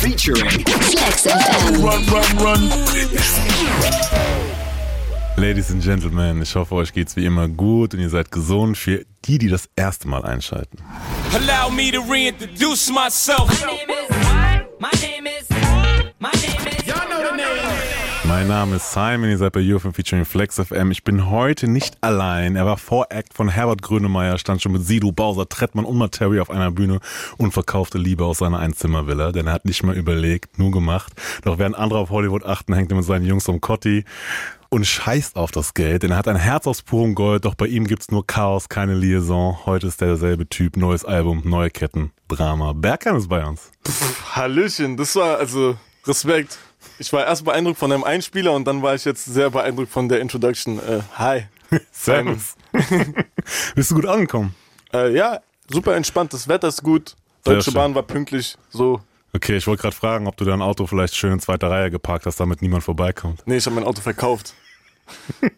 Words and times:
featuring 0.00 0.64
Flex 0.64 1.26
FM. 1.26 1.84
Run, 1.84 2.02
run, 2.06 2.38
run. 2.38 2.70
Ladies 5.36 5.70
and 5.70 5.82
Gentlemen, 5.82 6.40
ich 6.42 6.54
hoffe, 6.54 6.74
euch 6.74 6.92
geht's 6.92 7.16
wie 7.16 7.26
immer 7.26 7.48
gut 7.48 7.94
und 7.94 8.00
ihr 8.00 8.08
seid 8.08 8.30
gesund 8.30 8.78
für 8.78 9.04
die, 9.26 9.38
die 9.38 9.48
das 9.48 9.68
erste 9.76 10.08
Mal 10.08 10.24
einschalten. 10.24 10.78
Allow 11.34 11.70
me 11.70 11.90
to 11.90 12.00
reintroduce 12.00 12.90
myself. 12.90 13.48
My 13.60 13.66
name 13.66 13.90
is, 13.90 14.16
my 14.78 14.90
name 15.02 15.26
is, 15.26 15.48
my 16.18 16.30
name 16.46 16.59
Mein 18.40 18.48
Name 18.48 18.76
ist 18.76 18.92
Simon, 18.92 19.28
ihr 19.28 19.36
seid 19.36 19.52
bei 19.52 19.60
UFM 19.60 19.92
featuring 19.92 20.24
Flex 20.24 20.54
FM. 20.58 20.90
Ich 20.92 21.04
bin 21.04 21.28
heute 21.28 21.68
nicht 21.68 21.98
allein. 22.00 22.56
Er 22.56 22.64
war 22.64 22.78
Voract 22.78 23.34
von 23.34 23.50
Herbert 23.50 23.82
Grönemeyer, 23.82 24.38
stand 24.38 24.62
schon 24.62 24.72
mit 24.72 24.82
Sido, 24.82 25.12
Bowser, 25.12 25.46
Trettmann 25.46 25.84
und 25.84 25.98
Materi 25.98 26.40
auf 26.40 26.48
einer 26.48 26.70
Bühne 26.70 27.00
und 27.36 27.52
verkaufte 27.52 27.98
Liebe 27.98 28.24
aus 28.24 28.38
seiner 28.38 28.58
Einzimmervilla, 28.58 29.32
denn 29.32 29.46
er 29.46 29.52
hat 29.52 29.66
nicht 29.66 29.82
mal 29.82 29.94
überlegt, 29.94 30.58
nur 30.58 30.70
gemacht. 30.70 31.12
Doch 31.44 31.58
während 31.58 31.76
andere 31.76 31.98
auf 31.98 32.08
Hollywood 32.08 32.46
achten, 32.46 32.72
hängt 32.72 32.90
er 32.90 32.96
mit 32.96 33.04
seinen 33.04 33.26
Jungs 33.26 33.46
um 33.46 33.60
Cotti 33.60 34.06
und 34.70 34.86
scheißt 34.86 35.36
auf 35.36 35.50
das 35.50 35.74
Geld, 35.74 36.02
denn 36.02 36.12
er 36.12 36.16
hat 36.16 36.26
ein 36.26 36.36
Herz 36.36 36.66
aus 36.66 36.80
purem 36.80 37.14
Gold, 37.14 37.44
doch 37.44 37.54
bei 37.54 37.66
ihm 37.66 37.86
gibt's 37.86 38.10
nur 38.10 38.26
Chaos, 38.26 38.70
keine 38.70 38.94
Liaison. 38.94 39.66
Heute 39.66 39.88
ist 39.88 40.00
derselbe 40.00 40.48
Typ, 40.48 40.78
neues 40.78 41.04
Album, 41.04 41.42
neue 41.44 41.68
Ketten, 41.68 42.12
Drama. 42.28 42.72
Bergheim 42.72 43.16
ist 43.16 43.28
bei 43.28 43.44
uns. 43.44 43.70
Pff, 43.86 44.34
Hallöchen, 44.34 44.96
das 44.96 45.14
war 45.14 45.36
also 45.36 45.76
Respekt. 46.06 46.58
Ich 47.00 47.14
war 47.14 47.26
erst 47.26 47.46
beeindruckt 47.46 47.78
von 47.78 47.90
einem 47.90 48.04
Einspieler 48.04 48.52
und 48.52 48.66
dann 48.66 48.82
war 48.82 48.94
ich 48.94 49.06
jetzt 49.06 49.24
sehr 49.24 49.48
beeindruckt 49.48 49.90
von 49.90 50.10
der 50.10 50.20
Introduction. 50.20 50.78
Äh, 50.78 51.00
hi. 51.14 51.44
Servus. 51.92 52.56
Bist 53.74 53.90
du 53.90 53.94
gut 53.94 54.04
angekommen? 54.04 54.54
Äh, 54.92 55.16
ja, 55.16 55.40
super 55.70 55.96
entspannt. 55.96 56.34
Das 56.34 56.46
Wetter 56.46 56.68
ist 56.68 56.82
gut. 56.82 57.16
Deutsche 57.42 57.72
Bahn 57.72 57.94
war 57.94 58.02
pünktlich. 58.02 58.58
So. 58.68 59.00
Okay, 59.32 59.56
ich 59.56 59.66
wollte 59.66 59.80
gerade 59.80 59.96
fragen, 59.96 60.26
ob 60.26 60.36
du 60.36 60.44
dein 60.44 60.60
Auto 60.60 60.86
vielleicht 60.86 61.16
schön 61.16 61.32
in 61.32 61.40
zweiter 61.40 61.70
Reihe 61.70 61.90
geparkt 61.90 62.26
hast, 62.26 62.38
damit 62.38 62.60
niemand 62.60 62.84
vorbeikommt. 62.84 63.40
Nee, 63.46 63.56
ich 63.56 63.64
habe 63.64 63.76
mein 63.76 63.84
Auto 63.84 64.02
verkauft. 64.02 64.52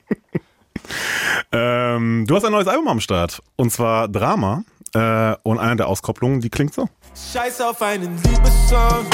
ähm, 1.50 2.25
du 2.28 2.36
hast 2.36 2.44
ein 2.44 2.53
neues 2.53 2.69
Album 2.69 2.86
am 2.86 3.00
Start. 3.00 3.42
Und 3.56 3.72
zwar 3.72 4.06
Drama. 4.06 4.62
Äh, 4.94 5.36
und 5.42 5.58
eine 5.58 5.76
der 5.76 5.88
Auskopplungen, 5.88 6.40
die 6.40 6.50
klingt 6.50 6.74
so. 6.74 6.88
Scheiß 7.32 7.60
auf 7.62 7.80
einen 7.80 8.14
Liebessong, 8.24 9.06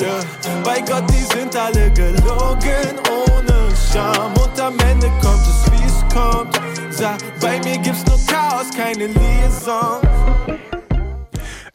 yeah. 0.00 0.24
Bei 0.64 0.80
Gott, 0.80 1.04
die 1.10 1.36
sind 1.36 1.54
alle 1.54 1.90
gelogen, 1.92 2.98
ohne 3.10 3.68
Scham. 3.92 4.32
Und 4.34 4.60
am 4.60 4.78
Ende 4.80 5.08
kommt 5.20 5.42
es, 5.42 5.70
wie 5.72 5.84
es 5.84 6.14
kommt. 6.14 6.58
Sag, 6.90 7.18
bei 7.40 7.58
mir 7.60 7.78
gibt's 7.78 8.04
nur 8.06 8.18
Chaos, 8.26 8.70
keine 8.74 9.08
Liaison. 9.08 10.00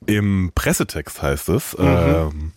Im 0.08 0.52
Pressetext 0.56 1.22
heißt 1.22 1.50
es, 1.50 1.78
mhm. 1.78 1.86
ähm, 1.86 2.54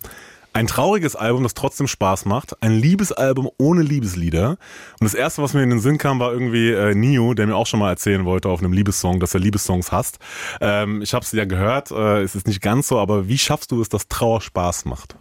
ein 0.54 0.68
trauriges 0.68 1.16
Album, 1.16 1.42
das 1.42 1.54
trotzdem 1.54 1.88
Spaß 1.88 2.24
macht. 2.26 2.62
Ein 2.62 2.72
Liebesalbum 2.72 3.50
ohne 3.58 3.82
Liebeslieder. 3.82 4.50
Und 4.50 5.04
das 5.04 5.14
erste, 5.14 5.42
was 5.42 5.52
mir 5.52 5.64
in 5.64 5.70
den 5.70 5.80
Sinn 5.80 5.98
kam, 5.98 6.20
war 6.20 6.32
irgendwie 6.32 6.70
äh, 6.70 6.94
Nio, 6.94 7.34
der 7.34 7.48
mir 7.48 7.56
auch 7.56 7.66
schon 7.66 7.80
mal 7.80 7.90
erzählen 7.90 8.24
wollte 8.24 8.48
auf 8.48 8.60
einem 8.60 8.72
Liebessong, 8.72 9.18
dass 9.18 9.34
er 9.34 9.40
Liebessongs 9.40 9.90
hasst. 9.90 10.18
Ähm, 10.60 11.02
ich 11.02 11.12
habe 11.12 11.24
es 11.24 11.32
ja 11.32 11.44
gehört, 11.44 11.90
äh, 11.90 12.22
es 12.22 12.36
ist 12.36 12.46
nicht 12.46 12.62
ganz 12.62 12.88
so, 12.88 12.98
aber 12.98 13.26
wie 13.28 13.36
schaffst 13.36 13.72
du 13.72 13.82
es, 13.82 13.88
dass 13.88 14.06
Trauer 14.06 14.40
Spaß 14.40 14.84
macht? 14.84 15.16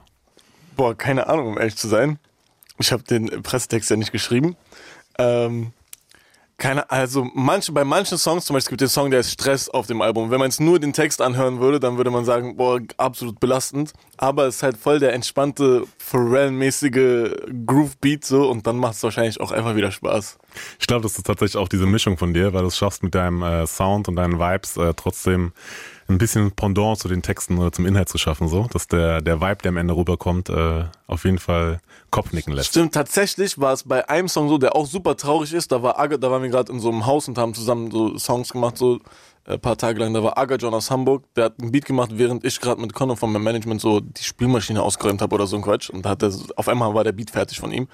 Boah, 0.75 0.95
keine 0.95 1.27
Ahnung, 1.27 1.47
um 1.47 1.57
ehrlich 1.57 1.77
zu 1.77 1.87
sein. 1.87 2.19
Ich 2.77 2.91
habe 2.91 3.03
den 3.03 3.41
Pressetext 3.41 3.89
ja 3.89 3.95
nicht 3.95 4.11
geschrieben. 4.11 4.55
Ähm, 5.17 5.73
keine, 6.57 6.89
also 6.89 7.27
manche, 7.33 7.71
bei 7.71 7.83
manchen 7.83 8.17
Songs, 8.17 8.45
zum 8.45 8.53
Beispiel 8.53 8.71
gibt 8.77 8.81
es 8.83 8.93
den 8.93 8.93
Song, 8.93 9.11
der 9.11 9.21
ist 9.21 9.31
Stress 9.31 9.69
auf 9.69 9.87
dem 9.87 10.01
Album. 10.01 10.31
Wenn 10.31 10.39
man 10.39 10.49
jetzt 10.49 10.59
nur 10.59 10.79
den 10.79 10.93
Text 10.93 11.21
anhören 11.21 11.59
würde, 11.59 11.79
dann 11.79 11.97
würde 11.97 12.11
man 12.11 12.25
sagen, 12.25 12.55
boah, 12.57 12.79
absolut 12.97 13.39
belastend. 13.39 13.93
Aber 14.17 14.45
es 14.45 14.57
ist 14.57 14.63
halt 14.63 14.77
voll 14.77 14.99
der 14.99 15.13
entspannte, 15.13 15.85
Pharrell-mäßige 15.97 17.31
Groove-Beat 17.65 18.23
so 18.23 18.49
und 18.49 18.67
dann 18.67 18.77
macht 18.77 18.93
es 18.93 19.03
wahrscheinlich 19.03 19.41
auch 19.41 19.51
einfach 19.51 19.75
wieder 19.75 19.91
Spaß. 19.91 20.37
Ich 20.79 20.87
glaube, 20.87 21.01
das 21.01 21.17
ist 21.17 21.25
tatsächlich 21.25 21.57
auch 21.57 21.67
diese 21.67 21.87
Mischung 21.87 22.17
von 22.17 22.33
dir, 22.33 22.53
weil 22.53 22.61
du 22.61 22.67
es 22.67 22.77
schaffst 22.77 23.03
mit 23.03 23.15
deinem 23.15 23.41
äh, 23.41 23.65
Sound 23.65 24.07
und 24.07 24.15
deinen 24.15 24.39
Vibes 24.39 24.77
äh, 24.77 24.93
trotzdem 24.95 25.53
ein 26.13 26.17
bisschen 26.17 26.51
Pendant 26.51 26.97
zu 26.99 27.07
den 27.07 27.21
Texten 27.21 27.57
oder 27.57 27.71
zum 27.71 27.85
Inhalt 27.85 28.09
zu 28.09 28.17
schaffen, 28.17 28.47
so, 28.47 28.67
dass 28.71 28.87
der, 28.87 29.21
der 29.21 29.41
Vibe, 29.41 29.57
der 29.63 29.69
am 29.69 29.77
Ende 29.77 29.95
rüberkommt, 29.95 30.49
äh, 30.49 30.85
auf 31.07 31.25
jeden 31.25 31.39
Fall 31.39 31.79
Kopfnicken 32.11 32.53
lässt. 32.53 32.69
Stimmt, 32.69 32.93
tatsächlich 32.93 33.59
war 33.59 33.73
es 33.73 33.83
bei 33.83 34.07
einem 34.07 34.27
Song 34.27 34.47
so, 34.47 34.57
der 34.57 34.75
auch 34.75 34.85
super 34.85 35.17
traurig 35.17 35.53
ist. 35.53 35.71
Da 35.71 35.81
war 35.81 35.99
Aga, 35.99 36.17
da 36.17 36.31
waren 36.31 36.43
wir 36.43 36.49
gerade 36.49 36.71
in 36.71 36.79
so 36.79 36.89
einem 36.89 37.05
Haus 37.05 37.27
und 37.27 37.37
haben 37.37 37.53
zusammen 37.53 37.91
so 37.91 38.17
Songs 38.17 38.51
gemacht, 38.51 38.77
so 38.77 38.99
ein 39.45 39.55
äh, 39.55 39.57
paar 39.57 39.77
Tage 39.77 39.99
lang. 39.99 40.13
Da 40.13 40.23
war 40.23 40.37
Aga 40.37 40.55
John 40.55 40.73
aus 40.73 40.91
Hamburg, 40.91 41.23
der 41.35 41.45
hat 41.45 41.59
einen 41.59 41.71
Beat 41.71 41.85
gemacht, 41.85 42.11
während 42.13 42.45
ich 42.45 42.59
gerade 42.61 42.79
mit 42.79 42.93
Connor 42.93 43.17
von 43.17 43.31
meinem 43.31 43.43
Management 43.43 43.81
so 43.81 43.99
die 43.99 44.23
Spielmaschine 44.23 44.81
ausgeräumt 44.81 45.21
habe 45.21 45.33
oder 45.33 45.47
so 45.47 45.55
ein 45.55 45.63
Quatsch. 45.63 45.89
Und 45.89 46.05
hat 46.05 46.23
er, 46.23 46.31
auf 46.55 46.67
einmal 46.67 46.93
war 46.93 47.03
der 47.03 47.11
Beat 47.11 47.31
fertig 47.31 47.59
von 47.59 47.71
ihm. 47.71 47.87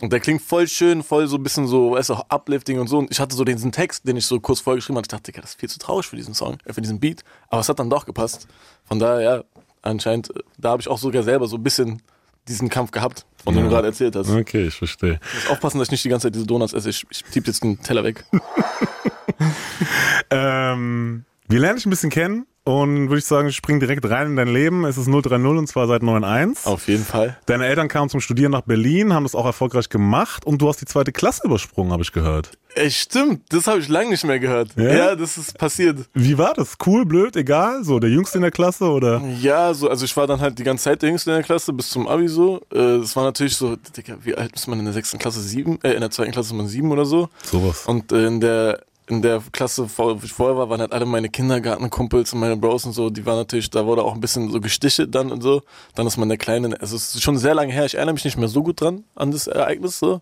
Und 0.00 0.12
der 0.12 0.20
klingt 0.20 0.42
voll 0.42 0.68
schön, 0.68 1.02
voll 1.02 1.26
so 1.26 1.36
ein 1.36 1.42
bisschen 1.42 1.66
so, 1.66 1.92
weißt 1.92 2.10
du, 2.10 2.14
auch 2.14 2.26
uplifting 2.30 2.78
und 2.78 2.86
so. 2.86 2.98
Und 2.98 3.10
ich 3.10 3.18
hatte 3.18 3.34
so 3.34 3.44
diesen 3.44 3.72
Text, 3.72 4.06
den 4.06 4.16
ich 4.16 4.26
so 4.26 4.38
kurz 4.38 4.60
vorgeschrieben 4.60 4.96
hatte. 4.96 5.06
Ich 5.06 5.22
dachte, 5.22 5.40
das 5.40 5.50
ist 5.50 5.60
viel 5.60 5.68
zu 5.68 5.80
traurig 5.80 6.06
für 6.06 6.14
diesen 6.14 6.34
Song, 6.34 6.58
äh, 6.64 6.72
für 6.72 6.80
diesen 6.80 7.00
Beat. 7.00 7.24
Aber 7.48 7.60
es 7.60 7.68
hat 7.68 7.80
dann 7.80 7.90
doch 7.90 8.06
gepasst. 8.06 8.46
Von 8.84 9.00
daher, 9.00 9.20
ja, 9.20 9.44
anscheinend, 9.82 10.30
äh, 10.30 10.40
da 10.56 10.70
habe 10.70 10.82
ich 10.82 10.88
auch 10.88 10.98
sogar 10.98 11.24
selber 11.24 11.48
so 11.48 11.56
ein 11.56 11.64
bisschen 11.64 12.00
diesen 12.46 12.68
Kampf 12.68 12.92
gehabt, 12.92 13.26
von 13.42 13.54
dem 13.54 13.64
ja. 13.64 13.68
du 13.68 13.74
gerade 13.74 13.88
erzählt 13.88 14.14
hast. 14.14 14.30
Okay, 14.30 14.68
ich 14.68 14.74
verstehe. 14.74 15.18
Ich 15.20 15.34
muss 15.34 15.50
aufpassen, 15.50 15.78
dass 15.78 15.88
ich 15.88 15.92
nicht 15.92 16.04
die 16.04 16.08
ganze 16.08 16.28
Zeit 16.28 16.34
diese 16.36 16.46
Donuts 16.46 16.74
esse. 16.74 16.90
Ich, 16.90 17.04
ich 17.10 17.24
tippe 17.24 17.48
jetzt 17.48 17.64
den 17.64 17.82
Teller 17.82 18.04
weg. 18.04 18.24
ähm, 20.30 21.24
wir 21.48 21.60
lernen 21.60 21.76
dich 21.76 21.86
ein 21.86 21.90
bisschen 21.90 22.10
kennen. 22.10 22.46
Und 22.68 23.08
würde 23.08 23.16
ich 23.16 23.24
sagen, 23.24 23.50
spring 23.50 23.80
direkt 23.80 24.04
rein 24.10 24.26
in 24.26 24.36
dein 24.36 24.48
Leben. 24.48 24.84
Es 24.84 24.98
ist 24.98 25.08
030 25.08 25.32
und 25.32 25.68
zwar 25.68 25.86
seit 25.86 26.02
91. 26.02 26.66
Auf 26.66 26.86
jeden 26.86 27.02
Fall. 27.02 27.38
Deine 27.46 27.64
Eltern 27.64 27.88
kamen 27.88 28.10
zum 28.10 28.20
Studieren 28.20 28.52
nach 28.52 28.60
Berlin, 28.60 29.14
haben 29.14 29.22
das 29.22 29.34
auch 29.34 29.46
erfolgreich 29.46 29.88
gemacht 29.88 30.44
und 30.44 30.60
du 30.60 30.68
hast 30.68 30.82
die 30.82 30.84
zweite 30.84 31.10
Klasse 31.10 31.46
übersprungen, 31.46 31.92
habe 31.92 32.02
ich 32.02 32.12
gehört. 32.12 32.50
Ey, 32.74 32.90
stimmt, 32.90 33.40
das 33.48 33.66
habe 33.68 33.78
ich 33.78 33.88
lange 33.88 34.10
nicht 34.10 34.22
mehr 34.22 34.38
gehört. 34.38 34.76
Ja? 34.76 34.92
ja? 34.92 35.16
das 35.16 35.38
ist 35.38 35.56
passiert. 35.56 36.10
Wie 36.12 36.36
war 36.36 36.52
das? 36.52 36.76
Cool, 36.84 37.06
blöd, 37.06 37.36
egal? 37.36 37.84
So, 37.84 37.98
der 38.00 38.10
Jüngste 38.10 38.36
in 38.36 38.42
der 38.42 38.50
Klasse 38.50 38.84
oder? 38.84 39.22
Ja, 39.40 39.72
so, 39.72 39.88
also 39.88 40.04
ich 40.04 40.14
war 40.14 40.26
dann 40.26 40.40
halt 40.40 40.58
die 40.58 40.64
ganze 40.64 40.84
Zeit 40.84 41.00
der 41.00 41.08
Jüngste 41.08 41.30
in 41.30 41.36
der 41.36 41.44
Klasse 41.44 41.72
bis 41.72 41.88
zum 41.88 42.06
Abi 42.06 42.28
so. 42.28 42.60
Äh, 42.70 42.98
das 42.98 43.16
war 43.16 43.24
natürlich 43.24 43.56
so, 43.56 43.76
Digga, 43.96 44.18
wie 44.22 44.34
alt 44.34 44.54
ist 44.54 44.68
man 44.68 44.78
in 44.78 44.84
der 44.84 44.92
sechsten 44.92 45.18
Klasse? 45.18 45.40
Sieben? 45.40 45.78
Äh, 45.82 45.92
in 45.92 46.02
der 46.02 46.10
zweiten 46.10 46.32
Klasse 46.32 46.48
ist 46.48 46.56
man 46.58 46.68
sieben 46.68 46.92
oder 46.92 47.06
so. 47.06 47.30
Sowas. 47.42 47.86
Und 47.86 48.12
äh, 48.12 48.26
in 48.26 48.40
der 48.40 48.82
in 49.08 49.22
der 49.22 49.42
Klasse, 49.52 49.88
wo 49.96 50.18
ich 50.22 50.32
vorher 50.32 50.56
war, 50.56 50.68
waren 50.70 50.80
halt 50.80 50.92
alle 50.92 51.06
meine 51.06 51.28
Kindergartenkumpels 51.28 52.32
und 52.32 52.40
meine 52.40 52.56
Bros 52.56 52.84
und 52.84 52.92
so, 52.92 53.10
die 53.10 53.24
waren 53.24 53.36
natürlich, 53.36 53.70
da 53.70 53.86
wurde 53.86 54.02
auch 54.02 54.14
ein 54.14 54.20
bisschen 54.20 54.50
so 54.50 54.60
gestichelt 54.60 55.14
dann 55.14 55.32
und 55.32 55.42
so. 55.42 55.62
Dann 55.94 56.06
ist 56.06 56.16
man 56.16 56.28
der 56.28 56.38
Kleine, 56.38 56.80
also 56.80 56.96
es 56.96 57.14
ist 57.14 57.22
schon 57.22 57.38
sehr 57.38 57.54
lange 57.54 57.72
her, 57.72 57.86
ich 57.86 57.94
erinnere 57.94 58.14
mich 58.14 58.24
nicht 58.24 58.36
mehr 58.36 58.48
so 58.48 58.62
gut 58.62 58.80
dran, 58.80 59.04
an 59.14 59.30
das 59.30 59.46
Ereignis 59.46 59.98
so. 59.98 60.20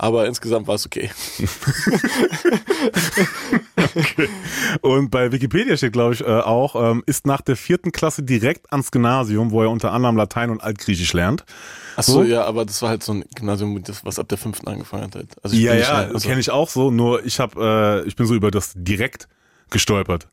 Aber 0.00 0.26
insgesamt 0.26 0.68
war 0.68 0.76
es 0.76 0.86
okay. 0.86 1.10
okay. 3.96 4.28
Und 4.80 5.10
bei 5.10 5.32
Wikipedia 5.32 5.76
steht, 5.76 5.92
glaube 5.92 6.14
ich, 6.14 6.20
äh, 6.20 6.26
auch, 6.26 6.76
ähm, 6.76 7.02
ist 7.06 7.26
nach 7.26 7.40
der 7.40 7.56
vierten 7.56 7.90
Klasse 7.90 8.22
direkt 8.22 8.70
ans 8.70 8.92
Gymnasium, 8.92 9.50
wo 9.50 9.60
er 9.62 9.70
unter 9.70 9.92
anderem 9.92 10.16
Latein 10.16 10.50
und 10.50 10.62
Altgriechisch 10.62 11.12
lernt. 11.14 11.44
Ach 11.96 12.04
so, 12.04 12.22
ja, 12.22 12.44
aber 12.44 12.64
das 12.64 12.80
war 12.80 12.90
halt 12.90 13.02
so 13.02 13.10
ein 13.12 13.24
Gymnasium, 13.34 13.82
was 14.04 14.20
ab 14.20 14.28
der 14.28 14.38
fünften 14.38 14.68
angefangen 14.68 15.02
hat. 15.02 15.16
Halt. 15.16 15.34
Also 15.42 15.56
ja, 15.56 15.74
ja, 15.74 15.96
halt, 15.96 16.14
also 16.14 16.28
kenne 16.28 16.40
ich 16.40 16.50
auch 16.52 16.68
so. 16.68 16.92
Nur 16.92 17.26
ich 17.26 17.40
habe, 17.40 18.04
äh, 18.04 18.06
ich 18.06 18.14
bin 18.14 18.26
so 18.26 18.36
über 18.36 18.52
das 18.52 18.74
direkt 18.76 19.26
gestolpert. 19.70 20.28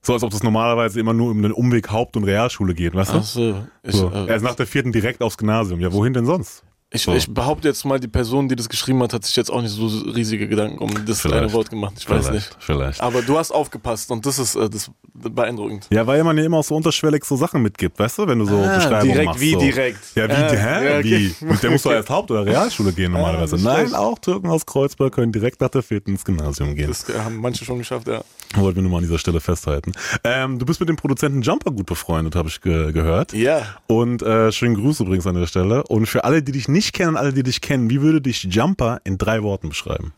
So 0.00 0.12
als 0.12 0.22
ob 0.22 0.30
das 0.30 0.44
normalerweise 0.44 1.00
immer 1.00 1.12
nur 1.12 1.32
um 1.32 1.42
den 1.42 1.50
Umweg 1.50 1.90
Haupt- 1.90 2.16
und 2.16 2.22
Realschule 2.22 2.72
geht, 2.72 2.94
weißt 2.94 3.14
du? 3.14 3.18
Ach 3.18 3.24
so. 3.24 3.66
Ich, 3.82 3.96
so. 3.96 4.10
Äh, 4.10 4.28
er 4.28 4.36
ist 4.36 4.42
nach 4.42 4.54
der 4.54 4.68
vierten 4.68 4.92
direkt 4.92 5.22
aufs 5.22 5.36
Gymnasium. 5.36 5.80
Ja, 5.80 5.92
wohin 5.92 6.12
denn 6.12 6.24
sonst? 6.24 6.62
Ich, 6.90 7.02
so. 7.02 7.12
ich, 7.12 7.28
behaupte 7.28 7.68
jetzt 7.68 7.84
mal, 7.84 8.00
die 8.00 8.08
Person, 8.08 8.48
die 8.48 8.56
das 8.56 8.66
geschrieben 8.66 9.02
hat, 9.02 9.12
hat 9.12 9.22
sich 9.22 9.36
jetzt 9.36 9.50
auch 9.50 9.60
nicht 9.60 9.72
so 9.72 9.86
riesige 9.86 10.48
Gedanken 10.48 10.78
um 10.78 10.88
das 11.04 11.20
vielleicht, 11.20 11.36
kleine 11.36 11.52
Wort 11.52 11.68
gemacht. 11.68 11.92
Ich 11.98 12.06
vielleicht, 12.06 12.28
weiß 12.28 12.32
nicht. 12.32 12.56
Vielleicht. 12.60 13.00
Aber 13.02 13.20
du 13.20 13.36
hast 13.36 13.50
aufgepasst 13.50 14.10
und 14.10 14.24
das 14.24 14.38
ist 14.38 14.54
äh, 14.54 14.70
das 14.70 14.90
beeindruckend. 15.12 15.86
Ja, 15.90 16.06
weil 16.06 16.24
man 16.24 16.38
ja 16.38 16.44
immer 16.44 16.58
auch 16.58 16.64
so 16.64 16.74
unterschwellig 16.74 17.26
so 17.26 17.36
Sachen 17.36 17.60
mitgibt, 17.60 17.98
weißt 17.98 18.18
du, 18.18 18.26
wenn 18.26 18.38
du 18.38 18.46
so 18.46 18.56
ah, 18.56 18.76
Beschreibungen 18.76 19.12
direkt, 19.12 19.26
machst. 19.26 19.40
Wie 19.40 19.52
so. 19.52 19.60
direkt? 19.60 19.98
Ja, 20.14 20.28
wie 20.28 20.32
äh, 20.32 20.56
hä? 20.56 20.84
Ja, 20.84 20.98
okay. 20.98 21.34
Wie? 21.38 21.46
Und 21.46 21.62
der 21.62 21.70
muss 21.70 21.82
doch 21.82 21.92
erst 21.92 22.08
Haupt- 22.08 22.30
oder 22.30 22.46
Realschule 22.46 22.92
gehen 22.92 23.12
normalerweise. 23.12 23.56
Ja, 23.56 23.62
Nein, 23.64 23.94
auch 23.94 24.18
Türken 24.18 24.48
aus 24.48 24.64
Kreuzberg 24.64 25.12
können 25.12 25.32
direkt 25.32 25.60
nach 25.60 25.68
der 25.68 25.82
vierten 25.82 26.12
ins 26.12 26.24
Gymnasium 26.24 26.74
gehen. 26.74 26.88
Das 26.88 27.06
haben 27.22 27.36
manche 27.36 27.66
schon 27.66 27.76
geschafft, 27.76 28.08
ja. 28.08 28.22
Wollten 28.54 28.76
wir 28.76 28.82
nur 28.82 28.92
mal 28.92 28.98
an 28.98 29.04
dieser 29.04 29.18
Stelle 29.18 29.40
festhalten. 29.40 29.92
Ähm, 30.24 30.58
du 30.58 30.64
bist 30.64 30.80
mit 30.80 30.88
dem 30.88 30.96
Produzenten 30.96 31.42
Jumper 31.42 31.70
gut 31.70 31.84
befreundet, 31.84 32.34
habe 32.34 32.48
ich 32.48 32.62
ge 32.62 32.92
gehört. 32.92 33.34
Ja. 33.34 33.76
Und 33.88 34.22
äh, 34.22 34.50
schönen 34.52 34.74
Gruß 34.74 35.00
übrigens 35.00 35.26
an 35.26 35.34
der 35.34 35.46
Stelle. 35.46 35.84
Und 35.84 36.06
für 36.06 36.24
alle, 36.24 36.42
die 36.42 36.52
dich 36.52 36.66
nicht 36.66 36.77
kennen, 36.92 37.16
alle, 37.16 37.32
die 37.32 37.42
dich 37.42 37.60
kennen, 37.60 37.90
wie 37.90 38.00
würde 38.00 38.20
dich 38.20 38.44
Jumper 38.44 39.00
in 39.04 39.18
drei 39.18 39.42
Worten 39.42 39.70
beschreiben? 39.70 40.12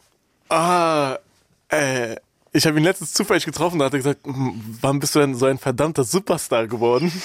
Ah, 0.48 1.18
äh, 1.68 2.16
ich 2.52 2.66
habe 2.66 2.78
ihn 2.78 2.84
letztens 2.84 3.12
zufällig 3.12 3.44
getroffen, 3.44 3.78
da 3.78 3.86
hat 3.86 3.94
er 3.94 3.98
gesagt, 3.98 4.20
wann 4.24 4.98
bist 5.00 5.14
du 5.14 5.20
denn 5.20 5.34
so 5.34 5.46
ein 5.46 5.58
verdammter 5.58 6.04
Superstar 6.04 6.66
geworden? 6.66 7.12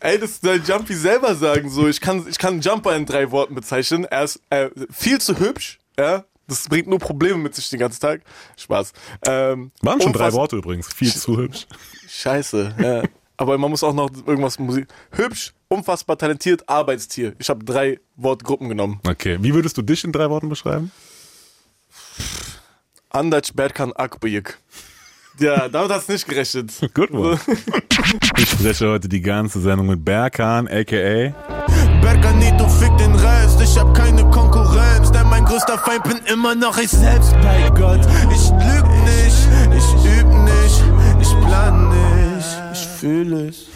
Ey, 0.00 0.18
das 0.18 0.40
soll 0.40 0.60
Jumpy 0.64 0.94
selber 0.94 1.34
sagen. 1.34 1.70
So, 1.70 1.88
ich 1.88 2.00
kann, 2.00 2.26
ich 2.28 2.38
kann 2.38 2.60
Jumper 2.60 2.94
in 2.94 3.06
drei 3.06 3.30
Worten 3.30 3.54
bezeichnen. 3.54 4.04
Er 4.04 4.24
ist 4.24 4.40
äh, 4.50 4.70
viel 4.90 5.20
zu 5.20 5.38
hübsch, 5.38 5.78
ja, 5.98 6.24
das 6.46 6.68
bringt 6.68 6.88
nur 6.88 6.98
Probleme 6.98 7.38
mit 7.38 7.54
sich 7.54 7.70
den 7.70 7.78
ganzen 7.78 8.00
Tag. 8.00 8.22
Spaß. 8.56 8.92
Ähm, 9.26 9.72
Waren 9.80 10.00
schon 10.00 10.12
drei 10.12 10.32
Worte 10.32 10.56
übrigens. 10.56 10.92
Viel 10.92 11.12
zu 11.12 11.38
hübsch. 11.38 11.66
Scheiße, 12.06 12.74
ja. 12.80 13.02
Aber 13.36 13.58
man 13.58 13.70
muss 13.70 13.82
auch 13.82 13.94
noch 13.94 14.10
irgendwas 14.26 14.58
Musik. 14.58 14.86
Hübsch, 15.10 15.54
unfassbar 15.74 16.16
talentiert, 16.16 16.68
Arbeitstier. 16.68 17.34
Ich 17.38 17.48
habe 17.48 17.64
drei 17.64 17.98
Wortgruppen 18.16 18.68
genommen. 18.68 19.00
Okay. 19.06 19.38
Wie 19.40 19.52
würdest 19.54 19.76
du 19.76 19.82
dich 19.82 20.04
in 20.04 20.12
drei 20.12 20.30
Worten 20.30 20.48
beschreiben? 20.48 20.90
Andac 23.10 23.54
Berkan 23.54 23.92
Akbıyık. 23.92 24.58
Ja, 25.38 25.68
damit 25.68 25.90
hat's 25.90 26.08
nicht 26.08 26.26
gerechnet. 26.28 26.70
Gut, 26.94 27.10
one. 27.10 27.38
Ich 28.38 28.50
spreche 28.50 28.88
heute 28.88 29.08
die 29.08 29.20
ganze 29.20 29.60
Sendung 29.60 29.88
mit 29.88 30.04
Berkan, 30.04 30.68
a.k.a. 30.68 31.34
Berganito 32.00 32.68
fickt 32.68 33.00
den 33.00 33.14
Rest, 33.14 33.60
ich 33.60 33.76
hab 33.76 33.92
keine 33.94 34.22
Konkurrenz, 34.30 35.10
denn 35.10 35.28
mein 35.28 35.44
größter 35.44 35.78
Feind 35.78 36.04
bin 36.04 36.18
immer 36.32 36.54
noch 36.54 36.78
ich 36.78 36.90
selbst 36.90 37.32
bei 37.42 37.68
Gott. 37.70 38.00
Ich 38.30 38.50
lüg 38.50 38.86
nicht, 39.10 39.40
ich 39.78 39.88
üb 40.18 40.28
nicht, 40.44 40.82
ich 41.20 41.46
plan 41.46 41.88
nicht, 41.88 42.62
ich 42.72 42.86
fühle 42.86 43.48
es. 43.48 43.73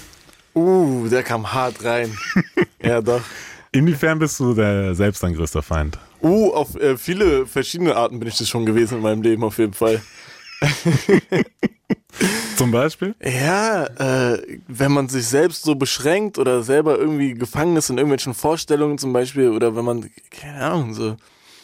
Uh, 0.58 1.08
der 1.08 1.22
kam 1.22 1.52
hart 1.52 1.84
rein. 1.84 2.16
ja, 2.82 3.00
doch. 3.00 3.22
Inwiefern 3.70 4.18
bist 4.18 4.40
du 4.40 4.54
der, 4.54 4.92
selbst 4.94 5.22
dein 5.22 5.34
größter 5.34 5.62
Feind? 5.62 5.98
Uh, 6.20 6.50
auf 6.52 6.74
äh, 6.74 6.96
viele 6.96 7.46
verschiedene 7.46 7.94
Arten 7.94 8.18
bin 8.18 8.28
ich 8.28 8.38
das 8.38 8.48
schon 8.48 8.66
gewesen 8.66 8.96
in 8.96 9.02
meinem 9.02 9.22
Leben, 9.22 9.44
auf 9.44 9.58
jeden 9.58 9.74
Fall. 9.74 10.02
Zum 12.56 12.72
Beispiel? 12.72 13.14
Ja, 13.22 13.84
äh, 13.84 14.58
wenn 14.66 14.90
man 14.90 15.08
sich 15.08 15.28
selbst 15.28 15.62
so 15.62 15.76
beschränkt 15.76 16.38
oder 16.38 16.64
selber 16.64 16.98
irgendwie 16.98 17.34
gefangen 17.34 17.76
ist 17.76 17.88
in 17.90 17.98
irgendwelchen 17.98 18.34
Vorstellungen 18.34 18.98
zum 18.98 19.12
Beispiel 19.12 19.50
oder 19.50 19.76
wenn 19.76 19.84
man, 19.84 20.10
keine 20.32 20.60
Ahnung, 20.60 20.94
so. 20.94 21.16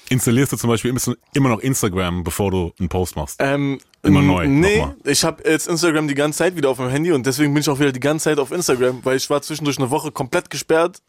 Installierst 0.09 0.53
du 0.53 0.57
zum 0.57 0.71
Beispiel 0.71 0.95
immer 1.33 1.49
noch 1.49 1.59
Instagram, 1.59 2.23
bevor 2.23 2.53
du 2.53 2.73
einen 2.79 2.89
Post 2.89 3.17
machst? 3.17 3.41
Ähm, 3.41 3.81
immer 4.05 4.23
neu. 4.23 4.47
Nee, 4.47 4.87
ich 5.05 5.25
habe 5.25 5.43
jetzt 5.49 5.69
Instagram 5.69 6.09
die 6.09 6.15
ganze 6.15 6.39
Zeit 6.39 6.57
wieder 6.57 6.71
auf 6.71 6.79
meinem 6.79 6.91
Handy 6.91 7.13
und 7.13 7.27
deswegen 7.27 7.53
bin 7.55 7.61
ich 7.61 7.69
auch 7.69 7.79
wieder 7.79 7.93
die 7.93 8.01
ganze 8.01 8.25
Zeit 8.25 8.39
auf 8.39 8.53
Instagram, 8.53 9.05
weil 9.05 9.17
ich 9.17 9.29
war 9.31 9.43
zwischendurch 9.43 9.79
eine 9.79 9.91
Woche 9.91 10.13
komplett 10.13 10.51
gesperrt. 10.51 11.03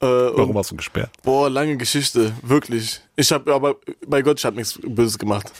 Äh, 0.00 0.06
Warum 0.06 0.54
warst 0.54 0.70
du 0.70 0.76
gesperrt? 0.76 1.10
Boah, 1.22 1.50
lange 1.50 1.76
Geschichte, 1.76 2.32
wirklich. 2.42 3.00
Ich 3.16 3.30
habe 3.32 3.52
aber, 3.54 3.76
bei 4.06 4.22
Gott, 4.22 4.38
ich 4.38 4.44
habe 4.44 4.56
nichts 4.56 4.78
Böses 4.82 5.18
gemacht. 5.18 5.52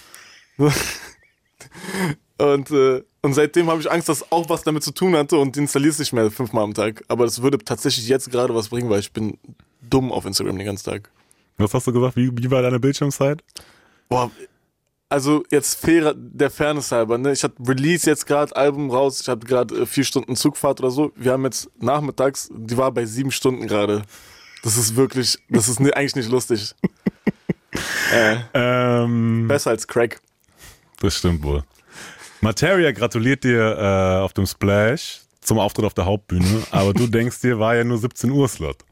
Und, 2.41 2.71
äh, 2.71 3.03
und 3.21 3.35
seitdem 3.35 3.69
habe 3.69 3.82
ich 3.82 3.91
Angst, 3.91 4.09
dass 4.09 4.32
auch 4.32 4.49
was 4.49 4.62
damit 4.62 4.82
zu 4.82 4.93
tun 4.93 5.15
hatte 5.15 5.37
und 5.37 5.59
installiere 5.59 5.91
es 5.91 5.99
nicht 5.99 6.15
mehr 6.15 6.31
fünfmal 6.31 6.65
am 6.65 6.73
Tag. 6.73 7.05
Aber 7.09 7.25
das 7.25 7.43
würde 7.43 7.59
tatsächlich 7.59 8.09
jetzt 8.09 8.31
gerade 8.31 8.55
was 8.55 8.71
bringen, 8.71 8.88
weil 8.88 9.00
ich 9.00 9.12
bin 9.12 9.37
dumm 9.82 10.11
auf 10.11 10.25
Instagram 10.25 10.56
den 10.56 10.65
ganzen 10.65 10.91
Tag. 10.91 11.11
Was 11.59 11.75
hast 11.75 11.87
du 11.87 11.93
gesagt? 11.93 12.17
Wie, 12.17 12.31
wie 12.35 12.50
war 12.50 12.62
deine 12.62 12.81
Bildschirmzeit? 12.81 13.43
Boah, 14.09 14.31
also 15.10 15.42
jetzt 15.50 15.78
fair, 15.80 16.14
der 16.16 16.50
Fairness 16.50 16.92
halber, 16.92 17.18
ne? 17.18 17.32
Ich 17.32 17.42
hatte 17.42 17.56
Release 17.66 18.08
jetzt 18.08 18.26
gerade 18.26 18.54
Album 18.56 18.90
raus, 18.90 19.20
ich 19.20 19.28
hatte 19.28 19.46
gerade 19.46 19.82
äh, 19.82 19.86
vier 19.86 20.04
Stunden 20.04 20.36
Zugfahrt 20.36 20.80
oder 20.80 20.90
so. 20.90 21.12
Wir 21.16 21.32
haben 21.32 21.44
jetzt 21.44 21.68
nachmittags, 21.80 22.48
die 22.52 22.76
war 22.76 22.92
bei 22.92 23.04
sieben 23.04 23.32
Stunden 23.32 23.66
gerade. 23.66 24.02
Das 24.62 24.76
ist 24.76 24.96
wirklich, 24.96 25.38
das 25.48 25.68
ist 25.68 25.80
eigentlich 25.80 26.16
nicht 26.16 26.30
lustig. 26.30 26.74
äh, 28.14 28.36
ähm, 28.54 29.48
besser 29.48 29.70
als 29.70 29.86
Crack. 29.86 30.20
Das 31.00 31.16
stimmt 31.16 31.42
wohl. 31.42 31.64
Materia 32.40 32.92
gratuliert 32.92 33.44
dir 33.44 33.76
äh, 33.78 34.22
auf 34.22 34.32
dem 34.32 34.46
Splash 34.46 35.22
zum 35.40 35.58
Auftritt 35.58 35.86
auf 35.86 35.94
der 35.94 36.04
Hauptbühne, 36.04 36.62
aber 36.70 36.94
du 36.94 37.06
denkst 37.08 37.40
dir, 37.40 37.58
war 37.58 37.74
ja 37.74 37.82
nur 37.84 37.98
17 37.98 38.30
Uhr 38.30 38.48
Slot. 38.48 38.84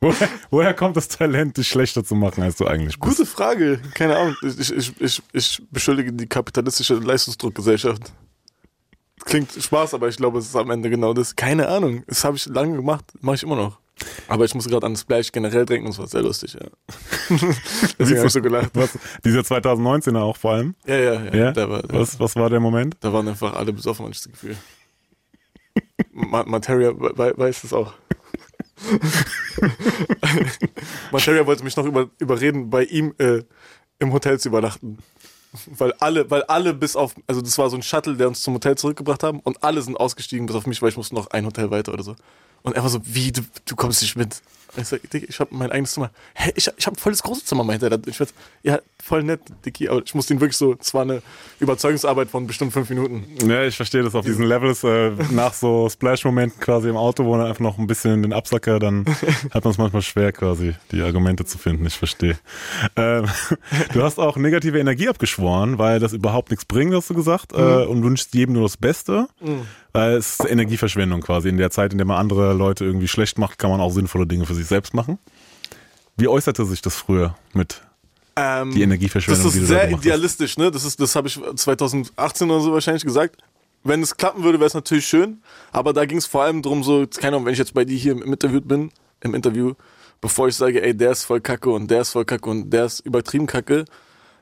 Woher, 0.00 0.28
woher, 0.50 0.74
kommt 0.74 0.96
das 0.96 1.08
Talent, 1.08 1.56
dich 1.56 1.68
schlechter 1.68 2.04
zu 2.04 2.14
machen, 2.14 2.42
als 2.42 2.56
du 2.56 2.66
eigentlich 2.66 2.98
bist? 2.98 3.16
Gute 3.16 3.26
Frage. 3.26 3.80
Keine 3.94 4.16
Ahnung. 4.16 4.36
Ich, 4.42 4.72
ich, 4.72 5.00
ich, 5.00 5.22
ich 5.32 5.62
beschuldige 5.70 6.12
die 6.12 6.26
kapitalistische 6.26 6.94
Leistungsdruckgesellschaft. 6.94 8.12
Klingt 9.24 9.52
Spaß, 9.52 9.94
aber 9.94 10.08
ich 10.08 10.16
glaube, 10.16 10.38
es 10.38 10.46
ist 10.46 10.56
am 10.56 10.70
Ende 10.70 10.90
genau 10.90 11.14
das. 11.14 11.34
Keine 11.34 11.68
Ahnung. 11.68 12.02
Das 12.06 12.24
habe 12.24 12.36
ich 12.36 12.46
lange 12.46 12.76
gemacht, 12.76 13.04
mache 13.20 13.36
ich 13.36 13.42
immer 13.42 13.56
noch. 13.56 13.78
Aber 14.26 14.44
ich 14.44 14.54
muss 14.54 14.66
gerade 14.68 14.86
an 14.86 14.96
Splash 14.96 15.30
generell 15.30 15.64
denken, 15.64 15.86
das 15.86 15.98
war 15.98 16.08
sehr 16.08 16.22
lustig, 16.22 16.54
ja. 16.54 16.66
Deswegen 17.98 18.18
habe 18.18 18.26
ich 18.26 18.32
so 18.32 18.42
gelacht. 18.42 18.70
Was, 18.74 18.98
dieser 19.24 19.40
2019er 19.40 20.18
auch 20.18 20.36
vor 20.36 20.54
allem? 20.54 20.74
Ja, 20.84 20.96
ja, 20.96 21.24
ja. 21.24 21.34
ja? 21.34 21.52
Der 21.52 21.70
war, 21.70 21.82
der 21.82 22.00
was, 22.00 22.18
was 22.18 22.34
war 22.34 22.50
der 22.50 22.60
Moment? 22.60 22.96
Da 23.00 23.12
waren 23.12 23.28
einfach 23.28 23.54
alle 23.54 23.72
besoffen, 23.72 24.04
hatte 24.04 24.16
ich 24.16 24.22
das 24.22 24.32
Gefühl. 24.32 24.56
Materia 26.12 26.92
we 26.92 27.34
weiß 27.36 27.64
es 27.64 27.72
auch. 27.72 27.94
Materia 31.12 31.46
wollte 31.46 31.64
mich 31.64 31.76
noch 31.76 31.86
über, 31.86 32.10
überreden, 32.18 32.70
bei 32.70 32.84
ihm 32.84 33.14
äh, 33.18 33.42
im 33.98 34.12
Hotel 34.12 34.38
zu 34.38 34.48
übernachten. 34.48 34.98
Weil 35.66 35.92
alle, 36.00 36.30
weil 36.30 36.42
alle 36.44 36.74
bis 36.74 36.96
auf, 36.96 37.14
also 37.28 37.40
das 37.40 37.56
war 37.58 37.70
so 37.70 37.76
ein 37.76 37.82
Shuttle, 37.82 38.16
der 38.16 38.26
uns 38.28 38.42
zum 38.42 38.54
Hotel 38.54 38.76
zurückgebracht 38.76 39.22
haben 39.22 39.40
und 39.40 39.62
alle 39.62 39.82
sind 39.82 39.96
ausgestiegen 39.96 40.46
bis 40.46 40.56
auf 40.56 40.66
mich, 40.66 40.82
weil 40.82 40.88
ich 40.88 40.96
musste 40.96 41.14
noch 41.14 41.28
ein 41.28 41.46
Hotel 41.46 41.70
weiter 41.70 41.92
oder 41.92 42.02
so. 42.02 42.16
Und 42.64 42.74
er 42.74 42.82
war 42.82 42.88
so, 42.88 43.00
wie, 43.04 43.30
du, 43.30 43.42
du 43.66 43.76
kommst 43.76 44.02
nicht 44.02 44.16
mit. 44.16 44.42
Ich 44.76 44.88
sag, 44.88 45.08
Dicky, 45.08 45.26
ich 45.28 45.38
habe 45.38 45.54
mein 45.54 45.70
eigenes 45.70 45.92
Zimmer. 45.92 46.10
Hä, 46.34 46.50
ich, 46.56 46.68
ich 46.76 46.86
habe 46.86 46.96
ein 46.96 46.98
volles 46.98 47.22
großes 47.22 47.44
Zimmer, 47.44 47.62
meinte 47.62 47.88
er. 47.88 48.00
Ich 48.08 48.18
war, 48.18 48.26
ja, 48.62 48.80
voll 49.00 49.22
nett, 49.22 49.40
Dicky, 49.64 49.88
aber 49.88 50.02
ich 50.04 50.14
musste 50.14 50.34
ihn 50.34 50.40
wirklich 50.40 50.56
so, 50.56 50.74
es 50.80 50.92
war 50.94 51.02
eine 51.02 51.22
Überzeugungsarbeit 51.60 52.28
von 52.28 52.46
bestimmt 52.46 52.72
fünf 52.72 52.88
Minuten. 52.88 53.24
Ja, 53.46 53.62
ich 53.64 53.76
verstehe 53.76 54.02
das 54.02 54.14
auf 54.14 54.24
diesen 54.24 54.46
Levels, 54.46 54.82
äh, 54.82 55.10
nach 55.30 55.52
so 55.52 55.88
Splash-Momenten 55.88 56.58
quasi 56.58 56.88
im 56.88 56.96
Auto, 56.96 57.24
wo 57.24 57.36
er 57.36 57.44
einfach 57.44 57.60
noch 57.60 57.78
ein 57.78 57.86
bisschen 57.86 58.14
in 58.14 58.22
den 58.22 58.32
Absacker, 58.32 58.78
dann 58.78 59.04
hat 59.52 59.62
man 59.62 59.70
es 59.70 59.78
manchmal 59.78 60.02
schwer 60.02 60.32
quasi, 60.32 60.74
die 60.90 61.02
Argumente 61.02 61.44
zu 61.44 61.58
finden, 61.58 61.86
ich 61.86 61.94
verstehe. 61.94 62.38
Ähm, 62.96 63.26
du 63.92 64.02
hast 64.02 64.18
auch 64.18 64.36
negative 64.36 64.80
Energie 64.80 65.08
abgeschworen, 65.08 65.78
weil 65.78 66.00
das 66.00 66.14
überhaupt 66.14 66.50
nichts 66.50 66.64
bringt, 66.64 66.94
hast 66.94 67.10
du 67.10 67.14
gesagt, 67.14 67.52
mhm. 67.52 67.58
äh, 67.58 67.84
und 67.84 68.02
wünschst 68.02 68.34
jedem 68.34 68.54
nur 68.54 68.62
das 68.64 68.78
Beste. 68.78 69.28
Mhm. 69.40 69.66
Weil 69.94 70.16
es 70.16 70.40
ist 70.40 70.50
Energieverschwendung 70.50 71.20
quasi. 71.20 71.48
In 71.48 71.56
der 71.56 71.70
Zeit, 71.70 71.92
in 71.92 71.98
der 71.98 72.06
man 72.06 72.18
andere 72.18 72.52
Leute 72.52 72.84
irgendwie 72.84 73.06
schlecht 73.06 73.38
macht, 73.38 73.60
kann 73.60 73.70
man 73.70 73.80
auch 73.80 73.90
sinnvolle 73.90 74.26
Dinge 74.26 74.44
für 74.44 74.54
sich 74.54 74.66
selbst 74.66 74.92
machen. 74.92 75.18
Wie 76.16 76.26
äußerte 76.26 76.64
sich 76.64 76.82
das 76.82 76.96
früher 76.96 77.36
mit 77.52 77.80
ähm, 78.34 78.72
die 78.72 78.82
Energieverschwendung? 78.82 79.44
Das 79.44 79.54
ist 79.54 79.68
sehr 79.68 79.90
idealistisch, 79.92 80.58
ne? 80.58 80.72
Das 80.72 80.84
ist, 80.84 81.00
das 81.00 81.14
habe 81.14 81.28
ich 81.28 81.40
2018 81.54 82.50
oder 82.50 82.60
so 82.60 82.72
wahrscheinlich 82.72 83.04
gesagt. 83.04 83.40
Wenn 83.84 84.02
es 84.02 84.16
klappen 84.16 84.42
würde, 84.42 84.58
wäre 84.58 84.66
es 84.66 84.74
natürlich 84.74 85.06
schön. 85.06 85.40
Aber 85.70 85.92
da 85.92 86.04
ging 86.06 86.18
es 86.18 86.26
vor 86.26 86.42
allem 86.42 86.60
darum, 86.60 86.82
so, 86.82 87.06
keine 87.06 87.36
Ahnung, 87.36 87.46
wenn 87.46 87.52
ich 87.52 87.58
jetzt 87.60 87.74
bei 87.74 87.84
dir 87.84 87.96
hier 87.96 88.12
im 88.12 88.22
Interview 88.22 88.60
bin, 88.60 88.90
im 89.20 89.32
Interview, 89.32 89.74
bevor 90.20 90.48
ich 90.48 90.56
sage, 90.56 90.82
ey, 90.82 90.96
der 90.96 91.12
ist 91.12 91.22
voll 91.22 91.40
kacke 91.40 91.70
und 91.70 91.88
der 91.88 92.00
ist 92.00 92.10
voll 92.10 92.24
kacke 92.24 92.50
und 92.50 92.70
der 92.70 92.86
ist 92.86 92.98
übertrieben 93.00 93.46
kacke, 93.46 93.84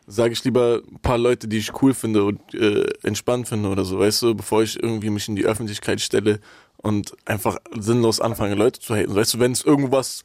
sage 0.07 0.33
ich 0.33 0.45
lieber 0.45 0.83
ein 0.91 0.99
paar 1.01 1.19
Leute, 1.19 1.49
die 1.49 1.59
ich 1.59 1.83
cool 1.83 1.95
finde 1.95 2.25
und 2.25 2.55
äh, 2.55 2.89
entspannt 3.03 3.49
finde 3.49 3.69
oder 3.69 3.85
so, 3.85 3.99
weißt 3.99 4.23
du, 4.23 4.35
bevor 4.35 4.63
ich 4.63 4.83
irgendwie 4.83 5.11
mich 5.11 5.29
in 5.29 5.37
die 5.37 5.45
Öffentlichkeit 5.45 6.01
stelle 6.01 6.41
und 6.77 7.15
einfach 7.25 7.59
sinnlos 7.79 8.21
anfange, 8.21 8.55
Leute 8.55 8.81
zu 8.81 8.95
haten. 8.95 9.15
Weißt 9.15 9.35
du, 9.35 9.39
wenn 9.39 9.53
es 9.53 9.65
irgendwas 9.65 10.25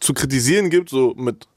zu 0.00 0.14
kritisieren 0.14 0.70
gibt, 0.70 0.90
so 0.90 1.14
mit 1.16 1.48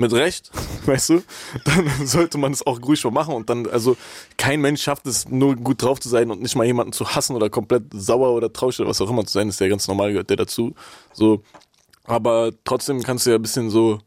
mit 0.00 0.12
Recht, 0.12 0.52
weißt 0.86 1.10
du, 1.10 1.22
dann 1.64 1.90
sollte 2.06 2.38
man 2.38 2.52
es 2.52 2.66
auch 2.66 2.80
ruhig 2.80 3.02
mal 3.04 3.10
machen 3.10 3.34
und 3.34 3.50
dann, 3.50 3.66
also 3.66 3.96
kein 4.36 4.60
Mensch 4.60 4.82
schafft 4.82 5.06
es 5.06 5.28
nur 5.28 5.56
gut 5.56 5.82
drauf 5.82 6.00
zu 6.00 6.08
sein 6.08 6.30
und 6.30 6.40
nicht 6.40 6.54
mal 6.54 6.64
jemanden 6.64 6.92
zu 6.92 7.14
hassen 7.14 7.34
oder 7.34 7.50
komplett 7.50 7.82
sauer 7.92 8.32
oder 8.32 8.52
traurig 8.52 8.78
oder 8.80 8.88
was 8.88 9.00
auch 9.00 9.10
immer 9.10 9.26
zu 9.26 9.32
sein, 9.32 9.48
ist 9.48 9.60
ja 9.60 9.68
ganz 9.68 9.88
normal, 9.88 10.10
gehört 10.10 10.30
der 10.30 10.36
dazu, 10.36 10.74
so, 11.12 11.42
aber 12.04 12.52
trotzdem 12.64 13.02
kannst 13.02 13.26
du 13.26 13.30
ja 13.30 13.36
ein 13.36 13.42
bisschen 13.42 13.70
so 13.70 13.98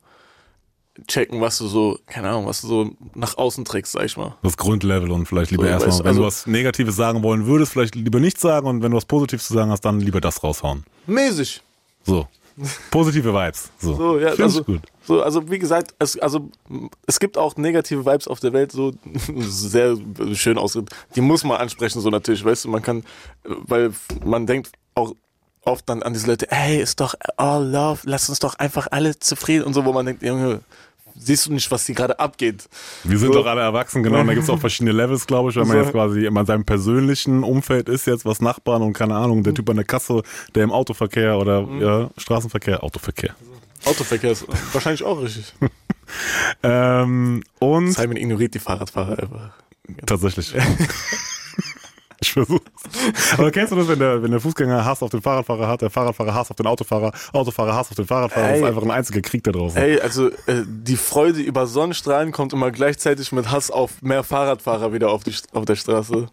checken, 1.07 1.41
was 1.41 1.57
du 1.57 1.67
so, 1.67 1.97
keine 2.05 2.29
Ahnung, 2.29 2.45
was 2.45 2.61
du 2.61 2.67
so 2.67 2.89
nach 3.15 3.37
außen 3.37 3.65
trägst, 3.65 3.93
sag 3.93 4.05
ich 4.05 4.17
mal. 4.17 4.35
Das 4.43 4.57
Grundlevel 4.57 5.11
und 5.11 5.25
vielleicht 5.25 5.51
lieber 5.51 5.63
so, 5.63 5.69
erstmal, 5.69 5.99
wenn 5.99 6.07
also, 6.07 6.21
du 6.21 6.27
was 6.27 6.47
Negatives 6.47 6.95
sagen 6.95 7.23
wollen 7.23 7.45
würdest, 7.45 7.71
vielleicht 7.71 7.95
lieber 7.95 8.19
nichts 8.19 8.41
sagen 8.41 8.67
und 8.67 8.83
wenn 8.83 8.91
du 8.91 8.97
was 8.97 9.05
Positives 9.05 9.47
zu 9.47 9.53
sagen 9.53 9.71
hast, 9.71 9.81
dann 9.81 9.99
lieber 9.99 10.21
das 10.21 10.43
raushauen. 10.43 10.83
Mäßig. 11.07 11.61
So. 12.03 12.27
Positive 12.91 13.33
Vibes. 13.33 13.71
So, 13.79 13.95
so 13.95 14.19
ja, 14.19 14.29
also, 14.29 14.63
gut. 14.63 14.81
So, 15.03 15.23
also 15.23 15.49
wie 15.49 15.57
gesagt, 15.57 15.95
es, 15.99 16.19
also, 16.19 16.49
es 17.07 17.19
gibt 17.19 17.37
auch 17.37 17.55
negative 17.55 18.05
Vibes 18.05 18.27
auf 18.27 18.39
der 18.39 18.53
Welt, 18.53 18.71
so 18.71 18.93
sehr 19.37 19.97
schön 20.33 20.57
ausgedrückt. 20.57 20.93
Die 21.15 21.21
muss 21.21 21.43
man 21.43 21.57
ansprechen, 21.57 22.01
so 22.01 22.09
natürlich, 22.09 22.43
weißt 22.43 22.65
du, 22.65 22.69
man 22.69 22.81
kann, 22.81 23.03
weil 23.43 23.93
man 24.23 24.45
denkt 24.45 24.73
auch 24.93 25.15
oft 25.63 25.87
dann 25.89 26.03
an 26.03 26.13
diese 26.13 26.27
Leute, 26.27 26.47
hey, 26.49 26.81
ist 26.81 26.99
doch 26.99 27.15
all 27.37 27.65
love, 27.65 28.01
lass 28.03 28.29
uns 28.29 28.39
doch 28.39 28.55
einfach 28.55 28.87
alle 28.91 29.17
zufrieden 29.19 29.63
und 29.63 29.73
so, 29.73 29.85
wo 29.85 29.93
man 29.93 30.05
denkt, 30.05 30.23
Junge, 30.23 30.61
siehst 31.15 31.45
du 31.45 31.53
nicht, 31.53 31.69
was 31.71 31.85
hier 31.85 31.95
gerade 31.95 32.19
abgeht. 32.19 32.67
Wir 33.03 33.17
sind 33.17 33.33
so. 33.33 33.39
doch 33.39 33.45
alle 33.45 33.61
erwachsen, 33.61 34.03
genau. 34.03 34.21
Und 34.21 34.27
da 34.27 34.33
gibt 34.33 34.43
es 34.43 34.49
auch 34.49 34.59
verschiedene 34.59 34.91
Levels, 34.91 35.27
glaube 35.27 35.51
ich, 35.51 35.55
wenn 35.55 35.67
man 35.67 35.77
jetzt 35.77 35.91
quasi 35.91 36.25
in 36.25 36.45
seinem 36.45 36.65
persönlichen 36.65 37.43
Umfeld 37.43 37.89
ist, 37.89 38.07
jetzt 38.07 38.25
was 38.25 38.41
Nachbarn 38.41 38.81
und 38.81 38.93
keine 38.93 39.15
Ahnung, 39.15 39.43
der 39.43 39.53
Typ 39.53 39.69
an 39.69 39.75
der 39.75 39.85
Kasse, 39.85 40.23
der 40.55 40.63
im 40.63 40.71
Autoverkehr 40.71 41.37
oder 41.37 41.61
mhm. 41.61 41.81
ja, 41.81 42.09
Straßenverkehr, 42.17 42.83
Autoverkehr. 42.83 43.35
Autoverkehr 43.85 44.31
ist 44.31 44.45
wahrscheinlich 44.73 45.03
auch 45.03 45.21
richtig. 45.21 45.53
ähm, 46.63 47.43
und 47.59 47.91
Simon 47.93 48.17
ignoriert 48.17 48.53
die 48.53 48.59
Fahrradfahrer 48.59 49.19
einfach. 49.19 49.51
Tatsächlich. 50.05 50.53
Ich 52.23 52.33
versuch's. 52.33 52.63
Aber 53.37 53.49
kennst 53.51 53.71
du 53.71 53.75
das, 53.75 53.87
wenn 53.87 53.97
der, 53.99 54.21
wenn 54.21 54.29
der 54.31 54.39
Fußgänger 54.39 54.85
Hass 54.85 55.01
auf 55.01 55.09
den 55.09 55.21
Fahrradfahrer 55.21 55.67
hat, 55.67 55.81
der 55.81 55.89
Fahrradfahrer 55.89 56.33
Hass 56.35 56.51
auf 56.51 56.55
den 56.55 56.67
Autofahrer, 56.67 57.11
Autofahrer 57.33 57.73
Hass 57.75 57.89
auf 57.89 57.95
den 57.95 58.05
Fahrradfahrer, 58.05 58.45
ey, 58.47 58.51
das 58.53 58.61
ist 58.61 58.67
einfach 58.67 58.83
ein 58.83 58.91
einziger 58.91 59.21
Krieg 59.21 59.43
da 59.43 59.51
draußen. 59.51 59.81
Ey, 59.81 59.99
also 59.99 60.27
äh, 60.29 60.63
die 60.67 60.97
Freude 60.97 61.39
über 61.41 61.65
Sonnenstrahlen 61.65 62.31
kommt 62.31 62.53
immer 62.53 62.69
gleichzeitig 62.71 63.31
mit 63.31 63.49
Hass 63.51 63.71
auf 63.71 64.01
mehr 64.03 64.23
Fahrradfahrer 64.23 64.93
wieder 64.93 65.09
auf, 65.09 65.23
die, 65.23 65.33
auf 65.53 65.65
der 65.65 65.75
Straße. 65.75 66.27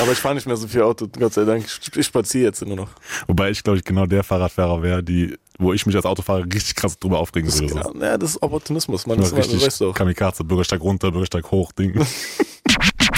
Aber 0.00 0.10
ich 0.12 0.18
fahre 0.18 0.34
nicht 0.34 0.46
mehr 0.46 0.56
so 0.56 0.66
viel 0.66 0.82
Auto, 0.82 1.06
Gott 1.06 1.34
sei 1.34 1.44
Dank. 1.44 1.66
Ich, 1.66 1.96
ich 1.96 2.06
spaziere 2.06 2.44
jetzt 2.46 2.64
nur 2.66 2.76
noch. 2.76 2.88
Wobei 3.26 3.50
ich, 3.50 3.62
glaube 3.62 3.78
ich, 3.78 3.84
genau 3.84 4.06
der 4.06 4.24
Fahrradfahrer 4.24 4.82
wäre, 4.82 5.02
die, 5.04 5.36
wo 5.58 5.72
ich 5.72 5.84
mich 5.86 5.94
als 5.94 6.06
Autofahrer 6.06 6.44
richtig 6.46 6.74
krass 6.74 6.98
drüber 6.98 7.18
aufregen 7.18 7.48
Das, 7.48 7.60
würde. 7.60 7.74
genau, 7.74 8.04
ja, 8.04 8.16
das 8.18 8.30
ist 8.30 8.42
Opportunismus, 8.42 9.06
man. 9.06 9.18
Das, 9.18 9.32
Richtig 9.36 9.54
das 9.58 9.66
weißt 9.66 9.80
du 9.82 9.90
auch. 9.90 9.94
Kamikaze, 9.94 10.44
Bürgersteig 10.44 10.80
runter, 10.80 11.10
Bürgersteig 11.12 11.48
hoch, 11.50 11.72
Ding. 11.72 11.94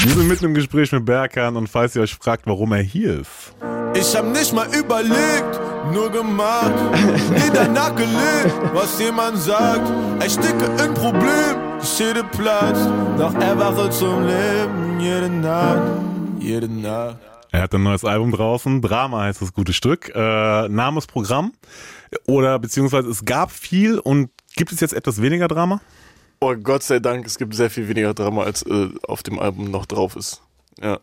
Wir 0.02 0.12
sind 0.12 0.28
mitten 0.28 0.44
im 0.46 0.54
Gespräch 0.54 0.92
mit 0.92 1.04
Berkan 1.04 1.56
und 1.56 1.68
falls 1.68 1.96
ihr 1.96 2.02
euch 2.02 2.14
fragt, 2.14 2.46
warum 2.46 2.72
er 2.72 2.82
hier 2.82 3.20
ist. 3.20 3.54
Ich 3.94 4.14
hab 4.16 4.26
nicht 4.26 4.52
mal 4.52 4.66
überlegt, 4.74 5.60
nur 5.92 6.10
gemacht. 6.10 6.72
Nie 7.30 7.50
danach 7.52 7.94
gelebt, 7.94 8.54
was 8.72 8.98
jemand 8.98 9.38
sagt. 9.38 9.90
Ich 10.24 10.32
stecke 10.32 10.64
in 10.84 10.94
Problem, 10.94 11.56
die 11.80 11.86
Schäde 11.86 12.24
platzt. 12.24 12.88
Doch 13.18 13.34
erwache 13.34 13.88
zum 13.90 14.26
Leben, 14.26 15.00
jede 15.00 15.28
Nacht, 15.28 15.82
jede 16.40 16.68
Nacht. 16.68 17.18
Er 17.52 17.62
hat 17.62 17.74
ein 17.74 17.84
neues 17.84 18.04
Album 18.04 18.32
draußen, 18.32 18.82
Drama 18.82 19.22
heißt 19.22 19.40
das 19.40 19.52
gute 19.52 19.72
Stück. 19.72 20.10
Äh, 20.12 20.68
Name 20.68 20.98
ist 20.98 21.06
Programm 21.06 21.52
oder 22.26 22.58
beziehungsweise 22.58 23.08
es 23.08 23.24
gab 23.24 23.52
viel 23.52 24.00
und 24.00 24.30
gibt 24.56 24.72
es 24.72 24.80
jetzt 24.80 24.92
etwas 24.92 25.22
weniger 25.22 25.46
Drama? 25.46 25.80
Oh 26.46 26.54
Gott 26.56 26.82
sei 26.82 26.98
Dank, 26.98 27.24
es 27.24 27.38
gibt 27.38 27.54
sehr 27.54 27.70
viel 27.70 27.88
weniger 27.88 28.12
Drama, 28.12 28.42
als 28.42 28.60
äh, 28.64 28.90
auf 29.08 29.22
dem 29.22 29.38
Album 29.38 29.70
noch 29.70 29.86
drauf 29.86 30.14
ist. 30.14 30.42
Ja. 30.78 30.98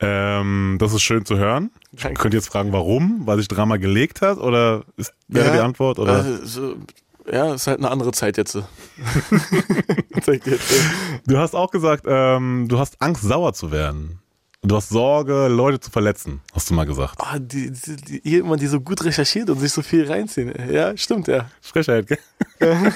Ähm, 0.00 0.78
das 0.80 0.94
ist 0.94 1.02
schön 1.02 1.26
zu 1.26 1.36
hören. 1.36 1.70
Ich 1.92 2.04
Danke. 2.04 2.22
könnte 2.22 2.38
jetzt 2.38 2.46
fragen, 2.46 2.72
warum, 2.72 3.26
weil 3.26 3.36
sich 3.36 3.48
Drama 3.48 3.76
gelegt 3.76 4.22
hat 4.22 4.38
oder 4.38 4.84
ist 4.96 5.12
wäre 5.28 5.48
ja, 5.48 5.52
die 5.52 5.58
Antwort 5.58 5.98
oder? 5.98 6.24
Äh, 6.24 6.46
so, 6.46 6.76
ja, 7.30 7.52
ist 7.52 7.66
halt 7.66 7.80
eine 7.80 7.90
andere 7.90 8.12
Zeit 8.12 8.36
jetzt. 8.38 8.54
Du 11.26 11.36
hast 11.36 11.54
auch 11.54 11.70
gesagt, 11.70 12.06
ähm, 12.08 12.64
du 12.66 12.78
hast 12.78 13.02
Angst, 13.02 13.22
sauer 13.22 13.52
zu 13.52 13.72
werden. 13.72 14.20
Du 14.62 14.76
hast 14.76 14.90
Sorge, 14.90 15.48
Leute 15.48 15.80
zu 15.80 15.90
verletzen, 15.90 16.42
hast 16.52 16.68
du 16.68 16.74
mal 16.74 16.84
gesagt. 16.84 17.18
Oh, 17.18 17.38
die, 17.38 17.70
die, 17.70 17.96
die, 17.96 18.28
jemand, 18.28 18.60
die 18.60 18.66
so 18.66 18.78
gut 18.78 19.02
recherchiert 19.02 19.48
und 19.48 19.58
sich 19.58 19.72
so 19.72 19.80
viel 19.80 20.06
reinziehen. 20.06 20.52
Ja, 20.70 20.94
stimmt, 20.98 21.28
ja. 21.28 21.48
Frechheit, 21.62 22.06
gell? 22.06 22.18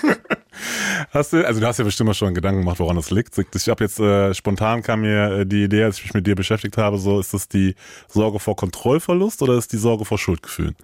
hast 1.10 1.32
du, 1.32 1.46
also 1.46 1.60
du 1.60 1.66
hast 1.66 1.78
ja 1.78 1.84
bestimmt 1.86 2.08
mal 2.08 2.14
schon 2.14 2.34
Gedanken 2.34 2.60
gemacht, 2.60 2.78
woran 2.80 2.96
das 2.96 3.10
liegt. 3.10 3.38
Ich 3.38 3.68
habe 3.70 3.82
jetzt 3.82 3.98
äh, 3.98 4.34
spontan 4.34 4.82
kam 4.82 5.00
mir 5.00 5.38
äh, 5.38 5.46
die 5.46 5.64
Idee, 5.64 5.84
als 5.84 5.96
ich 5.96 6.04
mich 6.04 6.12
mit 6.12 6.26
dir 6.26 6.34
beschäftigt 6.34 6.76
habe, 6.76 6.98
so 6.98 7.18
ist 7.18 7.32
das 7.32 7.48
die 7.48 7.74
Sorge 8.08 8.40
vor 8.40 8.56
Kontrollverlust 8.56 9.40
oder 9.40 9.56
ist 9.56 9.72
die 9.72 9.78
Sorge 9.78 10.04
vor 10.04 10.18
Schuldgefühlen? 10.18 10.76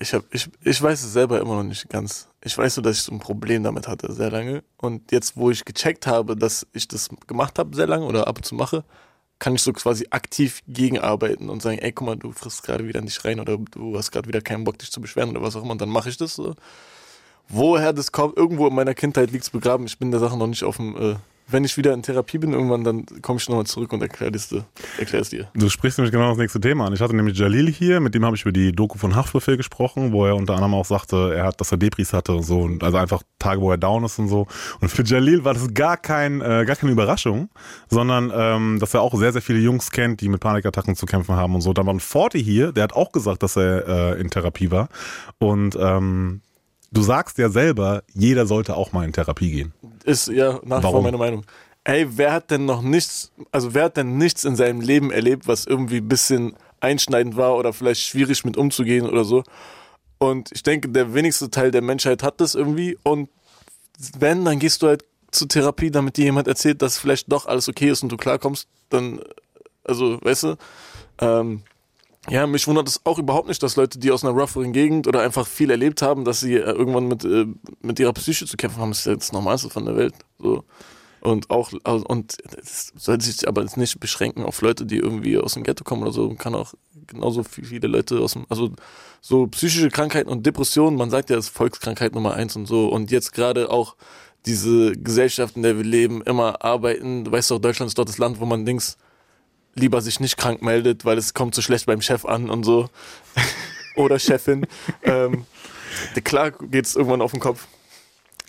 Ich, 0.00 0.12
hab, 0.12 0.24
ich, 0.34 0.48
ich 0.64 0.82
weiß 0.82 1.00
es 1.04 1.12
selber 1.12 1.40
immer 1.40 1.54
noch 1.54 1.62
nicht 1.62 1.88
ganz. 1.88 2.28
Ich 2.42 2.58
weiß 2.58 2.76
nur, 2.76 2.82
dass 2.82 2.96
ich 2.96 3.02
so 3.04 3.12
ein 3.12 3.20
Problem 3.20 3.62
damit 3.62 3.86
hatte, 3.86 4.12
sehr 4.12 4.32
lange. 4.32 4.64
Und 4.78 5.12
jetzt, 5.12 5.36
wo 5.36 5.48
ich 5.48 5.64
gecheckt 5.64 6.08
habe, 6.08 6.36
dass 6.36 6.66
ich 6.72 6.88
das 6.88 7.08
gemacht 7.28 7.56
habe, 7.60 7.76
sehr 7.76 7.86
lange 7.86 8.04
oder 8.04 8.26
ab 8.26 8.38
und 8.38 8.44
zu 8.44 8.56
mache, 8.56 8.84
kann 9.40 9.54
ich 9.54 9.62
so 9.62 9.72
quasi 9.72 10.06
aktiv 10.10 10.62
gegenarbeiten 10.68 11.48
und 11.48 11.62
sagen, 11.62 11.78
ey, 11.78 11.90
guck 11.90 12.06
mal, 12.06 12.16
du 12.16 12.30
frisst 12.30 12.62
gerade 12.62 12.86
wieder 12.86 13.00
in 13.00 13.06
dich 13.06 13.24
rein 13.24 13.40
oder 13.40 13.56
du 13.56 13.96
hast 13.96 14.12
gerade 14.12 14.28
wieder 14.28 14.42
keinen 14.42 14.64
Bock, 14.64 14.78
dich 14.78 14.92
zu 14.92 15.00
beschweren 15.00 15.30
oder 15.30 15.42
was 15.42 15.56
auch 15.56 15.62
immer. 15.62 15.72
Und 15.72 15.80
dann 15.80 15.88
mache 15.88 16.10
ich 16.10 16.18
das 16.18 16.34
so. 16.34 16.54
Woher 17.48 17.92
das 17.92 18.12
kommt, 18.12 18.36
irgendwo 18.36 18.68
in 18.68 18.74
meiner 18.74 18.94
Kindheit 18.94 19.32
liegt 19.32 19.44
es 19.44 19.50
begraben. 19.50 19.86
Ich 19.86 19.98
bin 19.98 20.12
der 20.12 20.20
Sache 20.20 20.38
noch 20.38 20.46
nicht 20.46 20.62
auf 20.62 20.76
dem. 20.76 20.96
Äh, 20.96 21.16
wenn 21.50 21.64
ich 21.64 21.76
wieder 21.76 21.92
in 21.92 22.02
Therapie 22.02 22.38
bin, 22.38 22.52
irgendwann, 22.52 22.84
dann 22.84 23.06
komme 23.22 23.38
ich 23.38 23.48
nochmal 23.48 23.66
zurück 23.66 23.92
und 23.92 24.02
erkläre 24.02 24.32
es 24.34 24.48
dir. 24.48 24.64
Du 25.54 25.68
sprichst 25.68 25.98
nämlich 25.98 26.12
genau 26.12 26.30
das 26.30 26.38
nächste 26.38 26.60
Thema 26.60 26.86
an. 26.86 26.92
Ich 26.92 27.00
hatte 27.00 27.14
nämlich 27.14 27.38
Jalil 27.38 27.70
hier, 27.70 28.00
mit 28.00 28.14
dem 28.14 28.24
habe 28.24 28.36
ich 28.36 28.42
über 28.42 28.52
die 28.52 28.72
Doku 28.72 28.98
von 28.98 29.14
Haftbefehl 29.14 29.56
gesprochen, 29.56 30.12
wo 30.12 30.26
er 30.26 30.36
unter 30.36 30.54
anderem 30.54 30.74
auch 30.74 30.84
sagte, 30.84 31.34
er 31.34 31.44
hat, 31.44 31.60
dass 31.60 31.72
er 31.72 31.78
Depris 31.78 32.12
hatte 32.12 32.32
und 32.32 32.42
so, 32.42 32.60
und 32.60 32.82
also 32.82 32.96
einfach 32.96 33.22
Tage, 33.38 33.60
wo 33.60 33.70
er 33.70 33.78
down 33.78 34.04
ist 34.04 34.18
und 34.18 34.28
so. 34.28 34.46
Und 34.80 34.88
für 34.88 35.02
Jalil 35.02 35.44
war 35.44 35.54
das 35.54 35.72
gar 35.74 35.96
kein, 35.96 36.40
äh, 36.40 36.64
gar 36.66 36.76
keine 36.76 36.92
Überraschung, 36.92 37.50
sondern 37.88 38.32
ähm, 38.34 38.78
dass 38.80 38.94
er 38.94 39.02
auch 39.02 39.14
sehr, 39.16 39.32
sehr 39.32 39.42
viele 39.42 39.58
Jungs 39.58 39.90
kennt, 39.90 40.20
die 40.20 40.28
mit 40.28 40.40
Panikattacken 40.40 40.96
zu 40.96 41.06
kämpfen 41.06 41.36
haben 41.36 41.54
und 41.54 41.60
so. 41.60 41.72
Dann 41.72 41.86
war 41.86 41.94
ein 41.94 42.00
Forti 42.00 42.42
hier, 42.42 42.72
der 42.72 42.84
hat 42.84 42.92
auch 42.92 43.12
gesagt, 43.12 43.42
dass 43.42 43.56
er 43.56 44.16
äh, 44.16 44.20
in 44.20 44.30
Therapie 44.30 44.70
war. 44.70 44.88
Und 45.38 45.76
ähm, 45.80 46.42
du 46.90 47.02
sagst 47.02 47.38
ja 47.38 47.48
selber, 47.48 48.02
jeder 48.12 48.46
sollte 48.46 48.76
auch 48.76 48.92
mal 48.92 49.04
in 49.04 49.12
Therapie 49.12 49.50
gehen. 49.50 49.74
Ist 50.04 50.28
ja 50.28 50.60
nach 50.64 50.78
wie 50.78 50.90
vor 50.90 51.02
meine 51.02 51.18
Meinung. 51.18 51.44
Ey, 51.84 52.06
wer 52.16 52.32
hat 52.32 52.50
denn 52.50 52.66
noch 52.66 52.82
nichts, 52.82 53.32
also 53.52 53.74
wer 53.74 53.84
hat 53.84 53.96
denn 53.96 54.18
nichts 54.18 54.44
in 54.44 54.54
seinem 54.56 54.80
Leben 54.80 55.10
erlebt, 55.10 55.48
was 55.48 55.66
irgendwie 55.66 55.98
ein 55.98 56.08
bisschen 56.08 56.54
einschneidend 56.80 57.36
war 57.36 57.56
oder 57.56 57.72
vielleicht 57.72 58.02
schwierig 58.02 58.44
mit 58.44 58.56
umzugehen 58.56 59.08
oder 59.08 59.24
so? 59.24 59.44
Und 60.18 60.50
ich 60.52 60.62
denke, 60.62 60.88
der 60.88 61.14
wenigste 61.14 61.50
Teil 61.50 61.70
der 61.70 61.80
Menschheit 61.80 62.22
hat 62.22 62.40
das 62.40 62.54
irgendwie. 62.54 62.98
Und 63.02 63.30
wenn, 64.18 64.44
dann 64.44 64.58
gehst 64.58 64.82
du 64.82 64.88
halt 64.88 65.04
zur 65.30 65.48
Therapie, 65.48 65.90
damit 65.90 66.18
dir 66.18 66.24
jemand 66.24 66.48
erzählt, 66.48 66.82
dass 66.82 66.98
vielleicht 66.98 67.32
doch 67.32 67.46
alles 67.46 67.68
okay 67.68 67.88
ist 67.88 68.02
und 68.02 68.12
du 68.12 68.18
klarkommst, 68.18 68.68
dann, 68.90 69.20
also, 69.84 70.18
weißt 70.22 70.42
du, 70.42 70.56
ähm, 71.20 71.62
ja, 72.28 72.46
mich 72.46 72.66
wundert 72.66 72.86
es 72.88 73.00
auch 73.04 73.18
überhaupt 73.18 73.48
nicht, 73.48 73.62
dass 73.62 73.76
Leute, 73.76 73.98
die 73.98 74.10
aus 74.10 74.24
einer 74.24 74.34
rougheren 74.34 74.72
Gegend 74.72 75.06
oder 75.06 75.22
einfach 75.22 75.46
viel 75.46 75.70
erlebt 75.70 76.02
haben, 76.02 76.24
dass 76.24 76.40
sie 76.40 76.54
äh, 76.54 76.70
irgendwann 76.70 77.08
mit, 77.08 77.24
äh, 77.24 77.46
mit 77.80 77.98
ihrer 77.98 78.12
Psyche 78.12 78.46
zu 78.46 78.56
kämpfen 78.56 78.80
haben. 78.80 78.90
Das 78.90 79.00
ist 79.00 79.06
ja 79.06 79.14
das 79.14 79.32
Normalste 79.32 79.70
von 79.70 79.86
der 79.86 79.96
Welt. 79.96 80.14
So. 80.38 80.64
Und 81.22 81.50
auch, 81.50 81.72
also, 81.84 82.04
und 82.06 82.36
das 82.54 82.92
sollte 82.96 83.24
sich 83.24 83.46
aber 83.46 83.62
jetzt 83.62 83.76
nicht 83.76 84.00
beschränken 84.00 84.42
auf 84.44 84.60
Leute, 84.62 84.86
die 84.86 84.96
irgendwie 84.96 85.38
aus 85.38 85.54
dem 85.54 85.62
Ghetto 85.62 85.84
kommen 85.84 86.02
oder 86.02 86.12
so. 86.12 86.28
Man 86.28 86.38
kann 86.38 86.54
auch 86.54 86.74
genauso 87.06 87.42
viel- 87.42 87.64
viele 87.64 87.88
Leute 87.88 88.20
aus 88.20 88.32
dem, 88.32 88.46
also 88.48 88.70
so 89.20 89.46
psychische 89.48 89.90
Krankheiten 89.90 90.30
und 90.30 90.46
Depressionen, 90.46 90.96
man 90.96 91.10
sagt 91.10 91.28
ja, 91.30 91.36
das 91.36 91.46
ist 91.46 91.56
Volkskrankheit 91.56 92.14
Nummer 92.14 92.34
eins 92.34 92.56
und 92.56 92.66
so. 92.66 92.88
Und 92.88 93.10
jetzt 93.10 93.32
gerade 93.32 93.70
auch 93.70 93.96
diese 94.46 94.92
Gesellschaft, 94.92 95.56
in 95.56 95.62
der 95.62 95.76
wir 95.76 95.84
leben, 95.84 96.22
immer 96.22 96.64
arbeiten. 96.64 97.24
Du 97.24 97.32
weißt 97.32 97.50
doch, 97.50 97.58
Deutschland 97.58 97.88
ist 97.88 97.98
dort 97.98 98.08
das 98.08 98.16
Land, 98.18 98.40
wo 98.40 98.46
man 98.46 98.64
Dings 98.64 98.96
lieber 99.74 100.00
sich 100.00 100.20
nicht 100.20 100.36
krank 100.36 100.62
meldet, 100.62 101.04
weil 101.04 101.18
es 101.18 101.34
kommt 101.34 101.54
so 101.54 101.62
schlecht 101.62 101.86
beim 101.86 102.02
Chef 102.02 102.24
an 102.24 102.50
und 102.50 102.64
so. 102.64 102.88
Oder 103.96 104.18
Chefin. 104.18 104.66
ähm, 105.02 105.44
klar 106.24 106.52
geht's 106.52 106.96
irgendwann 106.96 107.22
auf 107.22 107.32
den 107.32 107.40
Kopf. 107.40 107.66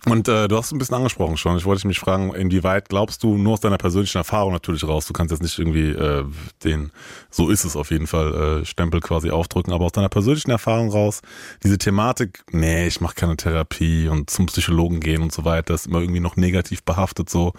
Und 0.06 0.28
äh, 0.28 0.48
du 0.48 0.58
hast 0.58 0.68
es 0.68 0.72
ein 0.72 0.80
bisschen 0.80 0.96
angesprochen 0.96 1.38
schon. 1.38 1.58
Ich 1.58 1.66
wollte 1.66 1.86
mich 1.86 2.00
fragen, 2.00 2.34
inwieweit 2.34 2.90
glaubst 2.90 3.22
du, 3.22 3.38
nur 3.38 3.54
aus 3.54 3.60
deiner 3.60 3.78
persönlichen 3.78 4.18
Erfahrung 4.18 4.52
natürlich 4.52 4.84
raus, 4.88 5.06
du 5.06 5.14
kannst 5.14 5.32
jetzt 5.32 5.44
nicht 5.44 5.60
irgendwie 5.60 5.90
äh, 5.90 6.26
den, 6.64 6.92
so 7.30 7.50
ist 7.50 7.66
es 7.66 7.76
auf 7.76 7.92
jeden 7.92 8.08
Fall, 8.08 8.62
äh, 8.62 8.66
Stempel 8.66 9.00
quasi 9.00 9.30
aufdrücken, 9.30 9.72
aber 9.74 9.86
aus 9.86 9.92
deiner 9.92 10.10
persönlichen 10.10 10.50
Erfahrung 10.50 10.90
raus, 10.90 11.22
diese 11.64 11.78
Thematik, 11.78 12.44
nee, 12.52 12.88
ich 12.88 13.00
mache 13.00 13.14
keine 13.14 13.38
Therapie 13.38 14.08
und 14.08 14.32
zum 14.32 14.48
Psychologen 14.48 15.02
gehen 15.02 15.22
und 15.22 15.32
so 15.32 15.46
weiter, 15.46 15.76
ist 15.76 15.86
immer 15.86 16.02
irgendwie 16.02 16.20
noch 16.20 16.36
negativ 16.36 16.82
behaftet 16.82 17.30
so. 17.30 17.54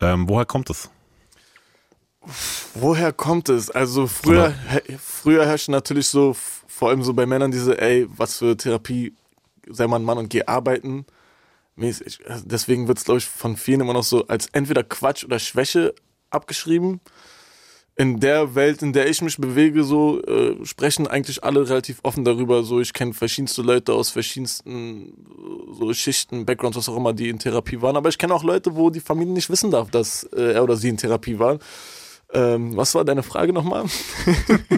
Ähm, 0.00 0.30
woher 0.30 0.46
kommt 0.46 0.70
es? 0.70 0.88
Woher 2.74 3.12
kommt 3.12 3.48
es? 3.48 3.70
Also 3.70 4.06
früher, 4.06 4.46
Oder- 4.46 4.54
he- 4.86 4.96
früher 4.98 5.44
herrschte 5.46 5.70
natürlich 5.72 6.08
so, 6.08 6.34
vor 6.68 6.88
allem 6.90 7.02
so 7.02 7.12
bei 7.14 7.26
Männern 7.26 7.50
diese, 7.50 7.80
ey, 7.80 8.06
was 8.16 8.38
für 8.38 8.56
Therapie, 8.56 9.14
sei 9.68 9.86
mal 9.86 9.96
ein 9.98 10.04
Mann 10.04 10.18
und 10.18 10.28
geh 10.30 10.44
arbeiten. 10.44 11.04
Mäßig. 11.76 12.20
Also 12.28 12.44
Deswegen 12.46 12.86
wird 12.88 12.98
es, 12.98 13.04
glaube 13.04 13.18
ich, 13.18 13.24
von 13.26 13.56
vielen 13.56 13.80
immer 13.80 13.92
noch 13.94 14.04
so 14.04 14.26
als 14.26 14.46
entweder 14.52 14.82
Quatsch 14.84 15.24
oder 15.24 15.38
Schwäche 15.38 15.94
abgeschrieben. 16.30 17.00
In 17.94 18.20
der 18.20 18.54
Welt, 18.54 18.80
in 18.82 18.94
der 18.94 19.08
ich 19.08 19.20
mich 19.20 19.36
bewege, 19.36 19.84
so 19.84 20.22
äh, 20.22 20.64
sprechen 20.64 21.06
eigentlich 21.06 21.44
alle 21.44 21.68
relativ 21.68 21.98
offen 22.02 22.24
darüber. 22.24 22.62
So, 22.62 22.80
ich 22.80 22.92
kenne 22.94 23.12
verschiedenste 23.12 23.60
Leute 23.62 23.92
aus 23.92 24.08
verschiedensten 24.10 25.08
äh, 25.08 25.74
so 25.74 25.92
Schichten, 25.92 26.46
Backgrounds, 26.46 26.78
was 26.78 26.88
auch 26.88 26.96
immer, 26.96 27.12
die 27.12 27.28
in 27.28 27.38
Therapie 27.38 27.82
waren. 27.82 27.96
Aber 27.96 28.08
ich 28.08 28.16
kenne 28.16 28.32
auch 28.34 28.44
Leute, 28.44 28.74
wo 28.76 28.88
die 28.88 29.00
Familie 29.00 29.34
nicht 29.34 29.50
wissen 29.50 29.70
darf, 29.70 29.90
dass 29.90 30.24
äh, 30.24 30.52
er 30.54 30.62
oder 30.62 30.76
sie 30.76 30.88
in 30.88 30.96
Therapie 30.96 31.38
waren. 31.38 31.58
Ähm, 32.34 32.76
was 32.76 32.94
war 32.94 33.04
deine 33.04 33.22
Frage 33.22 33.52
nochmal? 33.52 33.84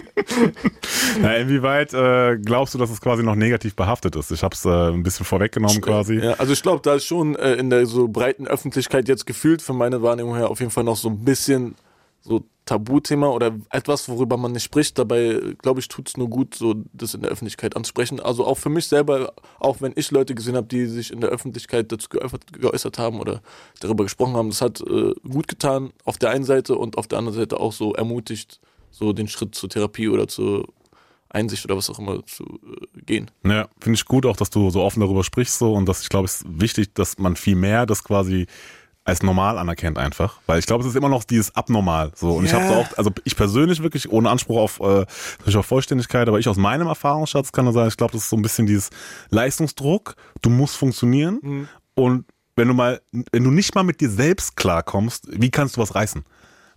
Na, 1.21 1.35
inwieweit 1.37 1.93
äh, 1.93 2.37
glaubst 2.37 2.73
du, 2.73 2.77
dass 2.77 2.89
es 2.89 2.99
quasi 2.99 3.23
noch 3.23 3.35
negativ 3.35 3.75
behaftet 3.75 4.15
ist? 4.17 4.31
Ich 4.31 4.43
habe 4.43 4.53
es 4.53 4.65
äh, 4.65 4.69
ein 4.69 5.03
bisschen 5.03 5.25
vorweggenommen 5.25 5.79
quasi. 5.79 6.15
Ja, 6.15 6.33
also 6.33 6.51
ich 6.51 6.61
glaube, 6.61 6.81
da 6.83 6.95
ist 6.95 7.05
schon 7.05 7.35
äh, 7.35 7.53
in 7.53 7.69
der 7.69 7.85
so 7.85 8.09
breiten 8.09 8.45
Öffentlichkeit 8.45 9.07
jetzt 9.07 9.25
gefühlt 9.25 9.61
von 9.61 9.77
meiner 9.77 10.01
Wahrnehmung 10.01 10.35
her 10.35 10.49
auf 10.49 10.59
jeden 10.59 10.71
Fall 10.71 10.83
noch 10.83 10.97
so 10.97 11.09
ein 11.09 11.23
bisschen 11.23 11.75
so 12.25 12.43
Tabuthema 12.65 13.27
oder 13.29 13.55
etwas, 13.69 14.09
worüber 14.09 14.37
man 14.37 14.51
nicht 14.51 14.63
spricht. 14.63 14.97
Dabei, 14.97 15.39
glaube 15.61 15.79
ich, 15.79 15.87
tut 15.87 16.09
es 16.09 16.17
nur 16.17 16.27
gut, 16.27 16.55
so 16.55 16.73
das 16.93 17.13
in 17.13 17.21
der 17.21 17.29
Öffentlichkeit 17.29 17.75
anzusprechen. 17.75 18.19
Also 18.19 18.45
auch 18.45 18.57
für 18.57 18.69
mich 18.69 18.87
selber, 18.87 19.33
auch 19.59 19.81
wenn 19.81 19.93
ich 19.95 20.09
Leute 20.09 20.33
gesehen 20.33 20.55
habe, 20.55 20.67
die 20.67 20.87
sich 20.87 21.13
in 21.13 21.21
der 21.21 21.29
Öffentlichkeit 21.29 21.91
dazu 21.91 22.09
geäußert, 22.09 22.51
geäußert 22.51 22.97
haben 22.97 23.19
oder 23.19 23.41
darüber 23.79 24.03
gesprochen 24.03 24.35
haben, 24.35 24.49
das 24.49 24.61
hat 24.61 24.81
äh, 24.81 25.13
gut 25.29 25.47
getan 25.47 25.93
auf 26.03 26.17
der 26.17 26.31
einen 26.31 26.43
Seite 26.43 26.75
und 26.75 26.97
auf 26.97 27.07
der 27.07 27.19
anderen 27.19 27.37
Seite 27.37 27.59
auch 27.59 27.71
so 27.71 27.93
ermutigt, 27.93 28.59
so 28.89 29.13
den 29.13 29.27
Schritt 29.27 29.53
zur 29.53 29.69
Therapie 29.69 30.09
oder 30.09 30.27
zur 30.27 30.67
Einsicht 31.29 31.65
oder 31.65 31.77
was 31.77 31.89
auch 31.91 31.99
immer 31.99 32.25
zu 32.25 32.43
äh, 32.43 33.01
gehen. 33.01 33.29
Ja, 33.43 33.67
finde 33.79 33.97
ich 33.97 34.05
gut 34.05 34.25
auch, 34.25 34.37
dass 34.37 34.49
du 34.49 34.71
so 34.71 34.81
offen 34.81 35.01
darüber 35.01 35.23
sprichst 35.23 35.59
so 35.59 35.73
und 35.73 35.87
dass 35.87 36.01
ich 36.01 36.09
glaube, 36.09 36.25
es 36.25 36.41
ist 36.41 36.45
wichtig, 36.47 36.95
dass 36.95 37.19
man 37.19 37.35
viel 37.35 37.55
mehr 37.55 37.85
das 37.85 38.03
quasi 38.03 38.47
als 39.05 39.21
normal 39.21 39.59
anerkennt 39.59 39.99
einfach, 39.99 40.39
weil 40.47 40.57
ich 40.57 40.65
glaube, 40.65 40.83
es 40.83 40.89
ist 40.89 40.95
immer 40.95 41.09
noch 41.09 41.23
dieses 41.23 41.55
abnormal 41.55 42.11
so. 42.15 42.31
Und 42.31 42.45
ich 42.45 42.53
habe 42.53 42.67
so 42.67 42.73
auch, 42.73 42.97
also 42.97 43.11
ich 43.23 43.35
persönlich 43.35 43.83
wirklich 43.83 44.11
ohne 44.11 44.31
Anspruch 44.31 44.57
auf 44.57 44.79
äh, 44.79 45.05
natürlich 45.37 45.57
auf 45.57 45.67
Vollständigkeit, 45.67 46.27
aber 46.27 46.39
ich 46.39 46.49
aus 46.49 46.57
meinem 46.57 46.87
Erfahrungsschatz 46.87 47.51
kann 47.51 47.65
nur 47.65 47.73
sagen, 47.73 47.87
ich 47.87 47.97
glaube, 47.97 48.13
das 48.13 48.23
ist 48.23 48.29
so 48.31 48.35
ein 48.35 48.41
bisschen 48.41 48.65
dieses 48.65 48.89
Leistungsdruck, 49.29 50.15
du 50.41 50.49
musst 50.49 50.75
funktionieren. 50.75 51.39
Und 51.93 52.25
wenn 52.55 52.67
du 52.67 52.73
mal, 52.73 52.99
wenn 53.31 53.43
du 53.43 53.51
nicht 53.51 53.75
mal 53.75 53.83
mit 53.83 54.01
dir 54.01 54.09
selbst 54.09 54.55
klarkommst, 54.55 55.27
wie 55.29 55.51
kannst 55.51 55.77
du 55.77 55.81
was 55.81 55.93
reißen? 55.93 56.25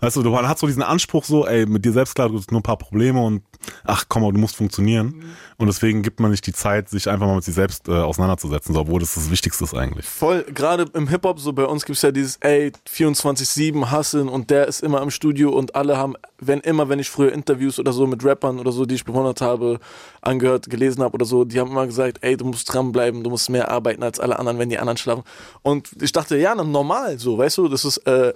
Weißt 0.00 0.14
du, 0.14 0.22
man 0.22 0.46
hat 0.46 0.58
so 0.60 0.66
diesen 0.68 0.82
Anspruch 0.82 1.24
so, 1.24 1.44
ey, 1.44 1.66
mit 1.66 1.84
dir 1.84 1.92
selbst 1.92 2.14
klar, 2.14 2.28
du 2.28 2.38
hast 2.38 2.52
nur 2.52 2.60
ein 2.60 2.62
paar 2.62 2.78
Probleme 2.78 3.20
und 3.20 3.42
ach 3.84 4.04
komm, 4.08 4.22
du 4.32 4.40
musst 4.40 4.54
funktionieren. 4.54 5.06
Mhm. 5.06 5.24
Und 5.56 5.66
deswegen 5.66 6.02
gibt 6.02 6.20
man 6.20 6.30
nicht 6.30 6.46
die 6.46 6.52
Zeit, 6.52 6.88
sich 6.88 7.08
einfach 7.08 7.26
mal 7.26 7.34
mit 7.34 7.44
sich 7.44 7.54
selbst 7.54 7.88
äh, 7.88 7.92
auseinanderzusetzen, 7.92 8.74
so, 8.74 8.80
obwohl 8.80 9.00
das 9.00 9.14
das 9.14 9.28
Wichtigste 9.28 9.64
ist 9.64 9.74
eigentlich. 9.74 10.06
Voll, 10.06 10.44
gerade 10.44 10.86
im 10.94 11.08
Hip-Hop, 11.08 11.40
so 11.40 11.52
bei 11.52 11.64
uns 11.64 11.84
gibt 11.84 11.96
es 11.96 12.02
ja 12.02 12.12
dieses, 12.12 12.36
ey, 12.36 12.70
24-7 12.88 13.90
Hasseln 13.90 14.28
und 14.28 14.50
der 14.50 14.68
ist 14.68 14.84
immer 14.84 15.02
im 15.02 15.10
Studio 15.10 15.50
und 15.50 15.74
alle 15.74 15.96
haben, 15.96 16.14
wenn 16.38 16.60
immer, 16.60 16.88
wenn 16.88 17.00
ich 17.00 17.10
früher 17.10 17.32
Interviews 17.32 17.80
oder 17.80 17.92
so 17.92 18.06
mit 18.06 18.24
Rappern 18.24 18.60
oder 18.60 18.70
so, 18.70 18.86
die 18.86 18.94
ich 18.94 19.04
bewundert 19.04 19.40
habe, 19.40 19.80
angehört, 20.22 20.70
gelesen 20.70 21.02
habe 21.02 21.14
oder 21.14 21.24
so, 21.24 21.44
die 21.44 21.58
haben 21.58 21.72
immer 21.72 21.86
gesagt, 21.86 22.18
ey, 22.20 22.36
du 22.36 22.44
musst 22.44 22.72
dranbleiben, 22.72 23.24
du 23.24 23.30
musst 23.30 23.50
mehr 23.50 23.68
arbeiten 23.68 24.04
als 24.04 24.20
alle 24.20 24.38
anderen, 24.38 24.60
wenn 24.60 24.68
die 24.68 24.78
anderen 24.78 24.96
schlafen. 24.96 25.24
Und 25.62 25.90
ich 26.00 26.12
dachte, 26.12 26.36
ja, 26.36 26.54
normal, 26.54 27.18
so, 27.18 27.36
weißt 27.36 27.58
du, 27.58 27.66
das 27.66 27.84
ist, 27.84 27.98
äh, 28.06 28.32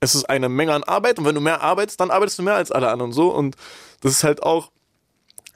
es 0.00 0.14
ist 0.14 0.28
eine 0.30 0.48
Menge 0.48 0.72
an 0.72 0.84
Arbeit 0.84 1.18
und 1.18 1.24
wenn 1.24 1.34
du 1.34 1.40
mehr 1.40 1.60
arbeitest, 1.60 2.00
dann 2.00 2.10
arbeitest 2.10 2.38
du 2.38 2.42
mehr 2.42 2.54
als 2.54 2.70
alle 2.70 2.90
anderen 2.90 3.12
so 3.12 3.28
und 3.28 3.56
das 4.00 4.12
ist 4.12 4.24
halt 4.24 4.42
auch 4.42 4.70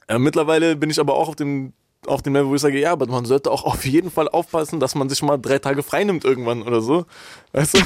äh, 0.08 0.18
mittlerweile 0.18 0.76
bin 0.76 0.90
ich 0.90 1.00
aber 1.00 1.14
auch 1.14 1.28
auf 1.28 1.36
dem 1.36 1.72
auf 2.06 2.22
dem 2.22 2.34
Level, 2.34 2.48
wo 2.48 2.54
ich 2.56 2.60
sage, 2.60 2.80
ja, 2.80 2.92
aber 2.92 3.06
man 3.06 3.24
sollte 3.24 3.50
auch 3.50 3.64
auf 3.64 3.84
jeden 3.84 4.10
Fall 4.10 4.28
aufpassen, 4.28 4.80
dass 4.80 4.94
man 4.94 5.08
sich 5.08 5.22
mal 5.22 5.36
drei 5.36 5.58
Tage 5.58 5.82
frei 5.84 6.02
nimmt 6.04 6.24
irgendwann 6.24 6.62
oder 6.62 6.80
so. 6.80 7.06
Weißt 7.52 7.74
du? 7.74 7.80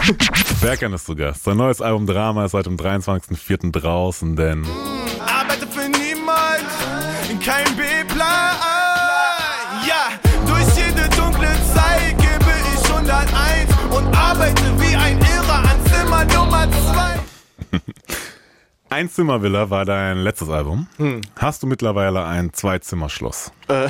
Berkan 0.63 0.95
ist 0.95 1.05
zu 1.05 1.15
Gast. 1.15 1.45
Sein 1.45 1.59
neues 1.59 1.83
Album 1.83 2.07
Drama 2.07 2.47
ist 2.47 2.53
seit 2.53 2.65
dem 2.65 2.79
23.04. 2.79 3.73
draußen, 3.73 4.35
denn... 4.35 4.65
Arbeite 5.21 5.67
für 5.67 5.89
niemand, 5.89 7.45
kein 7.45 7.67
B-Plan. 7.77 7.86
Zimmer 16.73 17.21
Nummer 17.21 17.21
2. 17.71 17.81
Einzimmervilla 18.89 19.71
war 19.71 19.85
dein 19.85 20.19
letztes 20.19 20.49
Album. 20.49 20.87
Hm. 20.97 21.21
Hast 21.37 21.63
du 21.63 21.67
mittlerweile 21.67 22.25
ein 22.25 22.53
Zweizimmerschloss? 22.53 23.53
Äh, 23.69 23.89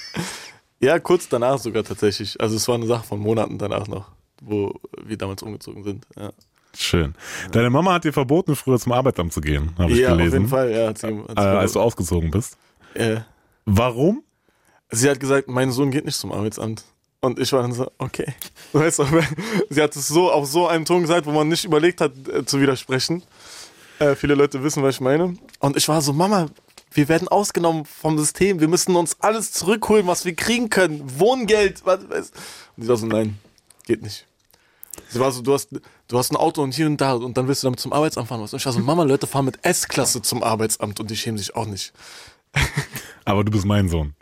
ja, 0.80 0.98
kurz 0.98 1.28
danach 1.28 1.58
sogar 1.58 1.84
tatsächlich. 1.84 2.40
Also 2.40 2.56
es 2.56 2.66
war 2.68 2.74
eine 2.74 2.86
Sache 2.86 3.06
von 3.06 3.20
Monaten 3.20 3.58
danach 3.58 3.86
noch, 3.86 4.10
wo 4.42 4.74
wir 5.04 5.16
damals 5.16 5.42
umgezogen 5.42 5.84
sind. 5.84 6.06
Ja. 6.16 6.30
Schön. 6.76 7.14
Deine 7.52 7.70
Mama 7.70 7.94
hat 7.94 8.04
dir 8.04 8.12
verboten, 8.12 8.54
früher 8.54 8.78
zum 8.78 8.92
Arbeitsamt 8.92 9.32
zu 9.32 9.40
gehen, 9.40 9.74
habe 9.78 9.92
ich 9.92 9.98
ja, 9.98 10.10
gelesen. 10.10 10.20
Ja, 10.20 10.26
auf 10.26 10.32
jeden 10.32 10.48
Fall, 10.48 10.70
ja. 10.70 10.88
Hat 10.88 10.98
sie, 10.98 11.06
hat 11.06 11.38
sie 11.38 11.44
äh, 11.44 11.58
als 11.58 11.72
du 11.72 11.80
ausgezogen 11.80 12.30
bist. 12.30 12.56
Äh. 12.94 13.20
Warum? 13.64 14.22
Sie 14.90 15.08
hat 15.08 15.20
gesagt, 15.20 15.48
mein 15.48 15.70
Sohn 15.70 15.90
geht 15.90 16.04
nicht 16.04 16.16
zum 16.16 16.32
Arbeitsamt. 16.32 16.84
Und 17.20 17.38
ich 17.38 17.52
war 17.52 17.62
dann 17.62 17.72
so, 17.72 17.90
okay. 17.98 18.34
Weißt 18.72 19.00
du, 19.00 19.06
sie 19.70 19.82
hat 19.82 19.96
es 19.96 20.08
so 20.08 20.30
auf 20.30 20.46
so 20.46 20.68
einem 20.68 20.84
Ton 20.84 21.02
gesagt, 21.02 21.26
wo 21.26 21.32
man 21.32 21.48
nicht 21.48 21.64
überlegt 21.64 22.00
hat, 22.00 22.12
äh, 22.28 22.44
zu 22.44 22.60
widersprechen. 22.60 23.22
Äh, 23.98 24.14
viele 24.14 24.34
Leute 24.34 24.62
wissen, 24.62 24.82
was 24.82 24.96
ich 24.96 25.00
meine. 25.00 25.36
Und 25.58 25.76
ich 25.76 25.88
war 25.88 26.00
so, 26.00 26.12
Mama, 26.12 26.48
wir 26.92 27.08
werden 27.08 27.28
ausgenommen 27.28 27.84
vom 27.84 28.18
System. 28.18 28.60
Wir 28.60 28.68
müssen 28.68 28.94
uns 28.94 29.16
alles 29.20 29.52
zurückholen, 29.52 30.06
was 30.06 30.24
wir 30.24 30.34
kriegen 30.34 30.70
können. 30.70 31.02
Wohngeld. 31.18 31.84
Was, 31.84 32.08
was. 32.08 32.30
Und 32.76 32.84
sie 32.84 32.88
war 32.88 32.96
so, 32.96 33.06
nein, 33.06 33.38
geht 33.86 34.02
nicht. 34.02 34.26
Sie 35.08 35.20
war 35.20 35.32
so, 35.32 35.42
du 35.42 35.54
hast, 35.54 35.68
du 36.08 36.18
hast 36.18 36.32
ein 36.32 36.36
Auto 36.36 36.62
und 36.62 36.74
hier 36.74 36.86
und 36.86 37.00
da 37.00 37.14
und 37.14 37.36
dann 37.36 37.48
willst 37.48 37.62
du 37.62 37.66
damit 37.66 37.80
zum 37.80 37.92
Arbeitsamt 37.92 38.28
fahren. 38.28 38.40
Und 38.40 38.52
ich 38.52 38.64
war 38.64 38.72
so, 38.72 38.80
Mama, 38.80 39.04
Leute 39.04 39.26
fahren 39.26 39.44
mit 39.44 39.58
S-Klasse 39.62 40.22
zum 40.22 40.42
Arbeitsamt 40.42 41.00
und 41.00 41.10
die 41.10 41.16
schämen 41.16 41.38
sich 41.38 41.54
auch 41.54 41.66
nicht. 41.66 41.92
Aber 43.24 43.44
du 43.44 43.50
bist 43.50 43.64
mein 43.64 43.88
Sohn. 43.88 44.14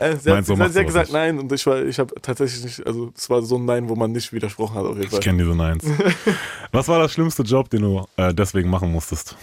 Äh, 0.00 0.16
sie 0.16 0.32
hat, 0.32 0.46
so 0.46 0.54
sie 0.54 0.62
hat 0.62 0.86
gesagt 0.86 1.12
nein 1.12 1.38
und 1.38 1.52
ich 1.52 1.66
war, 1.66 1.84
ich 1.84 1.98
habe 1.98 2.14
tatsächlich 2.22 2.64
nicht, 2.64 2.86
also 2.86 3.12
es 3.14 3.28
war 3.28 3.42
so 3.42 3.56
ein 3.56 3.66
Nein, 3.66 3.86
wo 3.86 3.94
man 3.94 4.12
nicht 4.12 4.32
widersprochen 4.32 4.74
hat 4.76 4.86
auf 4.86 4.96
jeden 4.96 5.10
Fall. 5.10 5.18
Ich 5.18 5.24
kenne 5.24 5.42
diese 5.42 5.54
Neins. 5.54 5.84
Was 6.72 6.88
war 6.88 6.98
das 7.00 7.12
schlimmste 7.12 7.42
Job, 7.42 7.68
den 7.68 7.82
du 7.82 8.06
äh, 8.16 8.32
deswegen 8.32 8.70
machen 8.70 8.90
musstest? 8.90 9.36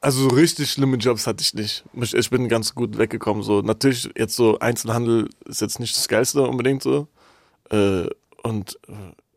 Also 0.00 0.28
so 0.28 0.36
richtig 0.36 0.70
schlimme 0.70 0.98
Jobs 0.98 1.26
hatte 1.26 1.42
ich 1.42 1.52
nicht. 1.52 1.84
Ich 1.94 2.30
bin 2.30 2.48
ganz 2.48 2.76
gut 2.76 2.96
weggekommen. 2.96 3.42
So 3.42 3.60
natürlich 3.60 4.08
jetzt 4.16 4.36
so 4.36 4.60
Einzelhandel 4.60 5.28
ist 5.46 5.60
jetzt 5.60 5.80
nicht 5.80 5.96
das 5.96 6.06
geilste 6.06 6.42
unbedingt 6.42 6.84
so. 6.84 7.08
Äh, 7.70 8.06
und 8.44 8.78
äh, 8.86 8.92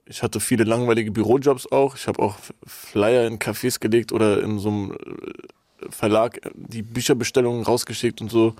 ich 0.06 0.22
hatte 0.22 0.40
viele 0.40 0.64
langweilige 0.64 1.10
Bürojobs 1.10 1.72
auch. 1.72 1.96
Ich 1.96 2.08
habe 2.08 2.22
auch 2.22 2.36
Flyer 2.68 3.26
in 3.26 3.40
Cafés 3.40 3.80
gelegt 3.80 4.12
oder 4.12 4.44
in 4.44 4.60
so 4.60 4.70
einem 4.70 4.92
äh, 4.92 5.90
Verlag 5.90 6.40
die 6.54 6.84
Bücherbestellungen 6.84 7.64
rausgeschickt 7.64 8.22
und 8.22 8.30
so. 8.30 8.54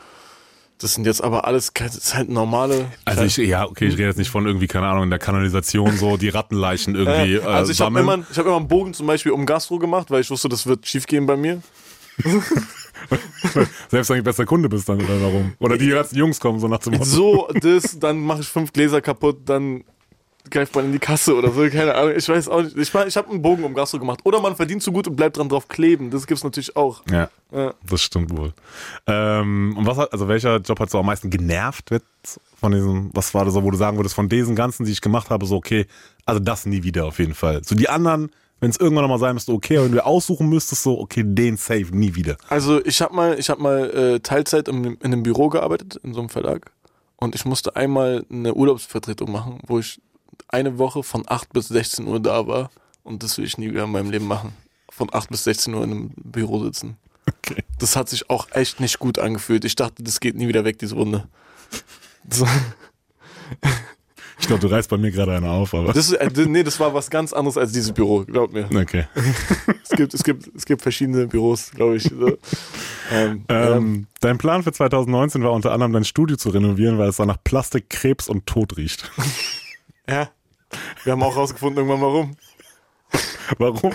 Das 0.80 0.94
sind 0.94 1.08
jetzt 1.08 1.24
aber 1.24 1.46
alles, 1.46 1.72
das 1.74 1.96
ist 1.96 2.16
halt 2.16 2.30
normale. 2.30 2.92
Also 3.04 3.24
ich, 3.24 3.38
ja, 3.38 3.66
okay, 3.66 3.88
ich 3.88 3.94
rede 3.94 4.10
jetzt 4.10 4.18
nicht 4.18 4.30
von 4.30 4.46
irgendwie, 4.46 4.68
keine 4.68 4.88
Ahnung, 4.88 5.04
in 5.04 5.10
der 5.10 5.18
Kanalisation 5.18 5.98
so 5.98 6.18
die 6.18 6.30
Rattenleichen 6.30 6.94
irgendwie. 6.96 7.36
Äh, 7.36 7.42
also 7.42 7.72
ich 7.72 7.82
habe 7.82 8.00
immer, 8.00 8.20
ich 8.30 8.38
habe 8.38 8.50
immer 8.50 8.58
einen 8.58 8.68
Bogen 8.68 8.94
zum 8.94 9.08
Beispiel 9.08 9.32
um 9.32 9.48
Gastro 9.48 9.80
gemacht, 9.80 10.12
weil 10.12 10.22
ich 10.22 10.30
wusste, 10.30 10.50
das 10.50 10.68
wird 10.68 10.86
schief 10.86 11.08
gehen 11.08 11.26
bei 11.26 11.36
mir. 11.36 11.62
Selbst 13.90 14.10
wenn 14.10 14.18
ich 14.18 14.24
bester 14.24 14.46
Kunde 14.46 14.70
bist 14.70 14.88
dann 14.88 14.98
oder 14.98 15.22
warum? 15.22 15.54
Oder 15.60 15.78
die 15.78 15.90
ganzen 15.90 16.18
Jungs 16.18 16.40
kommen 16.40 16.60
so 16.60 16.68
nach 16.68 16.80
dem 16.80 16.94
Motto. 16.94 17.06
So, 17.06 17.50
das, 17.54 17.98
dann 18.00 18.20
mache 18.20 18.42
ich 18.42 18.48
fünf 18.48 18.72
Gläser 18.72 19.02
kaputt, 19.02 19.42
dann 19.46 19.84
greift 20.50 20.76
man 20.76 20.86
in 20.86 20.92
die 20.92 21.00
Kasse 21.00 21.36
oder 21.36 21.52
so, 21.52 21.68
keine 21.70 21.96
Ahnung. 21.96 22.14
Ich 22.16 22.28
weiß 22.28 22.50
auch 22.50 22.62
nicht. 22.62 22.78
Ich, 22.78 22.94
ich 22.94 23.18
habe 23.18 23.30
einen 23.30 23.42
Bogen 23.42 23.64
um 23.64 23.74
Gastro 23.74 24.00
gemacht. 24.00 24.20
Oder 24.24 24.40
man 24.42 24.56
verdient 24.56 24.84
so 24.84 24.92
gut 24.92 25.08
und 25.08 25.16
bleibt 25.16 25.38
dran 25.38 25.50
drauf 25.50 25.68
kleben. 25.68 26.10
Das 26.10 26.28
gibt's 26.28 26.44
natürlich 26.44 26.76
auch. 26.76 27.02
Ja, 27.12 27.30
ja. 27.52 27.74
das 27.88 28.02
stimmt 28.02 28.36
wohl. 28.36 28.54
Ähm, 29.06 29.76
und 29.78 29.86
was 29.86 29.98
hat, 29.98 30.14
also 30.14 30.28
welcher 30.28 30.58
Job 30.58 30.80
hat 30.80 30.90
so 30.90 31.00
am 31.00 31.06
meisten 31.06 31.30
genervt 31.30 31.90
von 32.60 32.72
diesem, 32.72 33.12
was 33.14 33.34
war 33.34 33.46
das 33.46 33.54
so, 33.54 33.64
wo 33.64 33.72
du 33.72 33.78
sagen 33.78 33.98
würdest, 33.98 34.16
von 34.16 34.30
diesen 34.30 34.56
ganzen, 34.56 34.86
die 34.86 34.92
ich 34.92 35.02
gemacht 35.02 35.30
habe, 35.30 35.46
so 35.46 35.58
okay, 35.58 35.86
also 36.26 36.40
das 36.40 36.66
nie 36.66 36.84
wieder 36.84 37.06
auf 37.06 37.20
jeden 37.20 37.36
Fall. 37.36 37.64
So 37.64 37.76
die 37.76 37.90
anderen, 37.90 38.32
wenn 38.60 38.70
es 38.70 38.78
irgendwann 38.78 39.04
nochmal 39.04 39.20
sein 39.20 39.34
müsste, 39.34 39.52
okay, 39.52 39.80
wenn 39.80 39.92
du 39.92 40.04
aussuchen 40.06 40.50
müsstest, 40.50 40.84
so, 40.84 41.00
okay, 41.00 41.24
den 41.26 41.58
safe 41.58 41.88
nie 41.92 42.16
wieder. 42.16 42.38
Also 42.50 42.84
ich 42.84 43.02
habe 43.02 43.16
mal, 43.16 43.40
ich 43.40 43.50
habe 43.50 43.62
mal 43.62 43.90
äh, 43.90 44.20
Teilzeit 44.20 44.68
in, 44.68 44.84
in 44.84 44.98
einem 45.02 45.24
Büro 45.24 45.50
gearbeitet, 45.50 46.00
in 46.04 46.14
so 46.14 46.20
einem 46.20 46.30
Verlag. 46.30 46.72
Und 47.18 47.34
ich 47.34 47.46
musste 47.46 47.76
einmal 47.76 48.26
eine 48.32 48.54
Urlaubsvertretung 48.54 49.32
machen, 49.32 49.60
wo 49.66 49.80
ich 49.80 50.00
eine 50.48 50.78
Woche 50.78 51.04
von 51.04 51.24
8 51.28 51.54
bis 51.54 51.70
16 51.70 52.08
Uhr 52.08 52.20
da 52.20 52.48
war. 52.48 52.70
Und 53.04 53.24
das 53.24 53.38
will 53.38 53.46
ich 53.46 53.58
nie 53.58 53.70
wieder 53.70 53.86
in 53.86 53.92
meinem 53.92 54.12
Leben 54.12 54.28
machen. 54.28 54.54
Von 54.90 55.10
8 55.14 55.30
bis 55.30 55.44
16 55.46 55.74
Uhr 55.74 55.84
in 55.84 55.92
einem 55.92 56.12
Büro 56.16 56.64
sitzen. 56.64 56.98
Okay. 57.28 57.64
Das 57.80 57.96
hat 57.96 58.10
sich 58.10 58.30
auch 58.30 58.48
echt 58.52 58.80
nicht 58.80 59.00
gut 59.00 59.20
angefühlt. 59.20 59.66
Ich 59.66 59.76
dachte, 59.76 60.04
das 60.04 60.20
geht 60.20 60.36
nie 60.36 60.48
wieder 60.48 60.66
weg, 60.66 60.80
diese 60.80 60.96
Runde. 60.96 61.28
So. 62.30 62.46
Ich 64.40 64.46
glaube, 64.46 64.62
du 64.62 64.68
reißt 64.68 64.90
bei 64.90 64.98
mir 64.98 65.12
gerade 65.12 65.36
eine 65.36 65.50
auf, 65.50 65.74
aber. 65.74 65.94
Das, 65.94 66.12
äh, 66.12 66.30
nee, 66.48 66.64
das 66.64 66.80
war 66.80 66.94
was 66.94 67.10
ganz 67.10 67.34
anderes 67.34 67.58
als 67.58 67.72
dieses 67.72 67.92
Büro, 67.92 68.24
glaub 68.24 68.54
mir. 68.54 68.66
Okay. 68.66 69.08
es, 69.84 69.90
gibt, 69.90 70.14
es, 70.14 70.24
gibt, 70.24 70.56
es 70.56 70.66
gibt 70.66 70.82
verschiedene 70.82 71.28
Büros, 71.28 71.72
glaube 71.72 71.98
ich. 71.98 72.04
So. 72.04 72.38
Ähm, 73.12 73.46
ähm, 73.50 74.08
dein 74.20 74.38
Plan 74.38 74.64
für 74.64 74.72
2019 74.72 75.44
war 75.44 75.54
unter 75.54 75.72
anderem 75.72 75.94
dein 75.94 76.04
Studio 76.04 76.38
zu 76.38 76.50
renovieren, 76.50 76.98
weil 76.98 77.10
es 77.10 77.18
da 77.18 77.26
nach 77.26 77.44
Plastik, 77.44 77.90
Krebs 77.90 78.28
und 78.28 78.46
Tod 78.46 78.78
riecht. 78.78 79.12
Ja. 80.10 80.30
Wir 81.04 81.14
haben 81.14 81.24
auch 81.24 81.36
rausgefunden 81.36 81.78
irgendwann 81.78 82.02
warum. 82.02 82.38
Warum? 83.58 83.92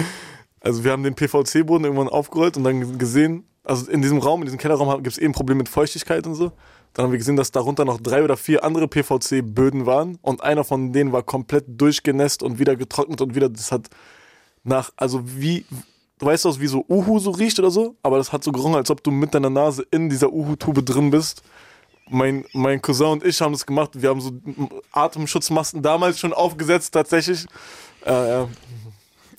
Also 0.61 0.85
wir 0.85 0.93
haben 0.93 1.03
den 1.03 1.15
PVC-Boden 1.15 1.85
irgendwann 1.85 2.09
aufgerollt 2.09 2.57
und 2.57 2.65
dann 2.65 2.99
gesehen, 2.99 3.45
also 3.65 3.91
in 3.91 4.01
diesem 4.01 4.19
Raum, 4.19 4.41
in 4.41 4.47
diesem 4.47 4.59
Kellerraum 4.59 5.03
gibt 5.03 5.17
es 5.17 5.19
eben 5.19 5.33
Probleme 5.33 5.59
mit 5.59 5.69
Feuchtigkeit 5.69 6.27
und 6.27 6.35
so. 6.35 6.53
Dann 6.95 7.05
haben 7.05 7.13
wir 7.13 7.19
gesehen, 7.19 7.37
dass 7.37 7.51
darunter 7.51 7.85
noch 7.85 8.01
drei 8.01 8.23
oder 8.23 8.37
vier 8.37 8.65
andere 8.65 8.87
PVC-Böden 8.87 9.87
waren 9.87 10.19
und 10.23 10.43
einer 10.43 10.65
von 10.65 10.93
denen 10.93 11.13
war 11.13 11.23
komplett 11.23 11.65
durchgenässt 11.69 12.43
und 12.43 12.59
wieder 12.59 12.77
getrocknet 12.77 13.21
und 13.21 13.35
wieder, 13.35 13.49
das 13.49 13.73
hat 13.73 13.89
nach, 14.63 14.93
also 14.97 15.23
wie, 15.25 15.65
du 16.19 16.27
weißt 16.27 16.45
doch, 16.45 16.61
wie 16.61 16.67
so 16.67 16.85
Uhu 16.89 17.19
so 17.19 17.31
riecht 17.31 17.59
oder 17.59 17.71
so, 17.71 17.97
aber 18.03 18.19
das 18.19 18.33
hat 18.33 18.45
so 18.45 18.53
gerochen, 18.53 18.75
als 18.75 18.91
ob 18.91 19.03
du 19.03 19.11
mit 19.11 19.35
deiner 19.35 19.51
Nase 19.51 19.87
in 19.91 20.09
dieser 20.09 20.33
Uhu-Tube 20.33 20.85
drin 20.85 21.11
bist 21.11 21.43
mein, 22.13 22.45
mein 22.53 22.81
Cousin 22.81 23.09
und 23.09 23.25
ich 23.25 23.41
haben 23.41 23.53
das 23.53 23.67
gemacht. 23.67 23.91
Wir 23.95 24.11
haben 24.11 24.21
so 24.21 24.33
Atemschutzmasken 24.93 25.83
damals 25.83 26.19
schon 26.19 26.33
aufgesetzt, 26.33 26.95
tatsächlich. 26.95 27.47
Äh. 28.05 28.45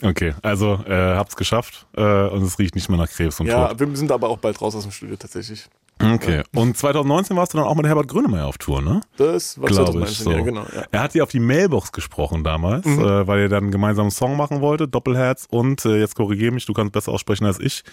Okay, 0.01 0.33
also 0.41 0.79
äh, 0.85 1.15
habt's 1.15 1.35
geschafft 1.35 1.85
äh, 1.95 2.01
und 2.01 2.43
es 2.43 2.59
riecht 2.59 2.75
nicht 2.75 2.89
mehr 2.89 2.97
nach 2.97 3.09
Krebs 3.09 3.39
und 3.39 3.47
Ja, 3.47 3.69
Tod. 3.69 3.79
wir 3.79 3.95
sind 3.95 4.11
aber 4.11 4.29
auch 4.29 4.37
bald 4.37 4.61
raus 4.61 4.75
aus 4.75 4.83
dem 4.83 4.91
Studio 4.91 5.15
tatsächlich. 5.15 5.69
Okay, 6.01 6.43
und 6.53 6.75
2019 6.75 7.37
warst 7.37 7.53
du 7.53 7.59
dann 7.59 7.67
auch 7.67 7.75
mit 7.75 7.85
Herbert 7.85 8.07
Grönemeyer 8.07 8.47
auf 8.47 8.57
Tour, 8.57 8.81
ne? 8.81 9.01
Das 9.17 9.61
war 9.61 9.67
Glaube 9.67 9.91
2019, 9.91 10.11
ich, 10.11 10.17
so. 10.17 10.31
ja, 10.31 10.41
genau. 10.41 10.65
Ja. 10.75 10.83
Er 10.91 11.01
hat 11.01 11.13
dir 11.13 11.23
auf 11.23 11.29
die 11.29 11.39
Mailbox 11.39 11.91
gesprochen 11.91 12.43
damals, 12.43 12.85
mhm. 12.85 12.99
äh, 12.99 13.27
weil 13.27 13.41
ihr 13.41 13.49
dann 13.49 13.71
gemeinsam 13.71 14.05
einen 14.05 14.11
Song 14.11 14.35
machen 14.35 14.59
wollte, 14.59 14.87
Doppelherz 14.87 15.47
und, 15.49 15.85
äh, 15.85 15.99
jetzt 15.99 16.15
korrigiere 16.15 16.51
mich, 16.51 16.65
du 16.65 16.73
kannst 16.73 16.91
besser 16.91 17.11
aussprechen 17.11 17.45
als 17.45 17.59
ich, 17.59 17.83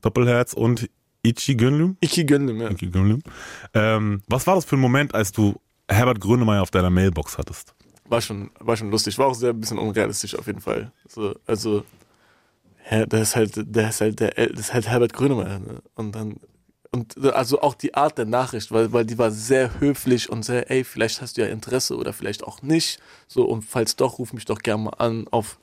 Doppelherz 0.00 0.54
und 0.54 0.88
Ichi 1.22 1.54
Gönlüm? 1.54 1.96
Ichi 2.00 2.24
Gönlüm, 2.24 2.60
ja. 2.60 2.70
Ichi 2.70 2.86
Gönlüm. 2.88 3.22
Ähm, 3.74 4.22
was 4.28 4.46
war 4.46 4.54
das 4.54 4.64
für 4.64 4.76
ein 4.76 4.80
Moment, 4.80 5.14
als 5.14 5.32
du 5.32 5.60
Herbert 5.88 6.20
Grönemeyer 6.20 6.62
auf 6.62 6.70
deiner 6.70 6.90
Mailbox 6.90 7.36
hattest? 7.36 7.74
War 8.06 8.20
schon, 8.20 8.50
war 8.58 8.76
schon 8.76 8.90
lustig. 8.90 9.18
War 9.18 9.26
auch 9.26 9.34
sehr 9.34 9.50
ein 9.50 9.60
bisschen 9.60 9.78
unrealistisch 9.78 10.34
auf 10.34 10.46
jeden 10.46 10.60
Fall. 10.60 10.92
So, 11.06 11.34
also, 11.46 11.84
der 12.90 13.22
ist 13.22 13.36
halt, 13.36 13.52
der 13.56 13.90
ist 13.90 14.00
halt, 14.00 14.20
der, 14.20 14.30
das 14.30 14.60
ist 14.60 14.74
halt 14.74 14.88
Herbert 14.88 15.12
Grönemeyer. 15.12 15.58
Ne? 15.58 15.82
Und 15.94 16.14
dann, 16.14 16.36
und 16.90 17.16
also 17.24 17.60
auch 17.60 17.74
die 17.74 17.94
Art 17.94 18.18
der 18.18 18.24
Nachricht, 18.24 18.72
weil, 18.72 18.92
weil 18.92 19.04
die 19.04 19.18
war 19.18 19.30
sehr 19.30 19.78
höflich 19.78 20.28
und 20.28 20.44
sehr, 20.44 20.70
ey, 20.70 20.82
vielleicht 20.82 21.22
hast 21.22 21.36
du 21.36 21.42
ja 21.42 21.48
Interesse 21.48 21.96
oder 21.96 22.12
vielleicht 22.12 22.42
auch 22.42 22.62
nicht. 22.62 22.98
So, 23.28 23.44
und 23.44 23.62
falls 23.62 23.94
doch, 23.94 24.18
ruf 24.18 24.32
mich 24.32 24.44
doch 24.44 24.58
gerne 24.58 24.84
mal 24.84 24.94
an 24.98 25.26
auf 25.30 25.58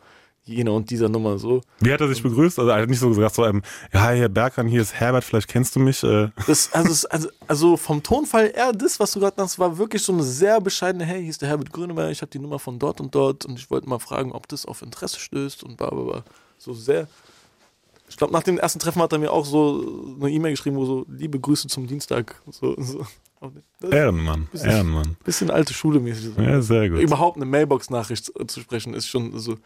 jener 0.47 0.73
und 0.73 0.89
dieser 0.89 1.09
Nummer 1.09 1.37
so. 1.37 1.61
Wie 1.79 1.91
hat 1.91 2.01
er 2.01 2.07
sich 2.07 2.23
begrüßt? 2.23 2.59
Also 2.59 2.71
er 2.71 2.81
hat 2.81 2.89
nicht 2.89 2.99
so 2.99 3.09
gesagt, 3.09 3.35
so, 3.35 3.45
ähm, 3.45 3.61
ja, 3.93 4.11
hier 4.11 4.29
Berkan, 4.29 4.67
hier 4.67 4.81
ist 4.81 4.93
Herbert, 4.93 5.23
vielleicht 5.23 5.47
kennst 5.47 5.75
du 5.75 5.79
mich. 5.79 6.03
Äh. 6.03 6.29
Das, 6.47 6.71
also, 6.73 7.07
also, 7.09 7.29
also 7.47 7.77
vom 7.77 8.01
Tonfall 8.01 8.51
eher 8.55 8.73
das, 8.73 8.99
was 8.99 9.11
du 9.11 9.19
gerade 9.19 9.41
hast, 9.41 9.59
war 9.59 9.77
wirklich 9.77 10.01
so 10.01 10.13
eine 10.13 10.23
sehr 10.23 10.59
bescheidene, 10.61 11.05
hey, 11.05 11.21
hier 11.21 11.29
ist 11.29 11.41
der 11.41 11.49
Herbert 11.49 11.71
Grönemeyer, 11.71 12.11
ich 12.11 12.21
habe 12.21 12.31
die 12.31 12.39
Nummer 12.39 12.59
von 12.59 12.79
dort 12.79 13.01
und 13.01 13.13
dort 13.13 13.45
und 13.45 13.59
ich 13.59 13.69
wollte 13.69 13.89
mal 13.89 13.99
fragen, 13.99 14.31
ob 14.31 14.47
das 14.47 14.65
auf 14.65 14.81
Interesse 14.81 15.19
stößt 15.19 15.63
und 15.63 15.77
bla 15.77 15.89
bla 15.89 16.01
bla. 16.01 16.23
So 16.57 16.73
sehr. 16.73 17.07
Ich 18.09 18.15
glaube, 18.15 18.31
nach 18.33 18.43
dem 18.43 18.57
ersten 18.57 18.79
Treffen 18.79 19.01
hat 19.01 19.11
er 19.11 19.19
mir 19.19 19.31
auch 19.31 19.45
so 19.45 20.15
eine 20.19 20.31
E-Mail 20.31 20.51
geschrieben, 20.51 20.77
wo 20.77 20.85
so, 20.85 21.05
liebe 21.09 21.39
Grüße 21.39 21.67
zum 21.67 21.87
Dienstag. 21.87 22.41
So, 22.49 22.75
so. 22.77 23.05
Ehrenmann, 23.91 24.47
bisschen, 24.51 24.69
Ehrenmann. 24.69 25.17
Bisschen 25.23 25.51
alte 25.51 25.73
Schule 25.73 25.99
mäßig. 25.99 26.33
So. 26.35 26.41
Ja, 26.41 26.61
sehr 26.61 26.89
gut. 26.89 26.99
Überhaupt 26.99 27.35
eine 27.35 27.45
Mailbox-Nachricht 27.45 28.31
zu 28.47 28.59
sprechen, 28.61 28.93
ist 28.93 29.07
schon 29.07 29.37
so. 29.37 29.57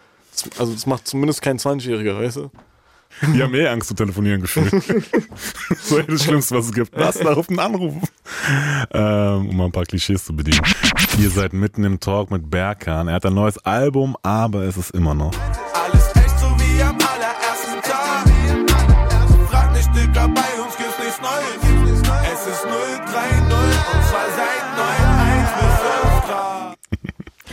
Also, 0.57 0.73
das 0.73 0.85
macht 0.85 1.07
zumindest 1.07 1.41
kein 1.41 1.57
20-Jähriger, 1.57 2.19
weißt 2.19 2.37
du? 2.37 2.51
Die 3.33 3.43
haben 3.43 3.53
eh 3.53 3.67
Angst 3.67 3.89
zu 3.89 3.93
telefonieren 3.93 4.41
gefühlt. 4.41 4.71
so 5.81 6.01
das 6.01 6.23
Schlimmste, 6.23 6.55
was 6.55 6.65
es 6.65 6.73
gibt. 6.73 6.97
Was? 6.97 7.19
Da 7.19 7.33
ruft 7.33 7.49
einen 7.49 7.59
Anruf. 7.59 7.93
Ähm, 8.93 9.49
um 9.49 9.57
mal 9.57 9.65
ein 9.65 9.71
paar 9.71 9.85
Klischees 9.85 10.23
zu 10.25 10.35
bedienen. 10.35 10.61
Ihr 11.19 11.29
seid 11.29 11.53
mitten 11.53 11.83
im 11.83 11.99
Talk 11.99 12.31
mit 12.31 12.49
Berkan. 12.49 13.07
Er 13.07 13.15
hat 13.15 13.25
ein 13.25 13.33
neues 13.33 13.57
Album, 13.59 14.15
aber 14.23 14.63
es 14.63 14.77
ist 14.77 14.91
immer 14.91 15.13
noch. 15.13 15.33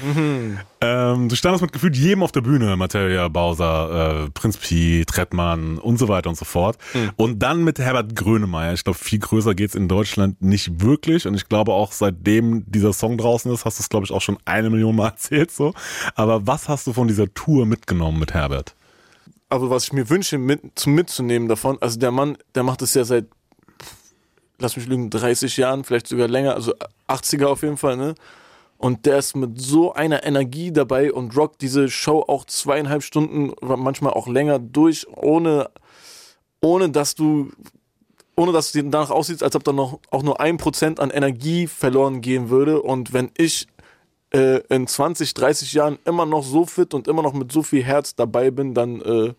Mhm. 0.02 0.58
Ähm, 0.80 1.28
du 1.28 1.36
standest 1.36 1.62
mit 1.62 1.72
gefühlt 1.72 1.96
jedem 1.96 2.22
auf 2.22 2.32
der 2.32 2.40
Bühne, 2.40 2.76
Materia, 2.76 3.28
Bowser, 3.28 4.24
äh, 4.26 4.30
Prinz 4.30 4.56
Pi, 4.56 5.04
Trettmann 5.06 5.78
und 5.78 5.98
so 5.98 6.08
weiter 6.08 6.28
und 6.28 6.36
so 6.36 6.44
fort. 6.44 6.78
Mhm. 6.94 7.10
Und 7.16 7.38
dann 7.40 7.64
mit 7.64 7.78
Herbert 7.78 8.14
Grönemeyer. 8.14 8.72
Ich 8.74 8.84
glaube, 8.84 8.98
viel 8.98 9.18
größer 9.18 9.54
geht's 9.54 9.74
in 9.74 9.88
Deutschland 9.88 10.40
nicht 10.42 10.80
wirklich. 10.80 11.26
Und 11.26 11.34
ich 11.34 11.48
glaube 11.48 11.72
auch, 11.72 11.92
seitdem 11.92 12.64
dieser 12.70 12.92
Song 12.92 13.18
draußen 13.18 13.52
ist, 13.52 13.64
hast 13.64 13.78
du 13.78 13.82
es, 13.82 13.88
glaube 13.88 14.04
ich, 14.04 14.12
auch 14.12 14.22
schon 14.22 14.38
eine 14.44 14.70
Million 14.70 14.96
Mal 14.96 15.08
erzählt. 15.08 15.50
so. 15.50 15.74
Aber 16.14 16.46
was 16.46 16.68
hast 16.68 16.86
du 16.86 16.92
von 16.92 17.08
dieser 17.08 17.32
Tour 17.34 17.66
mitgenommen 17.66 18.18
mit 18.18 18.34
Herbert? 18.34 18.74
Also 19.50 19.70
was 19.70 19.84
ich 19.84 19.92
mir 19.92 20.08
wünsche, 20.10 20.36
mit, 20.38 20.60
zum 20.74 20.94
mitzunehmen 20.94 21.48
davon, 21.48 21.78
also 21.80 21.98
der 21.98 22.10
Mann, 22.10 22.36
der 22.54 22.64
macht 22.64 22.82
es 22.82 22.92
ja 22.92 23.04
seit, 23.04 23.26
lass 24.58 24.76
mich 24.76 24.86
lügen, 24.86 25.08
30 25.08 25.56
Jahren, 25.56 25.84
vielleicht 25.84 26.06
sogar 26.06 26.28
länger, 26.28 26.54
also 26.54 26.74
80er 27.08 27.46
auf 27.46 27.62
jeden 27.62 27.78
Fall, 27.78 27.96
ne? 27.96 28.14
Und 28.78 29.06
der 29.06 29.18
ist 29.18 29.34
mit 29.34 29.60
so 29.60 29.92
einer 29.92 30.24
Energie 30.24 30.72
dabei 30.72 31.12
und 31.12 31.36
rockt 31.36 31.60
diese 31.62 31.90
Show 31.90 32.24
auch 32.26 32.44
zweieinhalb 32.44 33.02
Stunden, 33.02 33.52
manchmal 33.60 34.12
auch 34.12 34.28
länger 34.28 34.60
durch, 34.60 35.06
ohne, 35.08 35.68
ohne 36.62 36.88
dass 36.88 37.16
du, 37.16 37.50
ohne 38.36 38.52
dass 38.52 38.72
es 38.72 38.84
danach 38.88 39.10
aussieht, 39.10 39.42
als 39.42 39.56
ob 39.56 39.64
da 39.64 39.72
noch 39.72 39.98
auch 40.12 40.22
nur 40.22 40.40
ein 40.40 40.58
Prozent 40.58 41.00
an 41.00 41.10
Energie 41.10 41.66
verloren 41.66 42.20
gehen 42.20 42.50
würde. 42.50 42.80
Und 42.80 43.12
wenn 43.12 43.32
ich 43.36 43.66
äh, 44.32 44.60
in 44.68 44.86
20, 44.86 45.34
30 45.34 45.72
Jahren 45.72 45.98
immer 46.04 46.24
noch 46.24 46.44
so 46.44 46.64
fit 46.64 46.94
und 46.94 47.08
immer 47.08 47.22
noch 47.22 47.32
mit 47.32 47.50
so 47.50 47.64
viel 47.64 47.82
Herz 47.82 48.14
dabei 48.14 48.52
bin, 48.52 48.74
dann 48.74 49.00
äh, 49.00 49.34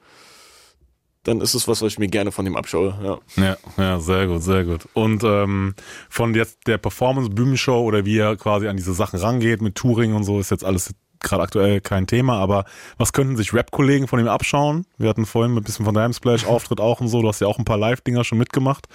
dann 1.23 1.41
ist 1.41 1.53
es 1.53 1.67
was, 1.67 1.81
was 1.81 1.93
ich 1.93 1.99
mir 1.99 2.07
gerne 2.07 2.31
von 2.31 2.45
ihm 2.45 2.55
abschaue. 2.55 2.97
Ja, 3.03 3.43
ja, 3.43 3.57
ja 3.77 3.99
sehr 3.99 4.27
gut, 4.27 4.41
sehr 4.41 4.63
gut. 4.63 4.87
Und 4.93 5.23
ähm, 5.23 5.75
von 6.09 6.33
jetzt 6.33 6.67
der 6.67 6.77
Performance, 6.77 7.29
Bühnenshow 7.29 7.81
oder 7.81 8.05
wie 8.05 8.17
er 8.17 8.35
quasi 8.37 8.67
an 8.67 8.77
diese 8.77 8.93
Sachen 8.93 9.19
rangeht 9.19 9.61
mit 9.61 9.75
Touring 9.75 10.13
und 10.13 10.23
so, 10.23 10.39
ist 10.39 10.51
jetzt 10.51 10.63
alles 10.63 10.93
gerade 11.19 11.43
aktuell 11.43 11.81
kein 11.81 12.07
Thema, 12.07 12.37
aber 12.37 12.65
was 12.97 13.13
könnten 13.13 13.35
sich 13.35 13.53
Rap-Kollegen 13.53 14.07
von 14.07 14.19
ihm 14.19 14.29
abschauen? 14.29 14.85
Wir 14.97 15.09
hatten 15.09 15.25
vorhin 15.25 15.55
ein 15.55 15.63
bisschen 15.63 15.85
von 15.85 15.93
deinem 15.93 16.13
Splash-Auftritt 16.13 16.79
auch 16.79 17.01
und 17.01 17.09
so, 17.09 17.21
du 17.21 17.27
hast 17.27 17.41
ja 17.41 17.47
auch 17.47 17.59
ein 17.59 17.65
paar 17.65 17.77
Live-Dinger 17.77 18.23
schon 18.23 18.37
mitgemacht. 18.37 18.87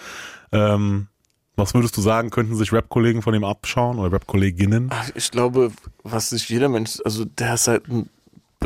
Ähm, 0.52 1.08
was 1.56 1.74
würdest 1.74 1.96
du 1.96 2.00
sagen, 2.00 2.30
könnten 2.30 2.56
sich 2.56 2.72
Rap-Kollegen 2.72 3.22
von 3.22 3.34
ihm 3.34 3.44
abschauen 3.44 3.98
oder 3.98 4.12
Rap-Kolleginnen? 4.12 4.90
Ich 5.14 5.30
glaube, 5.30 5.70
was 6.02 6.30
sich 6.30 6.48
jeder 6.48 6.68
Mensch, 6.68 6.98
also 7.04 7.24
der 7.24 7.54
ist 7.54 7.68
halt 7.68 7.88
ein 7.88 8.08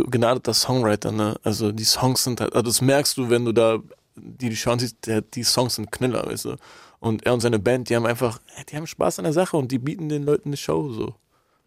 begnadeter 0.04 0.54
Songwriter, 0.54 1.12
ne? 1.12 1.36
Also 1.42 1.72
die 1.72 1.84
Songs 1.84 2.24
sind 2.24 2.40
halt, 2.40 2.52
also 2.54 2.66
das 2.66 2.80
merkst 2.80 3.16
du, 3.16 3.30
wenn 3.30 3.44
du 3.44 3.52
da 3.52 3.78
die, 4.16 4.48
die 4.48 4.54
Chance 4.54 4.86
siehst, 4.86 5.06
der, 5.06 5.22
die 5.22 5.44
Songs 5.44 5.76
sind 5.76 5.92
Knüller, 5.92 6.26
weißt 6.26 6.46
du? 6.46 6.56
Und 7.00 7.24
er 7.24 7.34
und 7.34 7.40
seine 7.40 7.58
Band, 7.58 7.88
die 7.88 7.96
haben 7.96 8.06
einfach, 8.06 8.40
die 8.68 8.76
haben 8.76 8.86
Spaß 8.86 9.18
an 9.18 9.24
der 9.24 9.32
Sache 9.32 9.56
und 9.56 9.70
die 9.70 9.78
bieten 9.78 10.08
den 10.08 10.24
Leuten 10.24 10.48
eine 10.50 10.56
Show 10.56 10.90
so. 10.92 11.14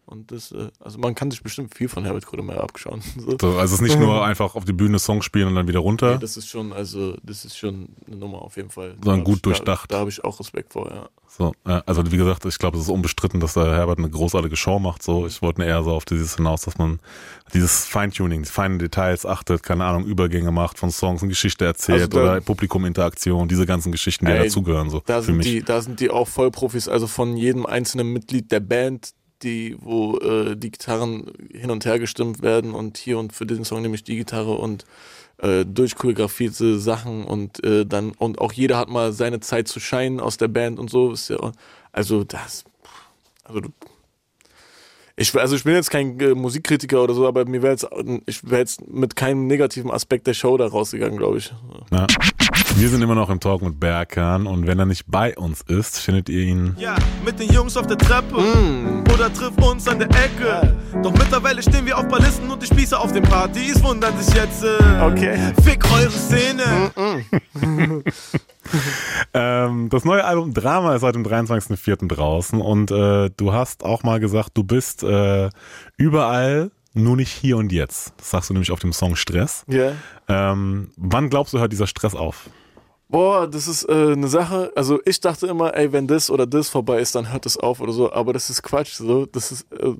Und 0.04 0.30
das, 0.32 0.52
äh, 0.52 0.68
also 0.80 0.98
man 0.98 1.14
kann 1.14 1.30
sich 1.30 1.42
bestimmt 1.42 1.74
viel 1.74 1.88
von 1.88 2.04
Herbert 2.04 2.26
Grönemeyer 2.26 2.62
abschauen. 2.62 3.02
So. 3.22 3.36
so. 3.40 3.48
also 3.58 3.62
es 3.62 3.72
ist 3.72 3.80
nicht 3.82 3.98
nur 3.98 4.24
einfach 4.24 4.54
auf 4.56 4.64
die 4.64 4.72
Bühne 4.72 4.98
Songs 4.98 5.24
spielen 5.24 5.48
und 5.48 5.54
dann 5.54 5.68
wieder 5.68 5.78
runter. 5.78 6.14
Nee, 6.14 6.18
das 6.18 6.36
ist 6.36 6.48
schon, 6.48 6.72
also 6.72 7.14
das 7.22 7.44
ist 7.44 7.56
schon 7.56 7.90
eine 8.06 8.16
Nummer 8.16 8.42
auf 8.42 8.56
jeden 8.56 8.70
Fall. 8.70 8.96
Sondern 9.02 9.22
gut 9.22 9.36
ich, 9.36 9.42
durchdacht. 9.42 9.90
Da, 9.90 9.96
da 9.96 10.00
habe 10.00 10.10
ich 10.10 10.24
auch 10.24 10.40
Respekt 10.40 10.72
vor, 10.72 10.90
ja. 10.90 11.08
So, 11.28 11.52
also 11.64 12.12
wie 12.12 12.16
gesagt, 12.18 12.44
ich 12.44 12.58
glaube, 12.58 12.76
es 12.76 12.84
ist 12.84 12.90
unbestritten, 12.90 13.40
dass 13.40 13.54
der 13.54 13.72
Herbert 13.72 13.98
eine 13.98 14.10
großartige 14.10 14.54
Show 14.54 14.78
macht. 14.78 15.02
So, 15.02 15.26
ich 15.26 15.40
wollte 15.40 15.62
eher 15.64 15.82
so 15.82 15.92
auf 15.92 16.04
dieses 16.04 16.36
hinaus, 16.36 16.62
dass 16.62 16.76
man 16.76 17.00
dieses 17.54 17.86
Feintuning, 17.86 18.42
die 18.42 18.48
feinen 18.48 18.78
Details 18.78 19.24
achtet, 19.24 19.62
keine 19.62 19.84
Ahnung, 19.84 20.04
Übergänge 20.04 20.52
macht 20.52 20.78
von 20.78 20.90
Songs, 20.90 21.22
eine 21.22 21.30
Geschichte 21.30 21.64
erzählt 21.64 22.14
also 22.14 22.20
oder 22.20 22.40
Publikuminteraktion, 22.42 23.48
diese 23.48 23.64
ganzen 23.64 23.92
Geschichten, 23.92 24.26
die 24.26 24.32
ey, 24.32 24.44
dazugehören. 24.44 24.90
So, 24.90 25.02
da 25.06 25.22
sind 25.22 25.42
die, 25.42 25.62
da 25.62 25.80
sind 25.80 26.00
die 26.00 26.10
auch 26.10 26.28
Vollprofis, 26.28 26.88
also 26.88 27.06
von 27.06 27.36
jedem 27.36 27.64
einzelnen 27.64 28.12
Mitglied 28.12 28.52
der 28.52 28.60
Band, 28.60 29.14
die, 29.42 29.76
wo 29.80 30.18
äh, 30.18 30.56
die 30.56 30.70
Gitarren 30.70 31.32
hin 31.52 31.70
und 31.70 31.84
her 31.84 31.98
gestimmt 31.98 32.42
werden 32.42 32.74
und 32.74 32.98
hier 32.98 33.18
und 33.18 33.32
für 33.32 33.46
diesen 33.46 33.64
Song 33.64 33.82
nehme 33.82 33.94
ich 33.94 34.04
die 34.04 34.16
Gitarre 34.16 34.54
und 34.54 34.84
äh, 35.38 35.64
durchchoreografierte 35.64 36.78
Sachen 36.78 37.24
und 37.24 37.62
äh, 37.64 37.84
dann 37.84 38.12
und 38.12 38.38
auch 38.38 38.52
jeder 38.52 38.78
hat 38.78 38.88
mal 38.88 39.12
seine 39.12 39.40
Zeit 39.40 39.68
zu 39.68 39.80
scheinen 39.80 40.20
aus 40.20 40.36
der 40.36 40.48
Band 40.48 40.78
und 40.78 40.90
so. 40.90 41.12
Ist 41.12 41.30
ja, 41.30 41.52
also 41.92 42.24
das, 42.24 42.64
also 43.44 43.60
ich, 45.16 45.34
also 45.38 45.56
ich 45.56 45.64
bin 45.64 45.74
jetzt 45.74 45.90
kein 45.90 46.18
äh, 46.20 46.34
Musikkritiker 46.34 47.02
oder 47.02 47.14
so, 47.14 47.26
aber 47.26 47.44
mir 47.44 47.62
wäre 47.62 47.72
jetzt, 47.72 47.86
ich 48.26 48.42
wäre 48.48 48.60
jetzt 48.60 48.86
mit 48.88 49.14
keinem 49.14 49.46
negativen 49.46 49.90
Aspekt 49.90 50.26
der 50.26 50.34
Show 50.34 50.56
da 50.56 50.66
rausgegangen, 50.66 51.18
glaube 51.18 51.38
ich. 51.38 51.52
Ja. 51.90 52.06
Wir 52.76 52.88
sind 52.88 53.02
immer 53.02 53.14
noch 53.14 53.28
im 53.28 53.38
Talk 53.38 53.60
mit 53.62 53.78
Berkan 53.78 54.46
und 54.46 54.66
wenn 54.66 54.78
er 54.78 54.86
nicht 54.86 55.04
bei 55.06 55.36
uns 55.36 55.60
ist, 55.62 55.98
findet 55.98 56.30
ihr 56.30 56.42
ihn. 56.42 56.74
Ja, 56.78 56.96
mit 57.24 57.38
den 57.38 57.52
Jungs 57.52 57.76
auf 57.76 57.86
der 57.86 57.98
Treppe 57.98 58.40
mm. 58.40 59.04
oder 59.12 59.32
trifft 59.32 59.62
uns 59.62 59.86
an 59.86 59.98
der 59.98 60.08
Ecke. 60.08 60.74
Doch 61.02 61.12
mittlerweile 61.12 61.62
stehen 61.62 61.84
wir 61.84 61.98
auf 61.98 62.08
Ballisten 62.08 62.50
und 62.50 62.62
die 62.62 62.66
Spieße 62.66 62.98
auf 62.98 63.12
den 63.12 63.24
Partys 63.24 63.82
wundern 63.82 64.16
sich 64.18 64.34
jetzt. 64.34 64.64
Äh, 64.64 65.02
okay. 65.02 65.52
Fick 65.62 65.84
eure 65.92 66.10
Szene. 66.10 66.90
Mm 67.54 68.02
ähm, 69.34 69.88
das 69.88 70.04
neue 70.04 70.24
Album 70.24 70.54
Drama 70.54 70.94
ist 70.94 71.02
seit 71.02 71.14
dem 71.14 71.24
23.04. 71.24 72.08
draußen 72.08 72.60
und 72.60 72.90
äh, 72.90 73.30
du 73.36 73.52
hast 73.52 73.84
auch 73.84 74.02
mal 74.02 74.20
gesagt, 74.20 74.50
du 74.54 74.64
bist 74.64 75.02
äh, 75.02 75.50
überall 75.96 76.70
nur 76.94 77.16
nicht 77.16 77.32
hier 77.32 77.56
und 77.56 77.72
jetzt. 77.72 78.12
Das 78.18 78.30
sagst 78.30 78.50
du 78.50 78.54
nämlich 78.54 78.70
auf 78.70 78.80
dem 78.80 78.92
Song 78.92 79.16
Stress. 79.16 79.64
Ja. 79.68 79.92
Yeah. 80.28 80.52
Ähm, 80.52 80.90
wann 80.96 81.30
glaubst 81.30 81.54
du, 81.54 81.58
hört 81.58 81.72
dieser 81.72 81.86
Stress 81.86 82.14
auf? 82.14 82.50
Boah, 83.08 83.46
das 83.46 83.68
ist 83.68 83.84
äh, 83.88 84.12
eine 84.12 84.28
Sache. 84.28 84.72
Also 84.74 85.00
ich 85.04 85.20
dachte 85.20 85.46
immer, 85.46 85.74
ey, 85.74 85.92
wenn 85.92 86.06
das 86.06 86.30
oder 86.30 86.46
das 86.46 86.68
vorbei 86.68 87.00
ist, 87.00 87.14
dann 87.14 87.30
hört 87.30 87.44
es 87.46 87.58
auf 87.58 87.80
oder 87.80 87.92
so. 87.92 88.12
Aber 88.12 88.32
das 88.32 88.48
ist 88.48 88.62
Quatsch. 88.62 88.94
So, 88.94 89.26
das 89.26 89.52
ist, 89.52 89.70
äh, 89.72 89.92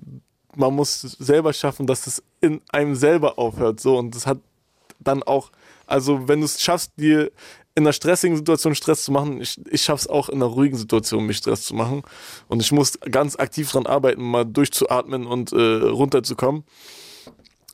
man 0.57 0.75
muss 0.75 1.01
selber 1.01 1.53
schaffen, 1.53 1.87
dass 1.87 2.07
es 2.07 2.23
in 2.41 2.61
einem 2.71 2.95
selber 2.95 3.39
aufhört. 3.39 3.81
So 3.81 3.99
und 3.99 4.15
das 4.15 4.27
hat 4.27 4.39
dann 4.99 5.23
auch, 5.23 5.51
also 5.87 6.27
wenn 6.29 6.41
du 6.41 6.47
es 6.47 6.61
schaffst, 6.61 6.93
dir 6.97 7.31
in 7.75 7.85
einer 7.85 7.93
stressigen 7.93 8.37
Situation 8.37 8.75
Stress 8.75 9.05
zu 9.05 9.13
machen. 9.13 9.41
Ich, 9.41 9.59
ich 9.71 9.83
schaffe 9.83 10.03
es 10.03 10.07
auch 10.09 10.29
in 10.29 10.37
einer 10.37 10.47
ruhigen 10.47 10.77
Situation, 10.77 11.27
mich 11.27 11.39
Stress 11.39 11.63
zu 11.63 11.75
machen. 11.75 12.03
Und 12.49 12.61
ich 12.61 12.71
muss 12.73 12.99
ganz 13.01 13.37
aktiv 13.37 13.71
dran 13.71 13.87
arbeiten, 13.87 14.23
mal 14.23 14.45
durchzuatmen 14.45 15.27
und 15.27 15.53
äh, 15.53 15.57
runterzukommen. 15.57 16.65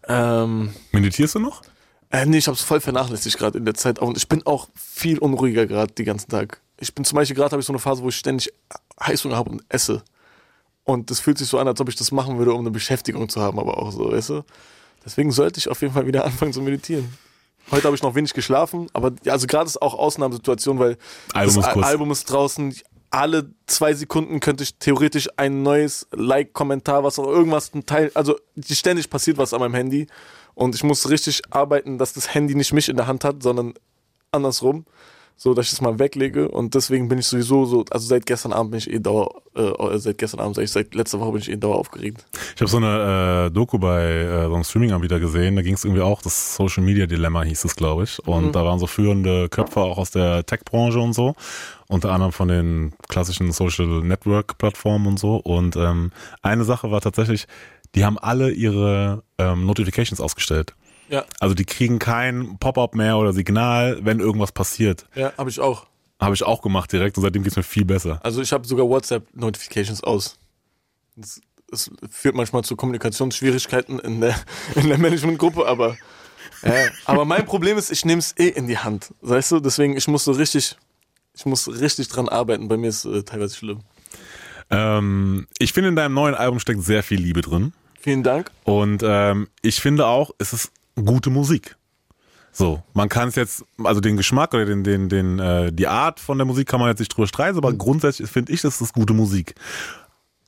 Ähm, 0.07 0.73
Meditierst 0.93 1.35
du 1.35 1.41
noch? 1.41 1.63
Äh, 2.11 2.27
nee, 2.27 2.39
ich 2.39 2.47
habe 2.47 2.57
es 2.57 2.63
voll 2.63 2.81
vernachlässigt 2.81 3.37
gerade 3.39 3.59
in 3.59 3.65
der 3.65 3.75
Zeit. 3.75 3.99
Und 3.99 4.17
ich 4.17 4.29
bin 4.29 4.47
auch 4.47 4.69
viel 4.75 5.19
unruhiger 5.19 5.67
gerade 5.67 5.93
den 5.93 6.07
ganzen 6.07 6.31
Tag. 6.31 6.61
Ich 6.81 6.95
bin 6.95 7.05
zum 7.05 7.17
Beispiel 7.17 7.37
gerade 7.37 7.53
habe 7.53 7.61
ich 7.61 7.67
so 7.67 7.73
eine 7.73 7.81
Phase, 7.81 8.03
wo 8.03 8.09
ich 8.09 8.17
ständig 8.17 8.53
Heißhunger 9.03 9.37
habe 9.37 9.51
und 9.51 9.65
esse. 9.69 10.03
Und 10.85 11.11
das 11.11 11.21
fühlt 11.21 11.37
sich 11.37 11.49
so 11.49 11.59
an, 11.59 11.69
als 11.69 11.81
ob 11.81 11.89
ich 11.89 11.97
das 11.97 12.13
machen 12.13 12.39
würde, 12.39 12.55
um 12.55 12.61
eine 12.61 12.71
Beschäftigung 12.71 13.29
zu 13.29 13.43
haben, 13.43 13.59
aber 13.59 13.77
auch 13.79 13.91
so, 13.93 14.11
weißt 14.11 14.31
du? 14.31 14.45
Deswegen 15.05 15.33
sollte 15.33 15.59
ich 15.59 15.69
auf 15.69 15.83
jeden 15.83 15.93
Fall 15.93 16.07
wieder 16.07 16.25
anfangen 16.27 16.53
zu 16.53 16.63
meditieren. 16.63 17.13
Heute 17.71 17.85
habe 17.85 17.97
ich 17.97 18.03
noch 18.03 18.15
wenig 18.15 18.33
geschlafen, 18.33 18.89
aber 18.93 19.13
also 19.27 19.47
gerade 19.47 19.67
ist 19.67 19.81
auch 19.83 19.95
Ausnahmesituation, 19.95 20.79
weil 20.79 20.97
Album 21.35 21.57
das 21.57 21.77
ist 21.77 21.85
Album 21.85 22.11
ist 22.11 22.25
draußen. 22.31 22.75
Alle 23.11 23.51
zwei 23.67 23.95
Sekunden 23.95 24.41
könnte 24.41 24.65
ich 24.65 24.75
theoretisch 24.77 25.29
ein 25.37 25.63
neues 25.63 26.07
Like, 26.13 26.53
Kommentar, 26.53 27.05
was 27.05 27.19
auch 27.19 27.27
irgendwas, 27.27 27.73
ein 27.75 27.87
Teil, 27.87 28.11
also 28.15 28.39
ständig 28.71 29.09
passiert 29.09 29.39
was 29.39 29.55
an 29.55 29.61
meinem 29.61 29.75
Handy 29.75 30.07
und 30.55 30.75
ich 30.75 30.83
muss 30.83 31.09
richtig 31.09 31.43
arbeiten, 31.51 31.97
dass 31.99 32.13
das 32.13 32.35
Handy 32.35 32.55
nicht 32.55 32.73
mich 32.73 32.89
in 32.89 32.97
der 32.97 33.07
Hand 33.07 33.25
hat, 33.25 33.43
sondern 33.43 33.75
andersrum. 34.31 34.85
so 35.39 35.55
dass 35.55 35.67
ich 35.67 35.71
das 35.71 35.81
mal 35.81 35.99
weglege 36.01 36.49
und 36.49 36.75
deswegen 36.75 37.09
bin 37.09 37.19
ich 37.19 37.27
sowieso 37.27 37.65
so, 37.65 37.85
also 37.91 38.07
seit 38.07 38.27
gestern 38.27 38.53
Abend 38.53 38.73
bin 38.73 38.79
ich 38.79 38.91
eh 38.91 38.99
dauer, 38.99 39.41
äh, 39.55 39.99
seit 39.99 40.19
gestern 40.19 40.41
Abend, 40.41 40.57
sag 40.57 40.65
ich, 40.65 40.73
seit 40.73 40.95
letzter 40.97 41.21
Woche 41.21 41.33
bin 41.33 41.41
ich 41.41 41.49
eh 41.49 41.57
dauer 41.57 41.77
aufgeregt. 41.77 42.27
Ich 42.59 42.61
habe 42.61 42.71
so 42.73 42.79
eine 42.79 43.47
äh, 43.47 43.51
Doku 43.53 43.79
bei 43.79 44.03
äh, 44.03 44.47
so 44.49 44.55
einem 44.55 44.65
Streaming-Anbieter 44.65 45.21
gesehen, 45.21 45.55
da 45.55 45.63
ging 45.63 45.75
es 45.75 45.85
irgendwie 45.85 46.03
auch, 46.03 46.23
das 46.23 46.57
Social 46.57 46.83
Media 46.83 47.07
Dilemma 47.07 47.45
hieß 47.45 47.65
es, 47.65 47.77
glaube 47.77 48.03
ich. 48.03 48.19
Und 48.27 48.47
mhm. 48.47 48.53
da 48.53 48.65
waren 48.65 48.81
so 48.81 48.89
führende 48.89 49.49
Köpfe 49.49 49.79
auch 49.79 49.97
aus 49.97 50.11
der 50.11 50.45
Tech-Branche 50.45 50.99
und 50.99 51.13
so 51.13 51.37
unter 51.87 52.11
anderem 52.11 52.33
von 52.33 52.49
den 52.49 52.95
klassischen 53.09 53.53
Social 53.53 54.03
Network 54.03 54.59
Plattformen 54.59 55.07
und 55.07 55.21
so. 55.21 55.37
Und 55.37 55.77
ähm, 55.77 56.11
eine 56.43 56.65
Sache 56.65 56.91
war 56.91 57.01
tatsächlich, 57.01 57.47
die 57.95 58.05
haben 58.05 58.19
alle 58.19 58.51
ihre 58.51 59.23
ähm, 59.39 59.65
Notifications 59.65 60.21
ausgestellt. 60.21 60.75
Ja. 61.11 61.27
Also 61.39 61.55
die 61.55 61.65
kriegen 61.65 62.01
kein 62.01 62.59
Pop-up 62.59 62.97
mehr 62.97 63.19
oder 63.19 63.33
Signal, 63.35 64.01
wenn 64.03 64.19
irgendwas 64.19 64.51
passiert. 64.51 65.07
Ja, 65.15 65.33
habe 65.39 65.49
ich 65.49 65.61
auch. 65.61 65.87
Habe 66.19 66.35
ich 66.35 66.43
auch 66.43 66.61
gemacht 66.61 66.91
direkt 66.91 67.17
und 67.19 67.23
seitdem 67.23 67.45
geht's 67.45 67.55
mir 67.55 67.63
viel 67.63 67.85
besser. 67.85 68.19
Also 68.25 68.43
ich 68.43 68.53
habe 68.53 68.67
sogar 68.67 68.89
WhatsApp-Notifications 68.89 70.03
aus. 70.03 70.37
Das, 71.15 71.41
das, 71.71 71.91
führt 72.11 72.35
manchmal 72.35 72.65
zu 72.65 72.77
Kommunikationsschwierigkeiten 72.77 73.99
in 73.99 74.21
der, 74.21 74.35
in 74.75 74.89
der 74.89 74.99
Managementgruppe, 74.99 75.67
aber, 75.67 75.97
ja, 76.63 76.73
aber 77.05 77.25
mein 77.25 77.45
Problem 77.45 77.79
ist, 77.79 77.91
ich 77.91 78.05
nehme 78.05 78.19
es 78.19 78.35
eh 78.39 78.49
in 78.49 78.67
die 78.67 78.79
Hand. 78.79 79.13
Weißt 79.21 79.53
du, 79.53 79.61
deswegen, 79.61 79.97
ich 79.97 80.09
muss 80.09 80.25
so 80.25 80.33
richtig 80.33 80.77
ich 81.39 81.47
muss 81.47 81.69
richtig 81.69 82.09
dran 82.09 82.29
arbeiten. 82.29 82.69
Bei 82.69 82.77
mir 82.77 82.89
ist 82.89 83.05
es 83.05 83.21
äh, 83.21 83.23
teilweise 83.23 83.57
schlimm. 83.57 83.81
Ähm, 84.71 85.47
ich 85.59 85.73
finde, 85.73 85.91
in 85.91 85.97
deinem 85.97 86.15
neuen 86.15 86.35
Album 86.35 86.59
steckt 86.59 86.83
sehr 86.83 87.03
viel 87.03 87.21
Liebe 87.21 87.41
drin. 87.41 87.73
Vielen 88.01 88.23
Dank. 88.23 88.51
Und 88.65 89.03
ähm, 89.05 89.49
ich 89.63 89.81
finde 89.81 90.07
auch, 90.07 90.33
es 90.39 90.53
ist 90.53 90.73
gute 90.97 91.31
Musik. 91.31 91.77
So, 92.51 92.83
man 92.93 93.09
kann 93.09 93.29
es 93.29 93.37
jetzt, 93.37 93.65
also 93.85 94.01
den 94.01 94.17
Geschmack 94.17 94.53
oder 94.53 94.65
den, 94.65 94.83
den, 94.83 95.09
den, 95.09 95.39
äh, 95.39 95.73
die 95.73 95.87
Art 95.87 96.19
von 96.19 96.39
der 96.39 96.45
Musik 96.45 96.67
kann 96.69 96.81
man 96.81 96.89
jetzt 96.89 96.99
nicht 96.99 97.17
drüber 97.17 97.29
streiten, 97.29 97.57
aber 97.57 97.71
mhm. 97.71 97.79
grundsätzlich 97.79 98.29
finde 98.29 98.53
ich, 98.53 98.63
das 98.63 98.81
ist 98.81 98.93
gute 98.93 99.13
Musik. 99.13 99.55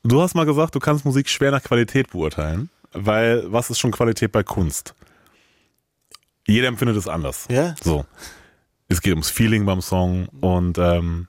Du 0.03 0.23
hast 0.23 0.35
mal 0.35 0.47
gesagt, 0.47 0.75
du 0.75 0.81
kannst 0.81 1.05
Musik 1.05 1.29
schwer 1.29 1.51
nach 1.51 1.63
Qualität 1.63 2.11
beurteilen, 2.11 2.71
weil 2.93 3.51
was 3.53 3.71
ist 3.71 3.79
schon 3.79 3.91
Qualität 3.91 4.33
bei 4.33 4.43
Kunst? 4.43 4.95
Jeder 6.47 6.69
empfindet 6.69 6.97
es 6.97 7.07
anders. 7.07 7.47
Ja. 7.51 7.75
So 7.83 8.05
es 8.91 9.01
geht 9.01 9.13
ums 9.13 9.31
Feeling 9.31 9.65
beim 9.65 9.81
Song 9.81 10.27
und 10.41 10.77
ähm, 10.77 11.29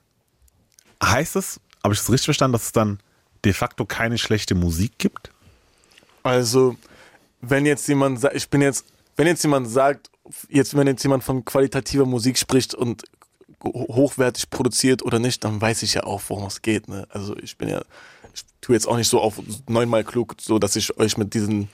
heißt 1.01 1.35
es, 1.35 1.61
habe 1.83 1.93
ich 1.93 1.99
das 1.99 2.09
richtig 2.09 2.25
verstanden, 2.25 2.53
dass 2.53 2.65
es 2.65 2.71
dann 2.71 2.99
de 3.45 3.53
facto 3.53 3.85
keine 3.85 4.17
schlechte 4.17 4.55
Musik 4.55 4.97
gibt? 4.97 5.31
Also, 6.23 6.75
wenn 7.39 7.65
jetzt 7.67 7.87
jemand 7.87 8.19
sagt, 8.19 8.35
ich 8.35 8.49
bin 8.49 8.61
jetzt, 8.61 8.85
wenn 9.15 9.27
jetzt 9.27 9.43
jemand 9.43 9.69
sagt, 9.69 10.09
jetzt 10.49 10.75
wenn 10.75 10.87
jetzt 10.87 11.03
jemand 11.03 11.23
von 11.23 11.45
qualitativer 11.45 12.05
Musik 12.05 12.37
spricht 12.37 12.73
und 12.73 13.03
hochwertig 13.63 14.49
produziert 14.49 15.03
oder 15.03 15.19
nicht, 15.19 15.43
dann 15.43 15.61
weiß 15.61 15.83
ich 15.83 15.93
ja 15.93 16.03
auch, 16.03 16.21
worum 16.29 16.45
es 16.47 16.63
geht. 16.63 16.87
Ne? 16.87 17.05
Also 17.09 17.37
ich 17.37 17.57
bin 17.57 17.69
ja, 17.69 17.83
ich 18.33 18.43
tue 18.61 18.75
jetzt 18.75 18.87
auch 18.87 18.97
nicht 18.97 19.09
so 19.09 19.19
auf 19.19 19.41
neunmal 19.67 20.03
klug, 20.03 20.35
so 20.39 20.59
dass 20.59 20.75
ich 20.75 20.97
euch 20.97 21.17
mit 21.17 21.33
diesen, 21.33 21.69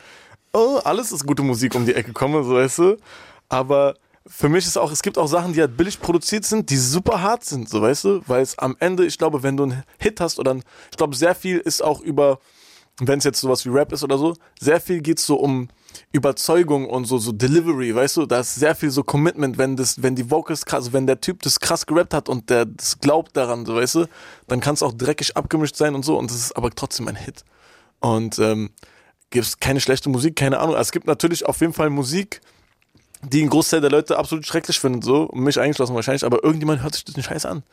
oh, 0.53 0.79
alles 0.83 1.11
ist 1.11 1.25
gute 1.25 1.43
Musik 1.43 1.75
um 1.75 1.85
die 1.85 1.93
Ecke 1.93 2.13
komme, 2.13 2.43
so 2.43 2.55
weißt 2.55 2.79
du. 2.79 2.97
Aber 3.49 3.95
für 4.27 4.49
mich 4.49 4.65
ist 4.65 4.77
auch, 4.77 4.91
es 4.91 5.01
gibt 5.01 5.17
auch 5.17 5.27
Sachen, 5.27 5.53
die 5.53 5.61
halt 5.61 5.77
billig 5.77 5.99
produziert 5.99 6.45
sind, 6.45 6.69
die 6.69 6.77
super 6.77 7.21
hart 7.21 7.45
sind, 7.45 7.69
so 7.69 7.81
weißt 7.81 8.03
du, 8.03 8.21
weil 8.27 8.41
es 8.41 8.57
am 8.59 8.75
Ende, 8.79 9.05
ich 9.05 9.17
glaube, 9.17 9.43
wenn 9.43 9.57
du 9.57 9.63
einen 9.63 9.83
Hit 9.99 10.19
hast 10.19 10.37
oder 10.39 10.53
ein, 10.53 10.63
ich 10.91 10.97
glaube, 10.97 11.15
sehr 11.15 11.33
viel 11.33 11.57
ist 11.59 11.83
auch 11.83 12.01
über, 12.01 12.39
wenn 12.99 13.19
es 13.19 13.25
jetzt 13.25 13.39
sowas 13.39 13.65
wie 13.65 13.69
Rap 13.69 13.91
ist 13.91 14.03
oder 14.03 14.17
so, 14.17 14.35
sehr 14.59 14.81
viel 14.81 15.01
geht 15.01 15.19
so 15.19 15.35
um 15.35 15.69
Überzeugung 16.11 16.89
und 16.89 17.05
so, 17.05 17.17
so 17.17 17.31
Delivery, 17.31 17.93
weißt 17.93 18.17
du, 18.17 18.25
da 18.25 18.39
ist 18.39 18.55
sehr 18.55 18.75
viel 18.75 18.89
so 18.89 19.03
Commitment, 19.03 19.57
wenn 19.57 19.75
das, 19.75 20.01
wenn 20.01 20.15
die 20.15 20.29
Vocals 20.29 20.65
krass, 20.65 20.93
wenn 20.93 21.05
der 21.05 21.21
Typ 21.21 21.41
das 21.43 21.59
krass 21.59 21.85
gerappt 21.85 22.13
hat 22.13 22.29
und 22.29 22.49
der 22.49 22.65
das 22.65 22.99
glaubt 22.99 23.37
daran, 23.37 23.65
so 23.65 23.75
weißt 23.75 23.95
du, 23.95 24.05
dann 24.47 24.59
kann 24.59 24.73
es 24.73 24.83
auch 24.83 24.93
dreckig 24.93 25.37
abgemischt 25.37 25.75
sein 25.75 25.95
und 25.95 26.03
so 26.03 26.17
und 26.17 26.31
es 26.31 26.37
ist 26.37 26.57
aber 26.57 26.71
trotzdem 26.71 27.07
ein 27.07 27.15
Hit. 27.15 27.43
Und 27.99 28.39
ähm, 28.39 28.71
gibt 29.29 29.45
es 29.45 29.59
keine 29.59 29.79
schlechte 29.81 30.09
Musik, 30.09 30.35
keine 30.35 30.59
Ahnung. 30.59 30.75
Also 30.75 30.87
es 30.87 30.91
gibt 30.91 31.07
natürlich 31.07 31.45
auf 31.45 31.59
jeden 31.61 31.73
Fall 31.73 31.89
Musik, 31.89 32.41
die 33.23 33.43
ein 33.43 33.49
Großteil 33.49 33.81
der 33.81 33.89
Leute 33.89 34.17
absolut 34.17 34.45
schrecklich 34.45 34.79
finden, 34.79 35.01
so, 35.01 35.29
mich 35.33 35.59
eingeschlossen 35.59 35.95
wahrscheinlich, 35.95 36.23
aber 36.23 36.43
irgendjemand 36.43 36.83
hört 36.83 36.95
sich 36.95 37.03
den 37.03 37.23
Scheiß 37.23 37.45
an. 37.45 37.63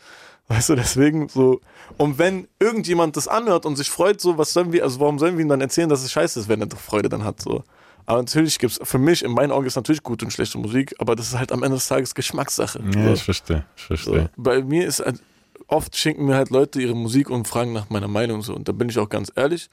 Weißt 0.49 0.69
du, 0.69 0.75
deswegen 0.75 1.29
so. 1.29 1.61
Und 1.97 2.19
wenn 2.19 2.49
irgendjemand 2.59 3.17
das 3.17 3.29
anhört 3.29 3.65
und 3.65 3.77
sich 3.77 3.89
freut, 3.89 4.21
so, 4.21 4.37
was 4.37 4.53
sollen 4.53 4.73
wir, 4.73 4.83
also 4.83 5.01
warum 5.01 5.19
sollen 5.19 5.39
wir 5.39 5.45
ihm 5.45 5.49
dann 5.49 5.63
erzählen, 5.63 5.89
dass 5.89 6.03
es 6.03 6.13
scheiße 6.13 6.41
ist, 6.41 6.49
wenn 6.49 6.61
er 6.61 6.69
Freude 6.77 7.09
dann 7.09 7.25
hat, 7.25 7.41
so. 7.41 7.65
Aber 8.07 8.19
natürlich 8.19 8.59
gibt 8.59 8.73
es, 8.73 8.81
für 8.87 8.99
mich, 8.99 9.25
in 9.25 9.33
meinen 9.33 9.51
Augen 9.51 9.67
ist 9.67 9.77
natürlich 9.77 10.03
gute 10.03 10.27
und 10.27 10.31
schlechte 10.31 10.59
Musik, 10.59 10.95
aber 10.99 11.17
das 11.17 11.29
ist 11.29 11.39
halt 11.39 11.53
am 11.53 11.63
Ende 11.63 11.77
des 11.77 11.89
Tages 11.89 12.15
Geschmackssache. 12.15 12.83
Ja, 12.95 13.07
so. 13.07 13.13
ich 13.15 13.23
verstehe, 13.23 13.65
ich 13.77 13.83
verstehe. 13.83 14.31
So. 14.37 14.43
Bei 14.43 14.63
mir 14.63 14.87
ist, 14.87 15.01
halt, 15.01 15.21
oft 15.69 15.97
schenken 15.97 16.27
mir 16.27 16.35
halt 16.35 16.51
Leute 16.51 16.81
ihre 16.81 16.95
Musik 16.95 17.31
und 17.31 17.49
fragen 17.49 17.73
nach 17.73 17.91
meiner 17.91 18.09
Meinung 18.09 18.43
so. 18.43 18.55
Und 18.55 18.69
da 18.69 18.73
bin 18.73 18.89
ich 18.89 18.99
auch 18.99 19.09
ganz 19.09 19.33
ehrlich. 19.35 19.71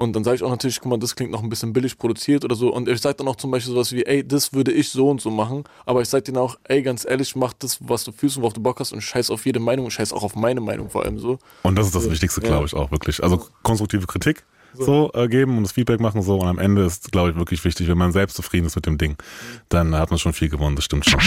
Und 0.00 0.16
dann 0.16 0.24
sage 0.24 0.36
ich 0.36 0.42
auch 0.42 0.48
natürlich, 0.48 0.80
guck 0.80 0.88
mal, 0.88 0.98
das 0.98 1.14
klingt 1.14 1.30
noch 1.30 1.42
ein 1.42 1.50
bisschen 1.50 1.74
billig 1.74 1.98
produziert 1.98 2.42
oder 2.42 2.54
so. 2.54 2.72
Und 2.72 2.88
ich 2.88 3.02
sage 3.02 3.16
dann 3.16 3.28
auch 3.28 3.36
zum 3.36 3.50
Beispiel 3.50 3.74
sowas 3.74 3.92
wie, 3.92 4.06
ey, 4.06 4.26
das 4.26 4.54
würde 4.54 4.72
ich 4.72 4.88
so 4.88 5.10
und 5.10 5.20
so 5.20 5.30
machen. 5.30 5.64
Aber 5.84 6.00
ich 6.00 6.08
sage 6.08 6.22
denen 6.22 6.38
auch, 6.38 6.56
ey, 6.64 6.80
ganz 6.80 7.04
ehrlich, 7.04 7.36
mach 7.36 7.52
das, 7.52 7.76
was 7.86 8.04
du 8.04 8.12
fühlst 8.12 8.38
und 8.38 8.42
worauf 8.44 8.54
du 8.54 8.62
Bock 8.62 8.80
hast 8.80 8.94
und 8.94 9.02
scheiß 9.02 9.30
auf 9.30 9.44
jede 9.44 9.60
Meinung 9.60 9.84
und 9.84 9.90
scheiß 9.90 10.14
auch 10.14 10.22
auf 10.22 10.36
meine 10.36 10.62
Meinung 10.62 10.88
vor 10.88 11.04
allem 11.04 11.18
so. 11.18 11.38
Und 11.64 11.76
das 11.76 11.84
ist 11.84 11.94
das 11.94 12.10
Wichtigste, 12.10 12.40
glaube 12.40 12.64
ich, 12.64 12.72
auch 12.72 12.90
wirklich. 12.90 13.22
Also 13.22 13.46
konstruktive 13.62 14.06
Kritik 14.06 14.46
so, 14.74 15.10
äh, 15.14 15.28
geben 15.28 15.56
und 15.56 15.64
das 15.64 15.72
Feedback 15.72 16.00
machen 16.00 16.22
so 16.22 16.38
und 16.38 16.48
am 16.48 16.58
Ende 16.58 16.84
ist, 16.84 17.12
glaube 17.12 17.30
ich, 17.30 17.36
wirklich 17.36 17.64
wichtig, 17.64 17.88
wenn 17.88 17.98
man 17.98 18.12
selbst 18.12 18.36
zufrieden 18.36 18.66
ist 18.66 18.76
mit 18.76 18.86
dem 18.86 18.98
Ding, 18.98 19.16
dann 19.68 19.94
hat 19.94 20.10
man 20.10 20.18
schon 20.18 20.32
viel 20.32 20.48
gewonnen, 20.48 20.76
das 20.76 20.84
stimmt 20.84 21.08
schon. 21.08 21.20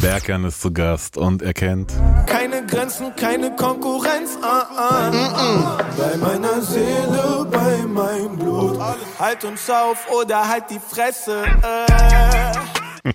Bergern 0.00 0.44
ist 0.44 0.60
zu 0.60 0.72
Gast 0.72 1.16
und 1.16 1.42
er 1.42 1.54
kennt 1.54 1.92
keine 2.26 2.66
Grenzen, 2.66 3.14
keine 3.16 3.54
Konkurrenz, 3.56 4.38
ah, 4.42 4.66
ah, 4.76 5.10
mm 5.10 5.14
-mm. 5.14 5.84
bei 5.96 6.16
meiner 6.16 6.60
Seele, 6.62 7.46
bei 7.50 7.78
meinem 7.86 8.36
Blut, 8.36 8.78
halt 9.18 9.44
uns 9.44 9.68
auf 9.70 10.10
oder 10.12 10.48
halt 10.48 10.64
die 10.70 10.78
Fresse. 10.78 11.44
Äh. 11.44 13.12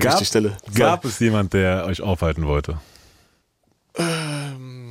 gab, 0.00 0.18
die 0.18 0.24
Stelle. 0.24 0.56
Gab 0.74 1.04
es 1.04 1.18
jemand, 1.18 1.52
der 1.52 1.84
euch 1.86 2.00
aufhalten 2.00 2.46
wollte? 2.46 2.78
Ähm 3.96 4.81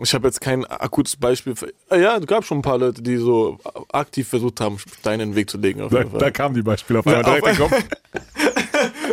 ich 0.00 0.14
habe 0.14 0.28
jetzt 0.28 0.40
kein 0.40 0.64
akutes 0.64 1.16
Beispiel. 1.16 1.56
Für, 1.56 1.72
ah 1.88 1.96
ja, 1.96 2.16
es 2.16 2.26
gab 2.26 2.44
schon 2.44 2.58
ein 2.58 2.62
paar 2.62 2.78
Leute, 2.78 3.02
die 3.02 3.16
so 3.16 3.58
aktiv 3.92 4.28
versucht 4.28 4.60
haben, 4.60 4.78
Steine 4.78 5.24
in 5.24 5.30
den 5.30 5.36
Weg 5.36 5.50
zu 5.50 5.58
legen. 5.58 5.86
Da, 5.88 6.04
da 6.04 6.30
kamen 6.30 6.54
die 6.54 6.62
Beispiele 6.62 7.00
auf 7.00 7.06
einmal 7.06 7.40
direkt 7.40 7.58
Kopf. 7.58 7.72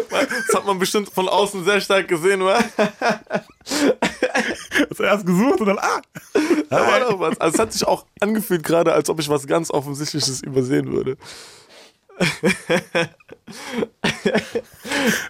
das 0.10 0.56
hat 0.56 0.65
man 0.65 0.80
bestimmt 0.80 1.10
von 1.10 1.28
außen 1.28 1.65
sehr 1.65 1.82
stark 1.82 2.08
gesehen, 2.08 2.44
wa? 2.44 2.60
Hast 4.89 5.00
erst 5.00 5.26
gesucht 5.26 5.60
und 5.62 5.68
dann, 5.68 5.80
ah! 5.80 6.02
Da 6.70 6.88
war 6.88 7.00
doch 7.00 7.20
was. 7.20 7.39
Also 7.39 7.56
es 7.56 7.60
hat 7.60 7.74
sich 7.74 7.86
auch 7.86 8.06
angefühlt 8.20 8.63
gerade, 8.63 8.94
als 8.94 9.10
ob 9.10 9.20
ich 9.20 9.30
was 9.30 9.48
ganz 9.48 9.72
Offensichtliches 9.72 10.42
übersehen 10.42 10.92
würde. 10.92 11.18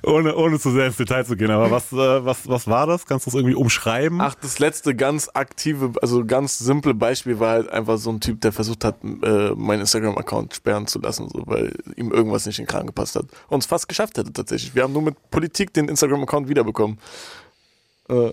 Ohne, 0.09 0.35
ohne 0.35 0.59
zu 0.59 0.71
sehr 0.71 0.87
ins 0.87 0.97
Detail 0.97 1.25
zu 1.25 1.35
gehen, 1.35 1.51
aber 1.51 1.71
was, 1.71 1.91
äh, 1.91 2.25
was, 2.25 2.47
was 2.47 2.67
war 2.67 2.87
das? 2.87 3.05
Kannst 3.05 3.25
du 3.25 3.31
das 3.31 3.35
irgendwie 3.35 3.55
umschreiben? 3.55 4.19
Ach, 4.21 4.35
das 4.35 4.59
letzte 4.59 4.95
ganz 4.95 5.29
aktive, 5.33 5.93
also 6.01 6.25
ganz 6.25 6.57
simple 6.57 6.93
Beispiel 6.93 7.39
war 7.39 7.51
halt 7.51 7.69
einfach 7.69 7.97
so 7.97 8.09
ein 8.09 8.19
Typ, 8.19 8.41
der 8.41 8.51
versucht 8.51 8.83
hat, 8.83 8.97
äh, 9.03 9.51
meinen 9.55 9.81
Instagram-Account 9.81 10.55
sperren 10.55 10.87
zu 10.87 10.99
lassen, 10.99 11.29
so, 11.29 11.43
weil 11.45 11.73
ihm 11.95 12.11
irgendwas 12.11 12.45
nicht 12.45 12.59
in 12.59 12.65
den 12.65 12.69
Kran 12.69 12.87
gepasst 12.87 13.15
hat. 13.15 13.25
Und 13.47 13.59
es 13.59 13.65
fast 13.65 13.87
geschafft 13.87 14.17
hätte 14.17 14.33
tatsächlich. 14.33 14.75
Wir 14.75 14.83
haben 14.83 14.93
nur 14.93 15.01
mit 15.01 15.15
Politik 15.31 15.73
den 15.73 15.87
Instagram-Account 15.87 16.49
wiederbekommen. 16.49 16.97
Äh, 18.09 18.31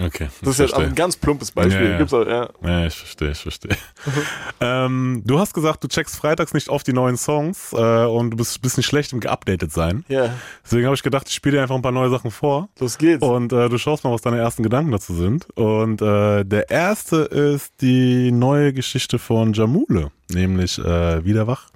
Okay. 0.00 0.28
Das 0.42 0.50
ist 0.50 0.58
jetzt 0.58 0.74
ein 0.74 0.94
ganz 0.94 1.16
plumpes 1.16 1.50
Beispiel. 1.50 1.84
Ja, 1.84 1.90
ja. 1.90 1.98
Gibt's 1.98 2.14
auch, 2.14 2.26
ja. 2.26 2.48
ja, 2.62 2.86
ich 2.86 2.94
verstehe, 2.94 3.30
ich 3.32 3.38
verstehe. 3.38 3.76
ähm, 4.60 5.22
du 5.24 5.38
hast 5.38 5.54
gesagt, 5.54 5.82
du 5.82 5.88
checkst 5.88 6.16
freitags 6.16 6.54
nicht 6.54 6.68
auf 6.68 6.84
die 6.84 6.92
neuen 6.92 7.16
Songs 7.16 7.72
äh, 7.72 7.76
und 7.76 8.30
du 8.30 8.36
bist, 8.36 8.62
bist 8.62 8.76
nicht 8.76 8.86
schlecht 8.86 9.12
im 9.12 9.20
geupdatet 9.20 9.72
sein. 9.72 10.04
Ja. 10.08 10.34
Deswegen 10.64 10.86
habe 10.86 10.94
ich 10.94 11.02
gedacht, 11.02 11.28
ich 11.28 11.34
spiele 11.34 11.56
dir 11.56 11.62
einfach 11.62 11.74
ein 11.74 11.82
paar 11.82 11.92
neue 11.92 12.10
Sachen 12.10 12.30
vor. 12.30 12.68
Los 12.78 12.98
geht's. 12.98 13.22
Und 13.22 13.52
äh, 13.52 13.68
du 13.68 13.78
schaust 13.78 14.04
mal, 14.04 14.12
was 14.12 14.22
deine 14.22 14.38
ersten 14.38 14.62
Gedanken 14.62 14.92
dazu 14.92 15.14
sind. 15.14 15.48
Und 15.56 16.00
äh, 16.00 16.44
der 16.44 16.70
erste 16.70 17.16
ist 17.16 17.72
die 17.80 18.30
neue 18.30 18.72
Geschichte 18.72 19.18
von 19.18 19.52
Jamule, 19.52 20.10
nämlich 20.30 20.78
äh, 20.78 21.24
Wieder 21.24 21.46
wach. 21.46 21.70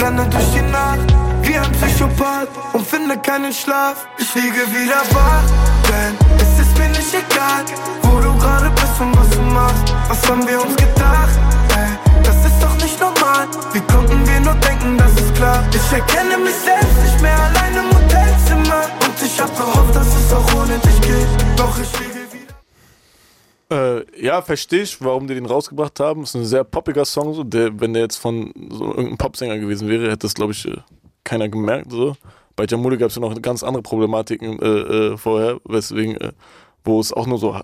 Renne 0.00 0.28
durch 0.30 0.52
die 0.52 0.70
Nacht, 0.70 1.14
wie 1.42 1.56
ein 1.56 1.72
Psychopath 1.72 2.48
und 2.72 2.85
finde 3.06 3.22
keinen 3.22 3.52
Schlaf. 3.52 4.08
Ich 4.18 4.34
liege 4.34 4.66
wieder 4.74 5.00
wach, 5.12 5.44
denn 5.88 6.88
nicht 6.90 7.14
egal, 7.14 7.64
wo 8.02 8.18
du 8.20 8.36
gerade 8.38 8.70
bist 8.70 9.00
und 9.00 9.16
was 9.16 9.30
du 9.30 9.42
machst. 9.42 9.94
Was 10.08 10.28
haben 10.28 10.46
wir 10.46 10.60
uns 10.60 10.74
gedacht? 10.74 11.38
Ey, 11.76 12.22
das 12.24 12.36
ist 12.46 12.60
doch 12.60 12.74
nicht 12.82 12.98
normal. 13.00 13.46
Wie 13.72 13.80
konnten 13.80 14.26
wir 14.26 14.40
nur 14.40 14.54
denken, 14.54 14.98
das 14.98 15.12
ist 15.12 15.34
klar? 15.36 15.62
Ich 15.70 15.92
erkenne 15.92 16.36
mich 16.38 16.54
selbst 16.54 16.98
nicht 17.04 17.20
mehr 17.22 17.38
allein 17.38 17.74
im 17.74 17.88
Hotelzimmer. 17.96 18.82
Und 19.04 19.22
ich 19.24 19.40
hab 19.40 19.56
gehofft, 19.56 19.94
dass 19.94 20.08
es 20.08 20.32
auch 20.32 20.54
ohne 20.54 20.78
dich 20.78 21.00
geht. 21.02 21.28
Doch 21.56 21.78
ich 21.78 22.00
liege 22.00 22.16
äh, 23.68 24.24
ja, 24.24 24.42
verstehe 24.42 24.82
ich, 24.82 25.02
warum 25.02 25.26
die 25.26 25.34
den 25.34 25.46
rausgebracht 25.46 25.98
haben. 25.98 26.22
Ist 26.22 26.36
ein 26.36 26.44
sehr 26.44 26.62
poppiger 26.62 27.04
Song. 27.04 27.34
So. 27.34 27.42
Der, 27.42 27.80
wenn 27.80 27.94
der 27.94 28.02
jetzt 28.02 28.16
von 28.16 28.52
so 28.70 28.86
irgendeinem 28.86 29.18
Popsänger 29.18 29.58
gewesen 29.58 29.88
wäre, 29.88 30.04
hätte 30.04 30.18
das, 30.18 30.34
glaube 30.34 30.52
ich, 30.52 30.66
äh, 30.66 30.76
keiner 31.24 31.48
gemerkt. 31.48 31.90
So. 31.90 32.16
Bei 32.56 32.64
Jamule 32.64 32.98
gab 32.98 33.10
es 33.10 33.16
ja 33.16 33.20
noch 33.20 33.40
ganz 33.40 33.62
andere 33.62 33.82
Problematiken 33.82 34.58
äh, 34.60 34.66
äh, 34.66 35.16
vorher, 35.16 35.60
weswegen, 35.64 36.16
äh, 36.16 36.32
wo 36.84 36.98
es 37.00 37.12
auch 37.12 37.26
nur 37.26 37.38
so, 37.38 37.60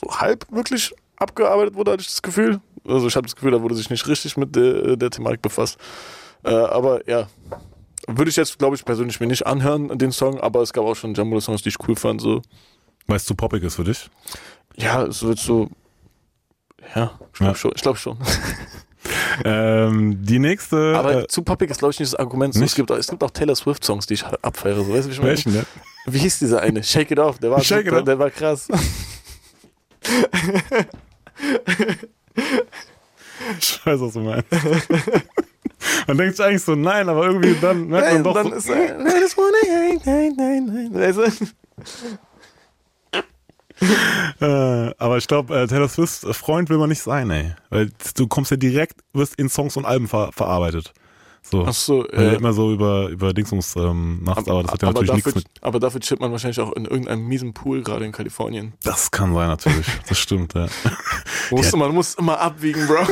so 0.00 0.20
halb 0.20 0.50
wirklich 0.50 0.94
abgearbeitet 1.16 1.74
wurde, 1.74 1.92
hatte 1.92 2.00
ich 2.00 2.08
das 2.08 2.22
Gefühl. 2.22 2.60
Also 2.86 3.06
ich 3.06 3.14
habe 3.14 3.26
das 3.26 3.36
Gefühl, 3.36 3.52
da 3.52 3.62
wurde 3.62 3.74
sich 3.74 3.90
nicht 3.90 4.08
richtig 4.08 4.36
mit 4.36 4.56
der, 4.56 4.96
der 4.96 5.10
Thematik 5.10 5.42
befasst. 5.42 5.78
Äh, 6.44 6.50
aber 6.50 7.08
ja, 7.08 7.28
würde 8.08 8.30
ich 8.30 8.36
jetzt, 8.36 8.58
glaube 8.58 8.74
ich, 8.74 8.84
persönlich 8.84 9.20
mir 9.20 9.26
nicht 9.26 9.46
anhören, 9.46 9.96
den 9.98 10.12
Song, 10.12 10.40
aber 10.40 10.62
es 10.62 10.72
gab 10.72 10.84
auch 10.84 10.96
schon 10.96 11.14
Jamule-Songs, 11.14 11.62
die 11.62 11.68
ich 11.68 11.76
cool 11.86 11.94
fand. 11.94 12.20
So. 12.20 12.42
Weil 13.06 13.16
es 13.16 13.24
zu 13.24 13.34
poppig 13.34 13.62
ist 13.62 13.76
für 13.76 13.84
dich? 13.84 14.10
Ja, 14.76 15.02
es 15.04 15.22
wird 15.22 15.38
so. 15.38 15.68
Ja, 16.94 17.12
ich 17.32 17.38
glaube 17.38 17.52
ja. 17.52 17.54
schon. 17.54 17.72
Ich 17.76 17.82
glaube 17.82 17.98
schon. 17.98 18.18
ähm, 19.44 20.18
die 20.24 20.38
nächste. 20.38 20.94
Aber 20.96 21.22
äh, 21.22 21.26
zu 21.26 21.42
poppig 21.42 21.70
ist, 21.70 21.78
glaube 21.78 21.92
ich, 21.92 22.00
nicht 22.00 22.12
das 22.12 22.18
Argument. 22.18 22.54
So, 22.54 22.62
es, 22.62 22.74
gibt, 22.74 22.90
es 22.90 23.08
gibt 23.08 23.22
auch 23.22 23.30
Taylor 23.30 23.56
Swift-Songs, 23.56 24.06
die 24.06 24.14
ich 24.14 24.24
abfeiere. 24.24 24.84
So, 24.84 24.92
weißt 24.92 25.06
du, 25.06 25.08
wie 25.08 25.12
ich 25.12 25.18
meine? 25.18 25.30
Welchen, 25.30 25.54
ja? 25.54 25.62
Wie 26.06 26.18
hieß 26.18 26.38
dieser 26.40 26.60
eine? 26.60 26.82
Shake 26.82 27.10
It 27.10 27.18
Off, 27.18 27.38
der 27.38 27.50
war, 27.50 27.60
Shake 27.64 27.86
super, 27.86 28.02
der 28.02 28.18
war 28.18 28.30
krass. 28.30 28.68
ich 33.60 33.86
weiß, 33.86 34.00
was 34.00 34.12
du 34.12 34.20
meinst. 34.20 34.46
Man 36.06 36.16
denkt 36.16 36.36
sich 36.36 36.44
eigentlich 36.44 36.62
so, 36.62 36.74
nein, 36.74 37.08
aber 37.08 37.26
irgendwie 37.26 37.56
dann 37.60 37.88
merkt 37.88 38.12
man 38.12 38.24
doch. 38.24 38.34
Dann 38.34 38.50
so, 38.50 38.56
ist 38.56 38.68
er, 38.68 38.98
nein, 38.98 39.20
das 39.20 39.36
nein, 39.36 40.00
nein, 40.04 40.32
nein, 40.36 40.90
nein. 40.92 41.48
Äh, 44.40 44.94
aber 44.98 45.18
ich 45.18 45.28
glaube, 45.28 45.56
äh, 45.56 45.66
Taylor 45.66 45.88
Swift 45.88 46.24
äh, 46.24 46.32
Freund 46.32 46.68
will 46.68 46.78
man 46.78 46.88
nicht 46.88 47.02
sein, 47.02 47.30
ey. 47.30 47.54
Weil 47.70 47.90
du 48.16 48.26
kommst 48.26 48.50
ja 48.50 48.56
direkt, 48.56 49.00
wirst 49.12 49.36
in 49.36 49.48
Songs 49.48 49.76
und 49.76 49.84
Alben 49.84 50.08
ver 50.08 50.32
verarbeitet. 50.32 50.92
So. 51.42 51.66
Ach 51.66 51.72
so, 51.72 52.06
äh, 52.08 52.36
immer 52.36 52.52
so 52.52 52.72
über, 52.72 53.08
über 53.08 53.34
Dingsums 53.34 53.74
ähm, 53.76 54.22
macht, 54.22 54.48
aber, 54.48 54.50
aber 54.50 54.62
das 54.62 54.72
hat 54.72 54.82
ja 54.82 54.88
natürlich 54.88 55.08
dafür, 55.08 55.32
nichts 55.34 55.34
mit. 55.34 55.46
Aber 55.60 55.80
dafür 55.80 56.00
chillt 56.00 56.20
man 56.20 56.30
wahrscheinlich 56.30 56.60
auch 56.60 56.72
in 56.72 56.84
irgendeinem 56.84 57.26
miesen 57.26 57.52
Pool, 57.52 57.82
gerade 57.82 58.04
in 58.04 58.12
Kalifornien. 58.12 58.74
Das 58.84 59.10
kann 59.10 59.34
sein, 59.34 59.48
natürlich. 59.48 59.86
Das 60.08 60.18
stimmt, 60.18 60.54
ja. 60.54 60.68
musst 61.50 61.72
ja. 61.72 61.78
Man 61.78 61.92
muss 61.92 62.14
immer 62.14 62.38
abwiegen, 62.38 62.86
Bro. 62.86 63.06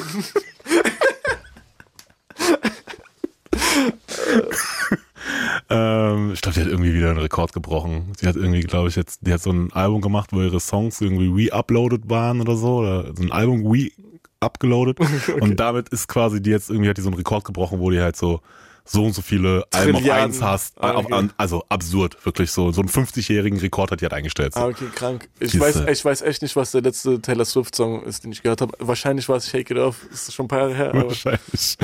ähm, 5.70 6.32
ich 6.32 6.39
glaube, 6.50 6.54
die 6.54 6.60
hat 6.60 6.68
irgendwie 6.68 6.94
wieder 6.94 7.10
einen 7.10 7.18
Rekord 7.18 7.52
gebrochen. 7.52 8.12
Sie 8.18 8.26
hat 8.26 8.36
irgendwie, 8.36 8.60
glaube 8.60 8.88
ich, 8.88 8.96
jetzt, 8.96 9.20
die 9.22 9.32
hat 9.32 9.42
so 9.42 9.50
ein 9.50 9.72
Album 9.72 10.00
gemacht, 10.00 10.30
wo 10.32 10.40
ihre 10.42 10.60
Songs 10.60 11.00
irgendwie 11.00 11.48
re-uploaded 11.48 12.08
waren 12.08 12.40
oder 12.40 12.56
so, 12.56 12.78
oder 12.78 13.12
so 13.16 13.22
ein 13.22 13.32
Album 13.32 13.66
re-upgeloadet. 13.66 15.00
okay. 15.00 15.40
Und 15.40 15.56
damit 15.58 15.88
ist 15.90 16.08
quasi 16.08 16.42
die 16.42 16.50
jetzt 16.50 16.70
irgendwie 16.70 16.88
hat 16.88 16.96
die 16.96 17.02
so 17.02 17.08
einen 17.08 17.16
Rekord 17.16 17.44
gebrochen, 17.44 17.80
wo 17.80 17.90
die 17.90 18.00
halt 18.00 18.16
so 18.16 18.40
so 18.82 19.04
und 19.04 19.12
so 19.12 19.22
viele 19.22 19.64
Alben 19.72 19.94
auf 19.94 20.10
eins 20.10 20.42
hast. 20.42 20.82
Ah, 20.82 20.96
okay. 20.96 21.28
also 21.36 21.64
absurd, 21.68 22.16
wirklich 22.24 22.50
so. 22.50 22.72
So 22.72 22.80
einen 22.80 22.88
50-jährigen 22.88 23.60
Rekord 23.60 23.92
hat 23.92 24.00
die 24.00 24.04
halt 24.04 24.14
eingestellt. 24.14 24.54
So. 24.54 24.60
Ah, 24.60 24.66
okay, 24.66 24.86
krank. 24.92 25.28
Ich 25.38 25.58
weiß, 25.60 25.82
ich 25.88 26.04
weiß 26.04 26.22
echt 26.22 26.42
nicht, 26.42 26.56
was 26.56 26.72
der 26.72 26.82
letzte 26.82 27.20
Taylor 27.20 27.44
Swift-Song 27.44 28.02
ist, 28.02 28.24
den 28.24 28.32
ich 28.32 28.42
gehört 28.42 28.62
habe. 28.62 28.72
Wahrscheinlich 28.80 29.28
war 29.28 29.36
es 29.36 29.48
Shake 29.48 29.70
It 29.70 29.78
Off. 29.78 30.06
ist 30.10 30.32
schon 30.32 30.46
ein 30.46 30.48
paar 30.48 30.70
Jahre 30.70 30.74
her. 30.74 30.92
Wahrscheinlich. 30.94 31.76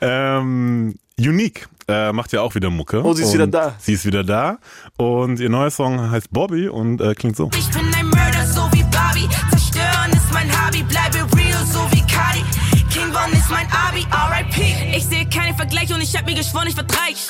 ähm, 0.00 0.94
Unique 1.18 1.68
äh, 1.86 2.12
macht 2.12 2.32
ja 2.32 2.40
auch 2.40 2.54
wieder 2.56 2.70
Mucke. 2.70 3.04
Oh, 3.04 3.12
sie 3.12 3.22
ist 3.22 3.34
wieder 3.34 3.46
da. 3.46 3.74
Sie 3.78 3.92
ist 3.92 4.04
wieder 4.04 4.24
da. 4.24 4.58
Und 4.96 5.38
ihr 5.38 5.48
neuer 5.48 5.70
Song 5.70 6.10
heißt 6.10 6.32
Bobby 6.32 6.68
und 6.68 7.00
äh, 7.00 7.14
klingt 7.14 7.36
so. 7.36 7.50
Ich 7.56 7.70
bin 7.70 7.82
ein 7.94 8.06
Mörder, 8.06 8.44
so 8.46 8.62
wie 8.72 8.82
Barbie. 8.84 9.28
Zerstören 9.50 10.10
ist 10.12 10.32
mein 10.32 10.50
Hobby. 10.50 10.82
Bleibe 10.82 11.18
real, 11.36 11.64
so 11.66 11.80
wie 11.92 12.02
Cardi. 12.10 12.42
King 12.90 13.12
Von 13.12 13.32
ist 13.32 13.48
mein 13.48 13.66
Abi, 13.70 14.04
RIP. 14.10 14.96
Ich 14.96 15.04
sehe 15.04 15.26
keinen 15.26 15.54
Vergleich 15.56 15.94
und 15.94 16.00
ich 16.00 16.16
hab 16.16 16.26
mir 16.26 16.34
geschworen, 16.34 16.66
ich 16.66 16.74
vertreich. 16.74 17.28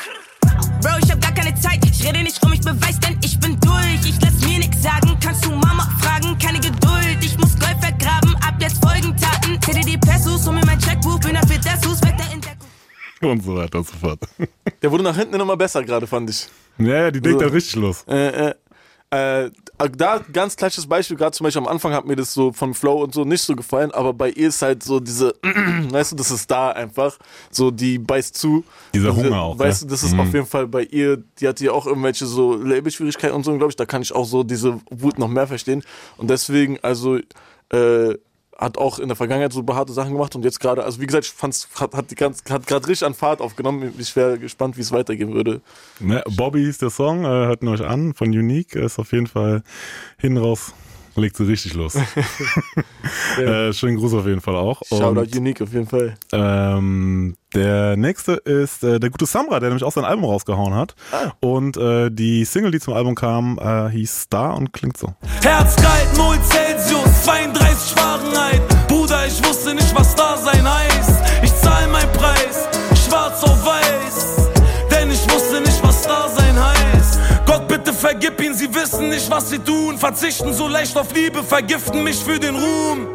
Bro, 0.80 0.98
ich 1.02 1.10
hab 1.10 1.20
gar 1.20 1.32
keine 1.32 1.54
Zeit. 1.54 1.84
Ich 1.84 2.06
rede 2.06 2.22
nicht 2.22 2.42
um, 2.42 2.52
ich 2.54 2.60
beweis, 2.60 2.98
denn 3.00 3.18
ich 3.22 3.38
bin 3.38 3.58
durch. 3.60 4.00
Ich 4.06 4.18
lass 4.22 4.40
mir 4.48 4.60
nix 4.60 4.80
sagen. 4.82 5.14
Kannst 5.22 5.44
du 5.44 5.50
Mama 5.50 5.86
fragen? 6.00 6.38
Keine 6.38 6.60
Geduld. 6.60 7.18
Ich 7.20 7.36
muss 7.36 7.58
Gold 7.58 7.76
vergraben. 7.80 8.34
Ab 8.36 8.54
jetzt 8.60 8.82
folgen 8.82 9.14
Taten. 9.16 9.58
Hätte 9.66 9.86
die 9.86 9.98
Pesos, 9.98 10.46
hol 10.46 10.54
mir 10.54 10.64
mein 10.64 10.78
Checkbuch. 10.78 11.20
Bin 11.20 11.34
dafür 11.34 11.56
Wetter 11.56 12.32
in 12.32 12.40
der 12.40 12.63
Und 13.30 13.42
so 13.42 13.56
weiter 13.56 13.78
und 13.78 13.86
so 13.86 13.96
fort. 13.96 14.20
Der 14.82 14.90
wurde 14.90 15.02
nach 15.02 15.16
hinten 15.16 15.34
immer 15.34 15.56
besser 15.56 15.82
gerade, 15.82 16.06
fand 16.06 16.30
ich. 16.30 16.46
Ja, 16.78 16.86
ja, 16.86 17.10
die 17.10 17.20
denkt 17.20 17.40
also, 17.40 17.50
da 17.50 17.54
richtig 17.54 17.76
los. 17.76 18.04
Äh, 18.08 18.48
äh, 18.48 18.54
äh, 19.10 19.50
da 19.96 20.20
ganz 20.32 20.56
klassisches 20.56 20.88
Beispiel, 20.88 21.16
gerade 21.16 21.32
zum 21.32 21.44
Beispiel 21.44 21.62
am 21.62 21.68
Anfang 21.68 21.92
hat 21.92 22.04
mir 22.04 22.16
das 22.16 22.34
so 22.34 22.52
vom 22.52 22.74
Flow 22.74 23.04
und 23.04 23.14
so 23.14 23.24
nicht 23.24 23.42
so 23.42 23.54
gefallen, 23.54 23.92
aber 23.92 24.12
bei 24.12 24.30
ihr 24.30 24.48
ist 24.48 24.60
halt 24.60 24.82
so 24.82 24.98
diese, 24.98 25.34
weißt 25.90 26.12
du, 26.12 26.16
das 26.16 26.32
ist 26.32 26.50
da 26.50 26.70
einfach, 26.70 27.16
so 27.50 27.70
die 27.70 27.98
beißt 27.98 28.36
zu. 28.36 28.64
Dieser 28.92 29.10
und, 29.10 29.24
Hunger 29.24 29.40
auch. 29.40 29.58
Weißt 29.58 29.82
ja? 29.82 29.86
du, 29.86 29.92
das 29.92 30.02
ist 30.02 30.14
mhm. 30.14 30.20
auf 30.20 30.34
jeden 30.34 30.46
Fall 30.46 30.66
bei 30.66 30.82
ihr, 30.82 31.22
die 31.38 31.46
hat 31.46 31.60
ja 31.60 31.70
auch 31.70 31.86
irgendwelche 31.86 32.26
so 32.26 32.54
Labelschwierigkeiten 32.54 33.36
und 33.36 33.44
so, 33.44 33.56
glaube 33.56 33.70
ich, 33.70 33.76
da 33.76 33.86
kann 33.86 34.02
ich 34.02 34.12
auch 34.12 34.26
so 34.26 34.42
diese 34.42 34.80
Wut 34.90 35.18
noch 35.18 35.28
mehr 35.28 35.46
verstehen 35.46 35.84
und 36.16 36.28
deswegen, 36.28 36.78
also, 36.82 37.18
äh, 37.68 38.14
hat 38.58 38.78
auch 38.78 38.98
in 38.98 39.08
der 39.08 39.16
Vergangenheit 39.16 39.52
so 39.52 39.62
behaarte 39.62 39.92
Sachen 39.92 40.12
gemacht 40.12 40.34
und 40.34 40.44
jetzt 40.44 40.60
gerade, 40.60 40.84
also 40.84 41.00
wie 41.00 41.06
gesagt, 41.06 41.24
ich 41.26 41.32
fand's, 41.32 41.68
hat, 41.78 41.94
hat, 41.94 42.10
die 42.10 42.14
ganz, 42.14 42.42
hat 42.48 42.66
gerade 42.66 42.86
richtig 42.86 43.06
an 43.06 43.14
Fahrt 43.14 43.40
aufgenommen. 43.40 43.92
Ich 43.98 44.14
wäre 44.16 44.38
gespannt, 44.38 44.76
wie 44.76 44.82
es 44.82 44.92
weitergehen 44.92 45.34
würde. 45.34 45.60
Ne, 46.00 46.22
Bobby 46.36 46.68
ist 46.68 46.82
der 46.82 46.90
Song, 46.90 47.24
äh, 47.24 47.28
hört 47.28 47.62
ihn 47.62 47.68
euch 47.68 47.84
an, 47.84 48.14
von 48.14 48.28
Unique, 48.28 48.76
ist 48.76 48.98
auf 48.98 49.12
jeden 49.12 49.26
Fall 49.26 49.62
hin 50.18 50.36
raus. 50.36 50.72
Legt 51.16 51.36
sie 51.36 51.44
richtig 51.44 51.74
los. 51.74 51.94
ja. 51.94 53.42
äh, 53.68 53.72
schönen 53.72 53.96
Gruß 53.96 54.14
auf 54.14 54.26
jeden 54.26 54.40
Fall 54.40 54.56
auch. 54.56 54.82
Shoutout 54.88 55.36
Unique 55.36 55.62
auf 55.62 55.72
jeden 55.72 55.86
Fall. 55.86 56.14
Ähm, 56.32 57.36
der 57.54 57.96
nächste 57.96 58.32
ist 58.32 58.82
äh, 58.82 58.98
der 58.98 59.10
gute 59.10 59.26
Samra, 59.26 59.60
der 59.60 59.68
nämlich 59.68 59.84
auch 59.84 59.92
sein 59.92 60.04
Album 60.04 60.24
rausgehauen 60.24 60.74
hat. 60.74 60.96
Ah. 61.12 61.32
Und 61.40 61.76
äh, 61.76 62.10
die 62.10 62.44
Single, 62.44 62.72
die 62.72 62.80
zum 62.80 62.94
Album 62.94 63.14
kam, 63.14 63.58
äh, 63.58 63.90
hieß 63.90 64.22
Star 64.22 64.56
und 64.56 64.72
klingt 64.72 64.96
so. 64.96 65.14
Herzkalt 65.40 66.16
0 66.16 66.36
Celsius, 66.42 67.13
32 67.24 67.94
Fahrenheit. 67.94 68.60
Bruder, 68.86 69.26
ich 69.26 69.42
wusste 69.42 69.74
nicht, 69.74 69.94
was 69.94 70.14
da 70.14 70.36
sein 70.36 70.62
heißt. 70.62 71.22
Ich 71.42 71.54
zahl 71.56 71.88
meinen 71.88 72.12
Preis, 72.12 72.68
schwarz 73.06 73.42
auf 73.44 73.64
weiß. 73.64 74.50
Denn 74.90 75.10
ich 75.10 75.24
wusste 75.32 75.62
nicht, 75.62 75.82
was 75.82 76.02
da 76.02 76.28
sein 76.28 76.54
heißt. 76.62 77.18
Gott, 77.46 77.66
bitte 77.66 77.94
vergib 77.94 78.38
ihn, 78.42 78.52
sie 78.52 78.72
wissen 78.74 79.08
nicht, 79.08 79.30
was 79.30 79.48
sie 79.48 79.58
tun. 79.58 79.96
Verzichten 79.96 80.52
so 80.52 80.68
leicht 80.68 80.94
auf 80.98 81.14
Liebe, 81.14 81.42
vergiften 81.42 82.04
mich 82.04 82.22
für 82.22 82.38
den 82.38 82.56
Ruhm. 82.56 83.08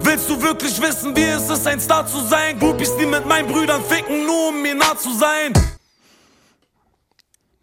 Willst 0.00 0.30
du 0.30 0.40
wirklich 0.40 0.80
wissen, 0.80 1.14
wie 1.14 1.24
es 1.24 1.50
ist, 1.50 1.66
ein 1.66 1.80
Star 1.80 2.06
zu 2.06 2.18
sein? 2.20 2.58
Groupies, 2.58 2.96
die 2.96 3.04
mit 3.04 3.26
meinen 3.26 3.46
Brüdern 3.46 3.82
ficken, 3.84 4.24
nur 4.24 4.48
um 4.48 4.62
mir 4.62 4.74
nah 4.74 4.96
zu 4.96 5.12
sein. 5.12 5.52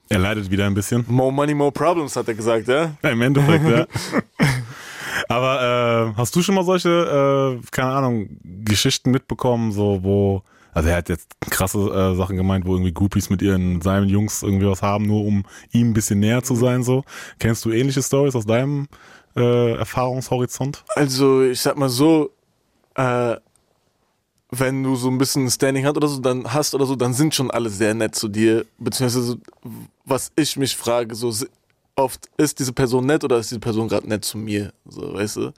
Er 0.09 0.19
leidet 0.19 0.51
wieder 0.51 0.67
ein 0.67 0.75
bisschen. 0.75 1.03
More 1.07 1.33
money, 1.33 1.55
more 1.55 1.71
problems, 1.71 2.15
hat 2.15 2.27
er 2.27 2.35
gesagt, 2.35 2.67
ja? 2.67 2.91
ja 3.01 3.09
Im 3.09 3.21
Endeffekt, 3.23 3.67
ja. 3.67 3.87
Aber 5.29 5.56
äh, 6.05 6.13
hast 6.15 6.35
du 6.35 6.41
schon 6.41 6.55
mal 6.55 6.63
solche, 6.63 7.59
äh, 7.59 7.67
keine 7.71 7.91
Ahnung, 7.91 8.29
Geschichten 8.43 9.11
mitbekommen, 9.11 9.71
so 9.71 10.03
wo, 10.03 10.43
also 10.73 10.89
er 10.89 10.97
hat 10.97 11.09
jetzt 11.09 11.29
krasse 11.49 11.79
äh, 11.79 12.15
Sachen 12.15 12.37
gemeint, 12.37 12.65
wo 12.65 12.73
irgendwie 12.73 12.93
Groupies 12.93 13.29
mit 13.29 13.41
ihren 13.41 13.81
seinen 13.81 14.09
Jungs 14.09 14.43
irgendwie 14.43 14.67
was 14.67 14.81
haben, 14.81 15.05
nur 15.05 15.25
um 15.25 15.45
ihm 15.71 15.89
ein 15.89 15.93
bisschen 15.93 16.19
näher 16.19 16.43
zu 16.43 16.55
sein, 16.55 16.83
so. 16.83 17.03
Kennst 17.39 17.65
du 17.65 17.71
ähnliche 17.71 18.03
Stories 18.03 18.35
aus 18.35 18.45
deinem 18.45 18.87
äh, 19.35 19.73
Erfahrungshorizont? 19.73 20.83
Also 20.95 21.43
ich 21.43 21.61
sag 21.61 21.77
mal 21.77 21.89
so, 21.89 22.31
äh, 22.95 23.35
wenn 24.49 24.83
du 24.83 24.95
so 24.95 25.09
ein 25.09 25.17
bisschen 25.17 25.49
Standing 25.49 25.85
hast 25.85 25.97
oder 25.97 26.07
so, 26.07 26.19
dann 26.19 26.53
hast 26.53 26.73
oder 26.73 26.85
so, 26.85 26.95
dann 26.95 27.13
sind 27.13 27.35
schon 27.35 27.51
alle 27.51 27.69
sehr 27.69 27.93
nett 27.93 28.15
zu 28.15 28.27
dir. 28.27 28.65
Beziehungsweise, 28.77 29.37
was 30.05 30.31
ich 30.35 30.55
mich 30.55 30.75
frage, 30.75 31.13
so 31.15 31.33
oft 31.95 32.29
ist 32.37 32.59
diese 32.59 32.71
Person 32.71 33.05
nett 33.05 33.23
oder 33.23 33.39
ist 33.39 33.51
diese 33.51 33.59
Person 33.59 33.87
gerade 33.87 34.07
nett 34.07 34.23
zu 34.23 34.37
mir? 34.37 34.71
So, 34.85 35.13
weißt 35.13 35.35
du? 35.37 35.53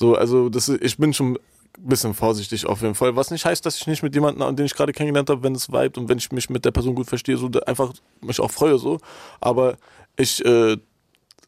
So, 0.00 0.14
also 0.14 0.48
das, 0.48 0.70
ich 0.70 0.96
bin 0.96 1.12
schon 1.12 1.34
ein 1.34 1.38
bisschen 1.76 2.14
vorsichtig 2.14 2.64
auf 2.64 2.80
jeden 2.80 2.94
Fall. 2.94 3.16
Was 3.16 3.30
nicht 3.30 3.44
heißt, 3.44 3.66
dass 3.66 3.76
ich 3.76 3.86
nicht 3.86 4.02
mit 4.02 4.14
jemandem, 4.14 4.56
den 4.56 4.64
ich 4.64 4.74
gerade 4.74 4.94
kennengelernt 4.94 5.28
habe, 5.28 5.42
wenn 5.42 5.54
es 5.54 5.68
vibet 5.68 5.98
und 5.98 6.08
wenn 6.08 6.16
ich 6.16 6.32
mich 6.32 6.48
mit 6.48 6.64
der 6.64 6.70
Person 6.70 6.94
gut 6.94 7.06
verstehe, 7.06 7.36
so 7.36 7.50
einfach 7.66 7.92
mich 8.22 8.40
auch 8.40 8.50
freue 8.50 8.78
so. 8.78 8.98
Aber 9.42 9.76
ich, 10.16 10.42
äh, 10.42 10.78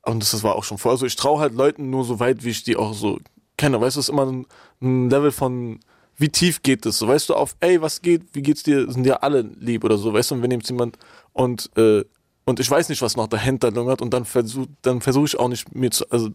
und 0.04 0.22
das 0.22 0.42
war 0.42 0.56
auch 0.56 0.64
schon 0.64 0.76
vorher 0.76 0.98
so, 0.98 1.06
ich 1.06 1.16
traue 1.16 1.40
halt 1.40 1.54
Leuten 1.54 1.88
nur 1.88 2.04
so 2.04 2.20
weit, 2.20 2.44
wie 2.44 2.50
ich 2.50 2.62
die 2.62 2.76
auch 2.76 2.92
so 2.92 3.20
kenne. 3.56 3.80
Weißt 3.80 3.96
du, 3.96 4.00
es 4.00 4.08
ist 4.08 4.12
immer 4.12 4.26
ein, 4.26 4.44
ein 4.82 5.08
Level 5.08 5.32
von 5.32 5.80
wie 6.18 6.28
tief 6.28 6.62
geht 6.62 6.84
es? 6.84 6.98
So, 6.98 7.08
weißt 7.08 7.30
du, 7.30 7.34
auf, 7.34 7.56
ey, 7.60 7.80
was 7.80 8.02
geht, 8.02 8.34
wie 8.34 8.42
geht's 8.42 8.62
dir? 8.62 8.92
Sind 8.92 9.06
ja 9.06 9.16
alle 9.16 9.40
lieb 9.60 9.82
oder 9.82 9.96
so, 9.96 10.12
weißt 10.12 10.30
du, 10.30 10.34
und 10.34 10.42
wenn 10.42 10.50
jetzt 10.50 10.68
jemand 10.68 10.98
und, 11.32 11.70
äh, 11.78 12.04
und 12.44 12.60
ich 12.60 12.70
weiß 12.70 12.90
nicht, 12.90 13.00
was 13.00 13.16
noch 13.16 13.28
dahinter 13.28 13.70
lungert 13.70 14.02
und 14.02 14.12
dann 14.12 14.26
versuche 14.26 14.68
dann 14.82 15.00
versuch 15.00 15.24
ich 15.24 15.38
auch 15.38 15.48
nicht 15.48 15.74
mir 15.74 15.90
zu, 15.90 16.04
also 16.10 16.28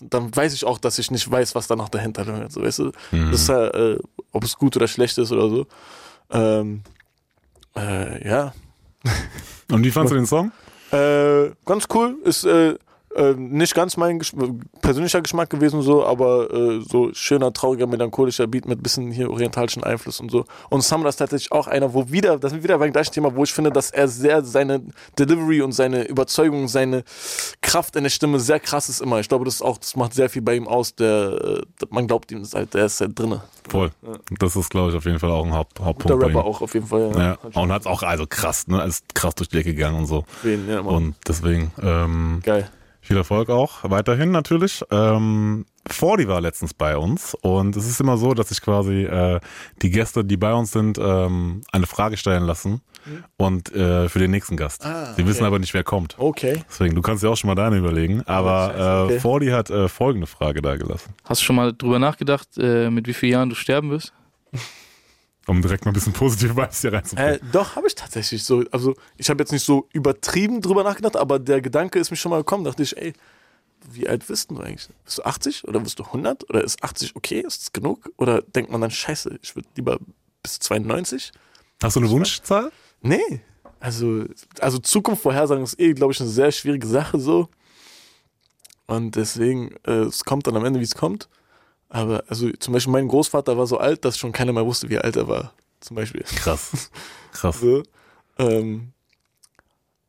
dann 0.00 0.34
weiß 0.34 0.54
ich 0.54 0.64
auch, 0.64 0.78
dass 0.78 0.98
ich 0.98 1.10
nicht 1.10 1.30
weiß, 1.30 1.54
was 1.54 1.66
da 1.66 1.76
noch 1.76 1.88
dahinter 1.88 2.24
lungert, 2.24 2.52
so, 2.52 2.62
weißt 2.62 2.78
du? 2.80 2.92
Mhm. 3.12 3.30
Das 3.30 3.42
ist 3.42 3.48
ja, 3.48 3.66
äh, 3.68 3.98
ob 4.32 4.44
es 4.44 4.56
gut 4.56 4.76
oder 4.76 4.88
schlecht 4.88 5.18
ist 5.18 5.32
oder 5.32 5.48
so. 5.48 5.66
Ähm, 6.30 6.82
äh, 7.76 8.28
ja. 8.28 8.54
Und 9.70 9.84
wie 9.84 9.90
fandst 9.90 10.12
du 10.12 10.16
den 10.16 10.26
Song? 10.26 10.52
Äh, 10.90 11.50
ganz 11.64 11.86
cool, 11.92 12.16
ist, 12.24 12.44
äh, 12.44 12.76
äh, 13.14 13.34
nicht 13.34 13.74
ganz 13.74 13.96
mein 13.96 14.18
Gesch 14.18 14.32
persönlicher 14.80 15.22
Geschmack 15.22 15.50
gewesen, 15.50 15.82
so, 15.82 16.04
aber 16.04 16.52
äh, 16.52 16.80
so 16.80 17.12
schöner, 17.12 17.52
trauriger, 17.52 17.86
melancholischer 17.86 18.46
Beat 18.46 18.66
mit 18.66 18.82
bisschen 18.82 19.10
hier 19.10 19.30
orientalischen 19.30 19.84
Einfluss 19.84 20.20
und 20.20 20.30
so. 20.30 20.44
Und 20.70 20.82
Summer 20.82 21.08
ist 21.08 21.16
tatsächlich 21.16 21.52
auch 21.52 21.66
einer, 21.66 21.94
wo 21.94 22.10
wieder, 22.10 22.38
das 22.38 22.52
ist 22.52 22.62
wieder 22.62 22.78
beim 22.78 22.92
gleichen 22.92 23.12
Thema, 23.12 23.34
wo 23.34 23.44
ich 23.44 23.52
finde, 23.52 23.70
dass 23.70 23.90
er 23.90 24.08
sehr 24.08 24.44
seine 24.44 24.82
Delivery 25.18 25.62
und 25.62 25.72
seine 25.72 26.04
Überzeugung, 26.04 26.68
seine 26.68 27.04
Kraft 27.62 27.96
in 27.96 28.02
der 28.04 28.10
Stimme 28.10 28.40
sehr 28.40 28.60
krass 28.60 28.88
ist 28.88 29.00
immer. 29.00 29.20
Ich 29.20 29.28
glaube, 29.28 29.44
das 29.44 29.54
ist 29.54 29.62
auch, 29.62 29.78
das 29.78 29.96
macht 29.96 30.14
sehr 30.14 30.28
viel 30.28 30.42
bei 30.42 30.54
ihm 30.56 30.66
aus. 30.66 30.94
Der, 30.94 31.40
äh, 31.42 31.86
man 31.90 32.06
glaubt 32.06 32.30
ihm, 32.32 32.40
das 32.40 32.54
halt, 32.54 32.74
der 32.74 32.86
ist 32.86 33.00
halt 33.00 33.18
drinne. 33.18 33.42
Voll. 33.68 33.90
Ja. 34.02 34.14
Das 34.38 34.56
ist, 34.56 34.70
glaube 34.70 34.90
ich, 34.90 34.96
auf 34.96 35.04
jeden 35.04 35.18
Fall 35.18 35.30
auch 35.30 35.44
ein 35.44 35.54
Haupt, 35.54 35.80
Hauptpunkt. 35.80 36.22
Der 36.22 36.28
Rapper 36.28 36.44
auch 36.44 36.60
auf 36.60 36.74
jeden 36.74 36.86
Fall. 36.86 37.12
Ja. 37.14 37.38
ja. 37.42 37.60
Und 37.60 37.72
hat 37.72 37.82
es 37.82 37.86
auch 37.86 38.02
also 38.02 38.26
krass, 38.26 38.66
ne, 38.66 38.82
ist 38.84 39.14
krass 39.14 39.34
durch 39.34 39.48
die 39.48 39.58
Ecke 39.58 39.74
gegangen 39.74 39.98
und 39.98 40.06
so. 40.06 40.24
Ja, 40.68 40.80
und 40.80 41.14
deswegen. 41.26 41.72
Ähm, 41.82 42.40
Geil. 42.42 42.68
Viel 43.04 43.18
Erfolg 43.18 43.50
auch 43.50 43.80
weiterhin 43.82 44.30
natürlich. 44.30 44.82
Ähm, 44.90 45.66
Fordi 45.86 46.26
war 46.26 46.40
letztens 46.40 46.72
bei 46.72 46.96
uns 46.96 47.34
und 47.34 47.76
es 47.76 47.86
ist 47.86 48.00
immer 48.00 48.16
so, 48.16 48.32
dass 48.32 48.50
ich 48.50 48.62
quasi 48.62 49.02
äh, 49.02 49.40
die 49.82 49.90
Gäste, 49.90 50.24
die 50.24 50.38
bei 50.38 50.54
uns 50.54 50.72
sind, 50.72 50.96
ähm, 50.96 51.60
eine 51.70 51.86
Frage 51.86 52.16
stellen 52.16 52.44
lassen 52.44 52.80
mhm. 53.04 53.24
und 53.36 53.74
äh, 53.74 54.08
für 54.08 54.20
den 54.20 54.30
nächsten 54.30 54.56
Gast. 54.56 54.86
Ah, 54.86 55.12
Sie 55.14 55.20
okay. 55.20 55.26
wissen 55.26 55.44
aber 55.44 55.58
nicht, 55.58 55.74
wer 55.74 55.84
kommt. 55.84 56.16
Okay. 56.18 56.64
Deswegen, 56.66 56.94
du 56.94 57.02
kannst 57.02 57.22
ja 57.22 57.28
auch 57.28 57.36
schon 57.36 57.48
mal 57.48 57.54
deine 57.54 57.76
überlegen. 57.76 58.22
Aber 58.22 58.70
oh, 58.70 59.04
okay. 59.04 59.16
äh, 59.16 59.20
Fordi 59.20 59.50
hat 59.50 59.68
äh, 59.68 59.86
folgende 59.90 60.26
Frage 60.26 60.62
da 60.62 60.76
gelassen. 60.76 61.12
Hast 61.24 61.42
du 61.42 61.44
schon 61.44 61.56
mal 61.56 61.74
drüber 61.74 61.98
nachgedacht, 61.98 62.56
äh, 62.56 62.88
mit 62.88 63.06
wie 63.06 63.12
vielen 63.12 63.32
Jahren 63.32 63.48
du 63.50 63.54
sterben 63.54 63.90
wirst? 63.90 64.14
um 65.46 65.60
direkt 65.62 65.84
mal 65.84 65.90
ein 65.90 65.94
bisschen 65.94 66.12
positive 66.12 66.56
Vibes 66.56 66.80
hier 66.80 66.92
reinzubringen. 66.92 67.34
Äh, 67.34 67.40
doch, 67.52 67.76
habe 67.76 67.86
ich 67.86 67.94
tatsächlich 67.94 68.44
so. 68.44 68.64
Also, 68.70 68.94
ich 69.16 69.28
habe 69.30 69.42
jetzt 69.42 69.52
nicht 69.52 69.64
so 69.64 69.88
übertrieben 69.92 70.60
drüber 70.60 70.84
nachgedacht, 70.84 71.16
aber 71.16 71.38
der 71.38 71.60
Gedanke 71.60 71.98
ist 71.98 72.10
mir 72.10 72.16
schon 72.16 72.30
mal 72.30 72.38
gekommen. 72.38 72.64
Dachte 72.64 72.82
ich, 72.82 72.96
ey, 72.96 73.12
wie 73.90 74.08
alt 74.08 74.26
bist 74.26 74.50
du 74.50 74.58
eigentlich? 74.58 74.88
Bist 75.04 75.18
du 75.18 75.22
80 75.24 75.68
oder 75.68 75.80
bist 75.80 75.98
du 75.98 76.04
100? 76.04 76.48
Oder 76.48 76.64
ist 76.64 76.82
80 76.82 77.16
okay? 77.16 77.40
Ist 77.40 77.62
das 77.62 77.72
genug? 77.72 78.10
Oder 78.16 78.42
denkt 78.42 78.70
man 78.70 78.80
dann, 78.80 78.90
scheiße, 78.90 79.38
ich 79.42 79.54
würde 79.54 79.68
lieber 79.76 79.98
bis 80.42 80.58
92? 80.60 81.32
Hast 81.82 81.96
du 81.96 82.00
eine 82.00 82.10
Wunschzahl? 82.10 82.72
Nee. 83.02 83.42
Also, 83.80 84.24
also 84.60 84.78
Zukunft 84.78 85.22
vorhersagen 85.22 85.62
ist 85.62 85.78
eh, 85.78 85.92
glaube 85.92 86.12
ich, 86.12 86.20
eine 86.20 86.30
sehr 86.30 86.50
schwierige 86.52 86.86
Sache 86.86 87.18
so. 87.18 87.48
Und 88.86 89.16
deswegen, 89.16 89.74
äh, 89.86 90.04
es 90.04 90.24
kommt 90.24 90.46
dann 90.46 90.56
am 90.56 90.64
Ende, 90.64 90.80
wie 90.80 90.84
es 90.84 90.94
kommt. 90.94 91.28
Aber 91.94 92.24
also 92.26 92.50
zum 92.58 92.74
Beispiel 92.74 92.92
mein 92.92 93.06
Großvater 93.06 93.56
war 93.56 93.68
so 93.68 93.78
alt, 93.78 94.04
dass 94.04 94.18
schon 94.18 94.32
keiner 94.32 94.52
mehr 94.52 94.66
wusste, 94.66 94.88
wie 94.88 94.98
alt 94.98 95.14
er 95.14 95.28
war. 95.28 95.52
Zum 95.78 95.94
Beispiel. 95.94 96.24
Krass. 96.24 96.90
Krass. 97.32 97.60
So, 97.60 97.84
ähm, 98.36 98.88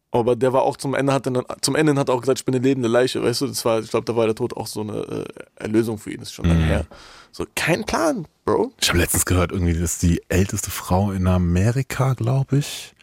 aber 0.10 0.36
der 0.36 0.52
war 0.52 0.64
auch 0.64 0.78
zum 0.78 0.96
Ende 0.96 1.14
hat 1.14 1.28
dann 1.28 1.44
zum 1.62 1.76
Ende 1.76 1.94
hat 1.96 2.10
er 2.10 2.16
auch 2.16 2.22
gesagt, 2.22 2.40
ich 2.40 2.46
bin 2.46 2.56
eine 2.56 2.64
lebende 2.66 2.88
Leiche, 2.88 3.22
weißt 3.22 3.42
du? 3.42 3.48
Das 3.48 3.64
war, 3.66 3.82
ich 3.82 3.92
glaube, 3.92 4.06
da 4.06 4.16
war 4.16 4.26
der 4.26 4.34
Tod 4.34 4.58
auch 4.58 4.66
so 4.66 4.82
eine 4.82 4.94
äh, 4.94 5.26
Erlösung 5.58 6.00
für 6.00 6.12
ihn. 6.12 6.22
Das 6.22 6.30
ist 6.30 6.34
schon 6.34 6.46
lange 6.46 6.62
mhm. 6.62 6.68
her. 6.68 6.86
So 7.32 7.46
kein 7.54 7.84
Plan, 7.84 8.26
Bro. 8.46 8.74
Ich 8.82 8.90
habe 8.90 8.98
letztens 8.98 9.26
gehört, 9.26 9.52
irgendwie, 9.52 9.80
dass 9.80 10.00
die 10.00 10.24
älteste 10.28 10.72
Frau 10.72 11.12
in 11.12 11.28
Amerika, 11.28 12.14
glaube 12.14 12.58
ich, 12.58 12.96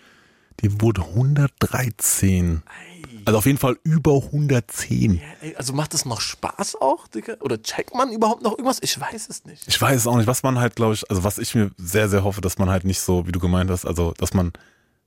die 0.60 0.80
wurde 0.80 1.02
113. 1.02 2.62
Ei. 2.66 2.91
Also 3.24 3.38
auf 3.38 3.46
jeden 3.46 3.58
Fall 3.58 3.76
über 3.84 4.16
110. 4.16 5.14
Ja, 5.14 5.20
also 5.56 5.72
macht 5.72 5.94
das 5.94 6.04
noch 6.04 6.20
Spaß 6.20 6.76
auch, 6.80 7.06
Digga? 7.08 7.36
Oder 7.40 7.62
checkt 7.62 7.94
man 7.94 8.12
überhaupt 8.12 8.42
noch 8.42 8.52
irgendwas? 8.52 8.78
Ich 8.82 8.98
weiß 9.00 9.28
es 9.28 9.44
nicht. 9.44 9.64
Ich 9.66 9.80
weiß 9.80 10.00
es 10.00 10.06
auch 10.06 10.16
nicht. 10.16 10.26
Was 10.26 10.42
man 10.42 10.58
halt, 10.58 10.76
glaube 10.76 10.94
ich, 10.94 11.08
also 11.10 11.24
was 11.24 11.38
ich 11.38 11.54
mir 11.54 11.70
sehr, 11.76 12.08
sehr 12.08 12.24
hoffe, 12.24 12.40
dass 12.40 12.58
man 12.58 12.70
halt 12.70 12.84
nicht 12.84 13.00
so, 13.00 13.26
wie 13.26 13.32
du 13.32 13.40
gemeint 13.40 13.70
hast, 13.70 13.84
also 13.84 14.12
dass 14.18 14.34
man 14.34 14.52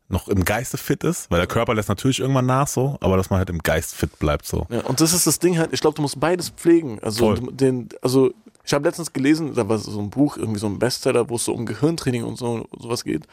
noch 0.08 0.28
im 0.28 0.46
Geiste 0.46 0.78
fit 0.78 1.04
ist, 1.04 1.32
weil 1.32 1.40
der 1.40 1.48
Körper 1.48 1.74
lässt 1.74 1.90
natürlich 1.90 2.20
irgendwann 2.20 2.46
nach 2.46 2.68
so, 2.68 2.98
aber 3.02 3.18
dass 3.18 3.30
man 3.30 3.40
halt 3.40 3.50
im 3.50 3.60
Geist 3.60 3.96
fit 3.96 4.20
bleibt 4.20 4.46
so. 4.46 4.68
Ja, 4.70 4.82
und 4.82 5.02
das 5.02 5.14
ist 5.14 5.26
das 5.26 5.40
Ding 5.40 5.58
halt, 5.58 5.74
ich 5.74 5.82
glaube, 5.82 5.96
du 5.96 6.04
musst 6.04 6.20
beides 6.20 6.50
pflegen. 6.50 7.00
Also 7.02 7.34
den, 7.34 7.90
also 8.02 8.32
ich 8.64 8.74
habe 8.74 8.86
letztens 8.86 9.14
gelesen, 9.14 9.54
da 9.56 9.68
war 9.68 9.78
so 9.78 10.00
ein 10.00 10.10
Buch, 10.10 10.38
irgendwie 10.38 10.60
so 10.60 10.68
ein 10.68 10.80
Bestseller, 10.80 11.30
wo 11.30 11.36
es 11.36 11.46
so 11.46 11.54
um 11.54 11.66
Gehirntraining 11.66 12.24
und 12.24 12.38
so 12.38 12.68
sowas 12.78 13.04
geht. 13.04 13.26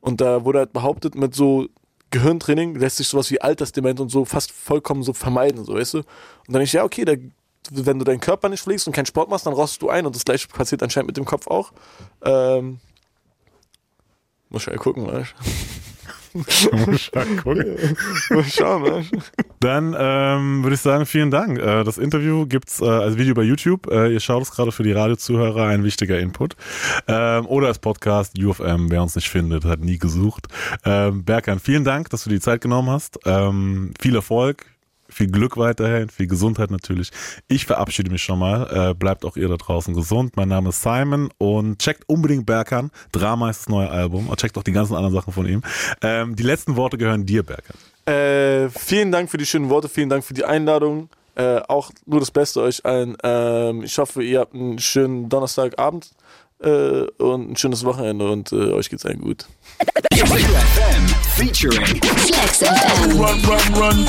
Und 0.00 0.20
da 0.20 0.44
wurde 0.44 0.60
halt 0.60 0.72
behauptet, 0.72 1.14
mit 1.14 1.34
so 1.34 1.68
Gehirntraining 2.12 2.76
lässt 2.76 2.98
sich 2.98 3.08
sowas 3.08 3.30
wie 3.32 3.40
Altersdement 3.40 3.98
und 3.98 4.10
so 4.10 4.24
fast 4.24 4.52
vollkommen 4.52 5.02
so 5.02 5.12
vermeiden, 5.12 5.64
so 5.64 5.74
weißt 5.74 5.94
du. 5.94 5.98
Und 5.98 6.06
dann 6.48 6.62
ich, 6.62 6.72
ja, 6.72 6.84
okay, 6.84 7.04
da, 7.04 7.14
wenn 7.70 7.98
du 7.98 8.04
deinen 8.04 8.20
Körper 8.20 8.48
nicht 8.48 8.62
pflegst 8.62 8.86
und 8.86 8.92
keinen 8.92 9.06
Sport 9.06 9.28
machst, 9.28 9.46
dann 9.46 9.54
rostest 9.54 9.82
du 9.82 9.88
ein 9.88 10.06
und 10.06 10.14
das 10.14 10.24
gleiche 10.24 10.46
passiert 10.46 10.82
anscheinend 10.82 11.08
mit 11.08 11.16
dem 11.16 11.24
Kopf 11.24 11.48
auch. 11.48 11.72
Ähm, 12.22 12.78
muss 14.48 14.66
ich 14.66 14.72
ja 14.72 14.76
gucken, 14.76 15.06
weißt 15.06 15.34
du. 15.38 15.81
Muss 16.34 17.10
gucken. 17.42 17.76
Mal 18.30 18.44
schauen, 18.44 18.82
ne? 18.82 19.04
Dann 19.60 19.96
ähm, 19.98 20.62
würde 20.62 20.74
ich 20.74 20.80
sagen, 20.80 21.06
vielen 21.06 21.30
Dank. 21.30 21.58
Äh, 21.58 21.84
das 21.84 21.98
Interview 21.98 22.46
gibt's 22.46 22.80
äh, 22.80 22.86
als 22.86 23.16
Video 23.16 23.34
bei 23.34 23.42
YouTube. 23.42 23.90
Äh, 23.90 24.12
ihr 24.12 24.20
schaut 24.20 24.42
es 24.42 24.50
gerade 24.50 24.72
für 24.72 24.82
die 24.82 24.92
Radiozuhörer, 24.92 25.66
ein 25.66 25.84
wichtiger 25.84 26.18
Input. 26.18 26.56
Ähm, 27.06 27.46
oder 27.46 27.68
als 27.68 27.78
Podcast 27.78 28.38
UFM, 28.38 28.90
wer 28.90 29.02
uns 29.02 29.14
nicht 29.14 29.28
findet, 29.28 29.64
hat 29.64 29.80
nie 29.80 29.98
gesucht. 29.98 30.48
Ähm, 30.84 31.24
Berkan, 31.24 31.58
vielen 31.58 31.84
Dank, 31.84 32.10
dass 32.10 32.24
du 32.24 32.30
die 32.30 32.40
Zeit 32.40 32.60
genommen 32.60 32.90
hast. 32.90 33.18
Ähm, 33.24 33.92
viel 34.00 34.14
Erfolg 34.14 34.71
viel 35.12 35.28
Glück 35.28 35.56
weiterhin, 35.56 36.08
viel 36.08 36.26
Gesundheit 36.26 36.70
natürlich. 36.70 37.10
Ich 37.48 37.66
verabschiede 37.66 38.10
mich 38.10 38.22
schon 38.22 38.38
mal. 38.38 38.90
Äh, 38.90 38.94
bleibt 38.94 39.24
auch 39.24 39.36
ihr 39.36 39.48
da 39.48 39.56
draußen 39.56 39.94
gesund. 39.94 40.36
Mein 40.36 40.48
Name 40.48 40.70
ist 40.70 40.82
Simon 40.82 41.30
und 41.38 41.78
checkt 41.78 42.08
unbedingt 42.08 42.46
Berkan. 42.46 42.90
Drama 43.12 43.50
ist 43.50 43.60
das 43.60 43.68
neue 43.68 43.90
Album. 43.90 44.28
Und 44.28 44.40
checkt 44.40 44.56
auch 44.58 44.62
die 44.62 44.72
ganzen 44.72 44.94
anderen 44.94 45.14
Sachen 45.14 45.32
von 45.32 45.46
ihm. 45.46 45.62
Ähm, 46.00 46.36
die 46.36 46.42
letzten 46.42 46.76
Worte 46.76 46.98
gehören 46.98 47.26
dir, 47.26 47.42
Berkan. 47.42 47.76
Äh, 48.06 48.68
vielen 48.70 49.12
Dank 49.12 49.30
für 49.30 49.38
die 49.38 49.46
schönen 49.46 49.68
Worte, 49.68 49.88
vielen 49.88 50.08
Dank 50.08 50.24
für 50.24 50.34
die 50.34 50.44
Einladung. 50.44 51.08
Äh, 51.34 51.60
auch 51.68 51.90
nur 52.04 52.20
das 52.20 52.30
Beste 52.30 52.60
euch 52.60 52.84
allen. 52.84 53.16
Ähm, 53.22 53.84
ich 53.84 53.96
hoffe, 53.96 54.22
ihr 54.22 54.40
habt 54.40 54.54
einen 54.54 54.78
schönen 54.78 55.28
Donnerstagabend 55.28 56.10
äh, 56.60 57.06
und 57.18 57.52
ein 57.52 57.56
schönes 57.56 57.84
Wochenende 57.84 58.30
und 58.30 58.52
äh, 58.52 58.72
euch 58.72 58.90
geht's 58.90 59.06
allen 59.06 59.20
gut. 59.20 59.46
Featuring 61.36 62.00
Flex 62.00 62.62
FM. 62.62 63.18
Run, 63.18 63.42
run, 63.42 63.72
run. 63.74 64.06